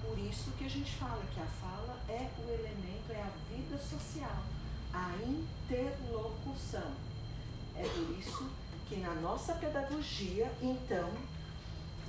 Por 0.00 0.18
isso 0.18 0.50
que 0.52 0.64
a 0.64 0.70
gente 0.70 0.92
fala 0.92 1.22
que 1.34 1.40
a 1.40 1.46
fala 1.60 1.98
é 2.08 2.28
o 2.38 2.50
elemento, 2.50 3.10
é 3.10 3.20
a 3.20 3.30
vida 3.54 3.76
social, 3.78 4.42
a 4.92 5.12
interlocução. 5.24 6.92
É 7.76 7.82
por 7.82 8.18
isso 8.18 8.48
que 8.88 8.96
na 8.96 9.14
nossa 9.14 9.54
pedagogia, 9.54 10.50
então, 10.60 11.10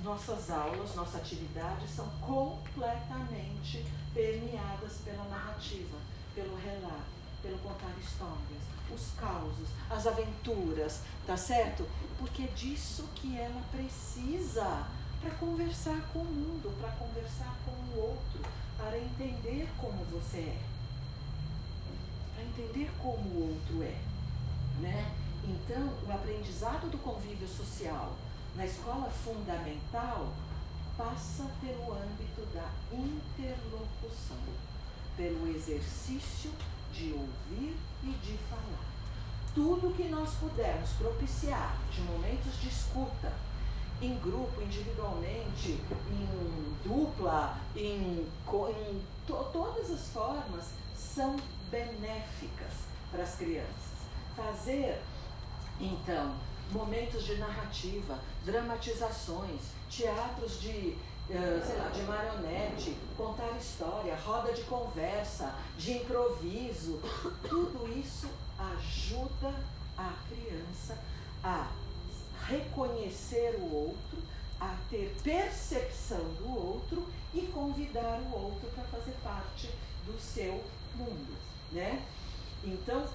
nossas 0.02 0.50
aulas, 0.50 0.94
nossa 0.94 1.18
atividade 1.18 1.86
são 1.88 2.08
completamente 2.20 3.84
permeadas 4.12 4.98
pela 5.04 5.24
narrativa. 5.24 5.96
pelo 6.34 6.56
relato, 6.56 7.14
pelo 7.40 7.58
contar 7.58 7.94
histórias, 8.00 8.62
os 8.92 9.12
causos, 9.18 9.68
as 9.88 10.06
aventuras, 10.06 11.00
tá 11.26 11.36
certo? 11.36 11.86
Porque 12.18 12.42
é 12.42 12.46
disso 12.48 13.08
que 13.14 13.38
ela 13.38 13.62
precisa 13.70 14.86
para 15.20 15.30
conversar 15.38 16.00
com 16.12 16.20
o 16.20 16.24
mundo, 16.24 16.76
para 16.80 16.90
conversar 16.92 17.54
com 17.64 17.70
o 17.70 18.00
outro, 18.00 18.40
para 18.76 18.98
entender 18.98 19.68
como 19.78 20.04
você 20.06 20.38
é. 20.38 20.62
Para 22.34 22.44
entender 22.44 22.90
como 23.00 23.20
o 23.20 23.50
outro 23.54 23.82
é, 23.82 23.96
né? 24.80 25.14
Então, 25.44 25.88
o 26.06 26.12
aprendizado 26.12 26.90
do 26.90 26.98
convívio 26.98 27.46
social 27.46 28.16
na 28.54 28.64
escola 28.64 29.10
fundamental 29.10 30.32
passa 30.96 31.44
pelo 31.60 31.92
âmbito 31.92 32.46
da 32.54 32.70
interlocução, 32.92 34.36
pelo 35.16 35.48
exercício 35.48 36.50
de 36.92 37.12
ouvir 37.12 37.76
e 38.02 38.10
de 38.22 38.38
falar. 38.48 38.84
Tudo 39.54 39.94
que 39.94 40.04
nós 40.04 40.34
pudermos 40.34 40.90
propiciar 40.92 41.76
de 41.90 42.00
momentos 42.02 42.60
de 42.60 42.68
escuta, 42.68 43.32
em 44.00 44.16
grupo, 44.18 44.60
individualmente, 44.60 45.80
em 46.10 46.76
dupla, 46.84 47.58
em, 47.74 48.26
em 48.26 49.02
to, 49.26 49.44
todas 49.52 49.90
as 49.90 50.08
formas, 50.08 50.66
são 50.96 51.36
benéficas 51.70 52.72
para 53.10 53.22
as 53.22 53.36
crianças. 53.36 53.94
Fazer, 54.36 55.00
então, 55.80 56.34
momentos 56.74 57.24
de 57.24 57.36
narrativa, 57.36 58.18
dramatizações, 58.44 59.60
teatros 59.88 60.60
de, 60.60 60.96
uh, 61.30 61.64
sei 61.64 61.76
lá, 61.78 61.88
de 61.88 62.02
marionete, 62.02 62.96
contar 63.16 63.52
história, 63.52 64.16
roda 64.16 64.52
de 64.52 64.62
conversa, 64.64 65.54
de 65.78 65.92
improviso, 65.92 67.00
tudo 67.48 67.88
isso 67.96 68.28
ajuda 68.58 69.54
a 69.96 70.12
criança 70.28 70.98
a 71.44 71.70
reconhecer 72.48 73.56
o 73.60 73.72
outro, 73.72 74.18
a 74.60 74.76
ter 74.90 75.14
percepção 75.22 76.24
do 76.34 76.48
outro 76.48 77.06
e 77.32 77.42
convidar 77.54 78.20
o 78.20 78.34
outro 78.34 78.68
para 78.74 78.84
fazer 78.84 79.14
parte 79.22 79.70
do 80.04 80.20
seu 80.20 80.62
mundo, 80.96 81.36
né? 81.70 82.04
Então, 82.64 83.06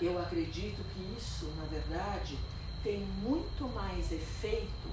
eu 0.00 0.20
acredito 0.20 0.82
que 0.92 1.16
isso, 1.16 1.46
na 1.56 1.64
verdade, 1.64 2.38
tem 2.82 3.00
muito 3.22 3.68
mais 3.74 4.12
efeito 4.12 4.88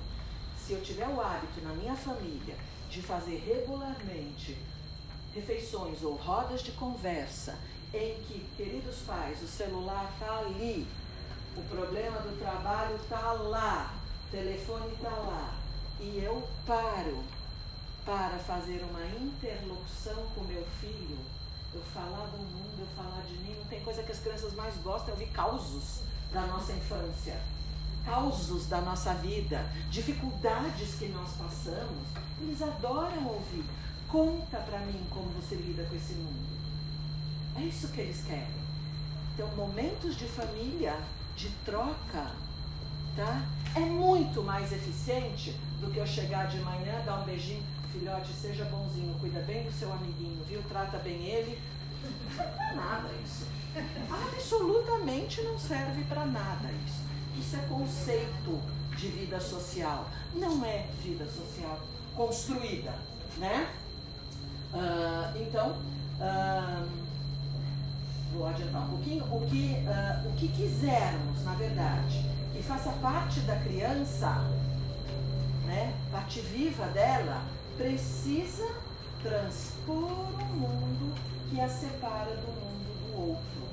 se 0.57 0.73
eu 0.73 0.81
tiver 0.81 1.07
o 1.07 1.21
hábito 1.21 1.61
na 1.61 1.73
minha 1.73 1.95
família 1.95 2.55
de 2.89 3.01
fazer 3.01 3.43
regularmente 3.45 4.57
refeições 5.33 6.01
ou 6.01 6.15
rodas 6.15 6.63
de 6.63 6.71
conversa 6.71 7.57
em 7.93 8.15
que, 8.23 8.45
queridos 8.57 8.99
pais, 9.05 9.41
o 9.43 9.47
celular 9.47 10.11
está 10.13 10.39
ali, 10.39 10.87
o 11.55 11.61
problema 11.63 12.19
do 12.19 12.39
trabalho 12.39 12.95
está 12.95 13.33
lá, 13.33 13.93
o 14.27 14.31
telefone 14.31 14.93
está 14.93 15.09
lá, 15.09 15.55
e 15.99 16.21
eu 16.23 16.47
paro 16.65 17.23
para 18.03 18.37
fazer 18.39 18.83
uma 18.89 19.05
interlocução 19.05 20.25
com 20.33 20.41
meu 20.41 20.65
filho, 20.81 21.17
eu 21.73 21.81
falar 21.93 22.25
do 22.27 22.37
mundo, 22.37 22.79
eu 22.79 22.87
falar 22.95 23.23
de 23.25 23.33
mim, 23.33 23.55
não 23.57 23.65
tem 23.65 23.81
coisa 23.81 24.03
que 24.03 24.11
as 24.11 24.19
crianças 24.19 24.53
mais 24.53 24.75
gostam, 24.77 25.09
é 25.09 25.11
ouvir 25.11 25.31
causos 25.31 26.01
da 26.31 26.41
nossa 26.47 26.73
infância 26.73 27.39
causos 28.05 28.67
da 28.67 28.79
nossa 28.81 29.13
vida, 29.15 29.65
dificuldades 29.89 30.95
que 30.95 31.07
nós 31.07 31.31
passamos, 31.31 32.07
eles 32.39 32.61
adoram 32.61 33.27
ouvir. 33.27 33.65
Conta 34.07 34.57
para 34.57 34.79
mim 34.79 35.01
como 35.09 35.27
você 35.29 35.55
lida 35.55 35.83
com 35.83 35.95
esse 35.95 36.13
mundo. 36.13 36.55
É 37.57 37.61
isso 37.61 37.87
que 37.89 38.01
eles 38.01 38.23
querem. 38.25 38.65
Então, 39.33 39.47
momentos 39.55 40.15
de 40.15 40.25
família, 40.25 40.95
de 41.35 41.49
troca, 41.65 42.31
tá? 43.15 43.41
É 43.75 43.79
muito 43.79 44.41
mais 44.43 44.71
eficiente 44.71 45.51
do 45.81 45.91
que 45.91 45.97
eu 45.97 46.07
chegar 46.07 46.47
de 46.47 46.59
manhã, 46.59 47.01
dar 47.05 47.21
um 47.21 47.25
beijinho, 47.25 47.63
filhote, 47.91 48.31
seja 48.33 48.65
bonzinho, 48.65 49.17
cuida 49.19 49.39
bem 49.41 49.63
do 49.63 49.71
seu 49.71 49.91
amiguinho, 49.91 50.43
viu? 50.45 50.61
Trata 50.69 50.97
bem 50.99 51.25
ele. 51.25 51.59
Nada 52.75 53.09
isso. 53.25 53.47
Absolutamente 54.09 55.41
não 55.41 55.57
serve 55.57 56.03
para 56.03 56.25
nada 56.25 56.69
isso. 56.85 57.04
Isso 57.39 57.55
é 57.55 57.59
conceito 57.67 58.61
de 58.97 59.07
vida 59.07 59.39
social, 59.39 60.09
não 60.33 60.63
é 60.65 60.87
vida 61.03 61.25
social 61.25 61.79
construída, 62.15 62.93
né? 63.37 63.69
Uh, 64.73 65.41
então, 65.41 65.71
uh, 65.71 66.87
vou 68.33 68.47
adiantar 68.47 68.83
um 68.83 68.89
pouquinho. 68.89 69.23
O 69.25 69.45
que, 69.47 69.83
uh, 69.85 70.29
o 70.29 70.33
que 70.33 70.47
quisermos, 70.47 71.43
na 71.43 71.53
verdade, 71.55 72.25
que 72.53 72.63
faça 72.63 72.91
parte 72.93 73.41
da 73.41 73.57
criança, 73.57 74.29
né, 75.65 75.93
parte 76.11 76.39
viva 76.39 76.85
dela, 76.87 77.41
precisa 77.77 78.67
transpor 79.21 79.95
o 79.95 80.45
mundo 80.53 81.13
que 81.49 81.59
a 81.59 81.67
separa 81.67 82.35
do 82.35 82.47
mundo 82.47 83.11
do 83.11 83.29
outro 83.29 83.64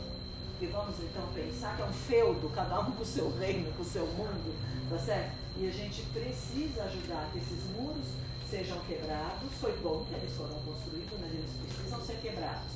vamos 0.67 0.97
então 1.01 1.27
pensar 1.35 1.75
que 1.77 1.83
é 1.83 1.85
um 1.85 1.93
feudo, 1.93 2.49
cada 2.55 2.81
um 2.81 2.93
com 2.93 3.03
o 3.03 3.07
seu 3.07 3.37
reino, 3.39 3.73
com 3.73 3.83
o 3.83 3.87
seu 3.87 4.07
mundo, 4.07 4.55
tá 4.89 4.99
certo? 4.99 5.33
E 5.57 5.67
a 5.67 5.71
gente 5.73 6.03
precisa 6.13 6.85
ajudar 6.85 7.29
que 7.33 7.39
esses 7.39 7.65
muros 7.77 8.07
sejam 8.49 8.79
quebrados. 8.81 9.51
Foi 9.61 9.77
bom 9.79 10.05
que 10.09 10.15
eles 10.15 10.37
foram 10.37 10.55
construídos, 10.61 11.19
mas 11.21 11.33
eles 11.33 11.51
precisam 11.67 12.01
ser 12.01 12.17
quebrados. 12.19 12.73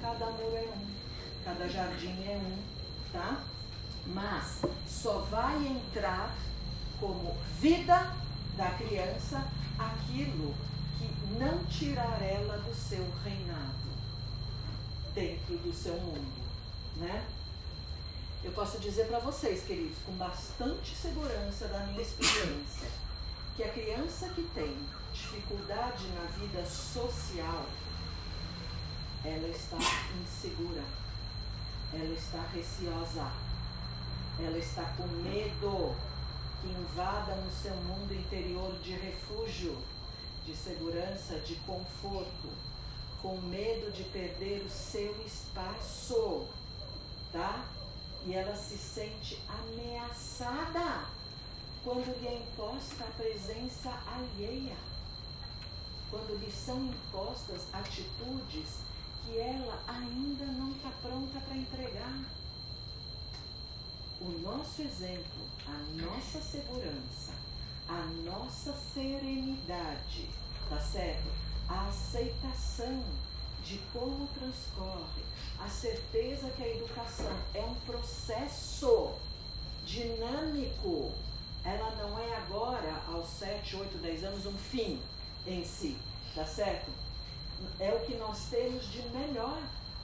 Cada 0.00 0.26
muro 0.26 0.54
é 0.54 0.68
um, 0.74 0.86
cada 1.44 1.68
jardim 1.68 2.22
é 2.24 2.36
um, 2.36 2.58
tá? 3.12 3.42
Mas 4.06 4.60
só 4.88 5.18
vai 5.30 5.66
entrar 5.66 6.34
como 7.00 7.36
vida 7.60 8.12
da 8.56 8.70
criança 8.70 9.44
aquilo 9.78 10.54
que 10.98 11.38
não 11.38 11.64
tirar 11.64 12.22
ela 12.22 12.58
do 12.58 12.74
seu 12.74 13.04
reinado, 13.24 13.84
dentro 15.14 15.56
do 15.58 15.72
seu 15.72 15.94
mundo 15.94 16.33
né? 16.96 17.26
Eu 18.42 18.52
posso 18.52 18.78
dizer 18.78 19.06
para 19.06 19.18
vocês, 19.20 19.64
queridos, 19.64 19.96
com 20.04 20.12
bastante 20.12 20.94
segurança 20.94 21.66
da 21.68 21.78
minha 21.86 22.02
experiência, 22.02 22.88
que 23.56 23.62
a 23.62 23.70
criança 23.70 24.28
que 24.28 24.42
tem 24.54 24.76
dificuldade 25.12 26.06
na 26.08 26.26
vida 26.38 26.64
social, 26.66 27.64
ela 29.24 29.48
está 29.48 29.78
insegura, 30.22 30.82
ela 31.94 32.14
está 32.14 32.42
receosa, 32.52 33.32
ela 34.38 34.58
está 34.58 34.82
com 34.96 35.06
medo 35.06 35.94
que 36.60 36.68
invada 36.68 37.34
no 37.36 37.50
seu 37.50 37.74
mundo 37.76 38.12
interior 38.12 38.78
de 38.82 38.92
refúgio, 38.92 39.78
de 40.44 40.54
segurança, 40.54 41.38
de 41.40 41.54
conforto, 41.56 42.48
com 43.22 43.38
medo 43.38 43.90
de 43.90 44.04
perder 44.04 44.62
o 44.66 44.70
seu 44.70 45.16
espaço 45.24 46.46
E 48.26 48.32
ela 48.32 48.54
se 48.54 48.78
sente 48.78 49.42
ameaçada 49.48 51.08
quando 51.82 52.06
lhe 52.20 52.28
é 52.28 52.36
imposta 52.36 53.02
a 53.02 53.08
presença 53.08 53.90
alheia, 54.06 54.76
quando 56.10 56.38
lhe 56.38 56.52
são 56.52 56.84
impostas 56.84 57.62
atitudes 57.72 58.78
que 59.24 59.36
ela 59.36 59.82
ainda 59.88 60.44
não 60.44 60.70
está 60.70 60.90
pronta 61.02 61.40
para 61.40 61.56
entregar. 61.56 62.24
O 64.20 64.28
nosso 64.40 64.82
exemplo, 64.82 65.48
a 65.66 66.02
nossa 66.02 66.40
segurança, 66.40 67.32
a 67.88 68.06
nossa 68.24 68.72
serenidade, 68.94 70.30
tá 70.70 70.80
certo? 70.80 71.28
A 71.68 71.88
aceitação 71.88 73.02
de 73.64 73.78
como 73.92 74.28
transcorre, 74.28 75.24
a 75.60 75.68
certeza 75.68 76.50
que 76.50 76.62
a 76.62 76.68
educação 76.68 77.32
é 77.54 77.60
um 77.60 77.74
processo 77.86 79.14
dinâmico. 79.84 81.12
Ela 81.64 81.90
não 81.96 82.18
é 82.18 82.36
agora, 82.36 83.02
aos 83.08 83.28
7, 83.28 83.76
8, 83.76 83.98
10 83.98 84.24
anos, 84.24 84.46
um 84.46 84.56
fim 84.56 85.00
em 85.46 85.64
si, 85.64 85.96
tá 86.34 86.44
certo? 86.44 86.90
É 87.78 87.92
o 87.92 88.00
que 88.04 88.14
nós 88.16 88.46
temos 88.50 88.90
de 88.90 89.02
melhor 89.08 89.58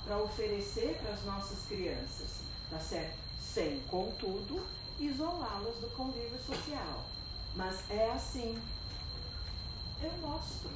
para 0.04 0.18
oferecer 0.18 0.98
para 1.02 1.12
as 1.12 1.24
nossas 1.24 1.66
crianças, 1.66 2.40
tá 2.70 2.78
certo? 2.78 3.18
Sem, 3.40 3.80
contudo, 3.88 4.64
isolá-las 4.98 5.76
do 5.76 5.90
convívio 5.94 6.38
social. 6.46 7.04
Mas 7.54 7.78
é 7.90 8.10
assim. 8.12 8.58
Eu 10.02 10.12
mostro, 10.18 10.70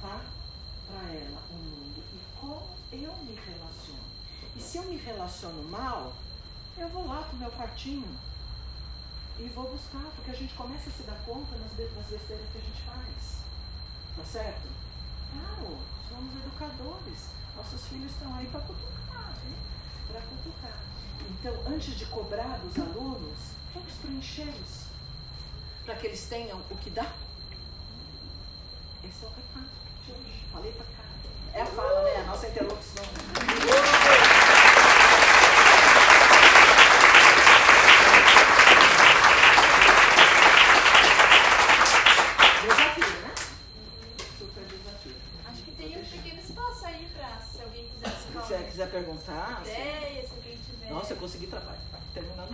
tá? 0.00 0.20
para 0.86 1.12
ela 1.12 1.42
o 1.50 1.54
mundo 1.54 2.02
como 2.44 2.62
eu 2.92 3.14
me 3.24 3.34
relaciono. 3.34 4.04
E 4.54 4.60
se 4.60 4.76
eu 4.76 4.84
me 4.84 4.96
relaciono 4.96 5.62
mal, 5.64 6.12
eu 6.76 6.88
vou 6.90 7.06
lá 7.06 7.22
para 7.22 7.34
o 7.34 7.38
meu 7.38 7.50
quartinho 7.50 8.08
e 9.38 9.48
vou 9.48 9.70
buscar, 9.70 10.04
porque 10.14 10.30
a 10.30 10.34
gente 10.34 10.54
começa 10.54 10.90
a 10.90 10.92
se 10.92 11.02
dar 11.04 11.18
conta 11.24 11.56
nas, 11.56 11.70
das 11.72 12.06
besteiras 12.06 12.46
que 12.52 12.58
a 12.58 12.60
gente 12.60 12.82
faz. 12.82 13.38
Tá 14.16 14.24
certo? 14.24 14.68
Claro, 15.32 15.78
somos 16.08 16.32
educadores. 16.36 17.28
Nossos 17.56 17.86
filhos 17.88 18.12
estão 18.12 18.34
aí 18.34 18.46
para 18.46 18.60
cutucar, 18.60 19.34
né? 19.44 19.56
Para 20.08 20.20
cutucar. 20.20 20.80
Então, 21.30 21.74
antes 21.74 21.96
de 21.96 22.06
cobrar 22.06 22.58
dos 22.58 22.78
alunos, 22.78 23.38
vamos 23.72 23.92
preenchê-los. 23.94 24.84
Para 25.84 25.96
que 25.96 26.06
eles 26.06 26.26
tenham 26.28 26.60
o 26.70 26.76
que 26.76 26.90
dar. 26.90 27.16
Esse 29.02 29.24
é 29.24 29.28
o 29.28 29.30
recado 29.30 29.70
de 30.04 30.12
hoje. 30.12 30.44
Falei 30.52 30.72
para. 30.72 30.93
É 31.54 31.62
a 31.62 31.66
fala, 31.66 32.02
né? 32.02 32.16
A 32.20 32.24
nossa 32.24 32.48
interlocução. 32.48 33.04
Desafio, 42.62 43.20
né? 43.20 43.34
Super 44.38 44.64
desafio. 44.64 45.14
Acho 45.46 45.62
que 45.62 45.70
tem 45.72 45.98
um 45.98 46.04
pequeno 46.04 46.40
espaço 46.40 46.86
aí 46.86 47.08
pra 47.16 47.38
se 47.40 47.62
alguém 47.62 47.88
quiser 47.88 48.10
se 48.10 48.56
Se 48.56 48.64
quiser 48.64 48.90
perguntar. 48.90 49.60
assim, 49.60 49.70
Ideia, 49.72 50.22
se 50.26 50.34
alguém 50.34 50.58
tiver. 50.58 50.90
Nossa, 50.90 51.12
eu 51.12 51.16
consegui 51.18 51.46
trabalhar. 51.46 51.78
Terminar 52.14 52.46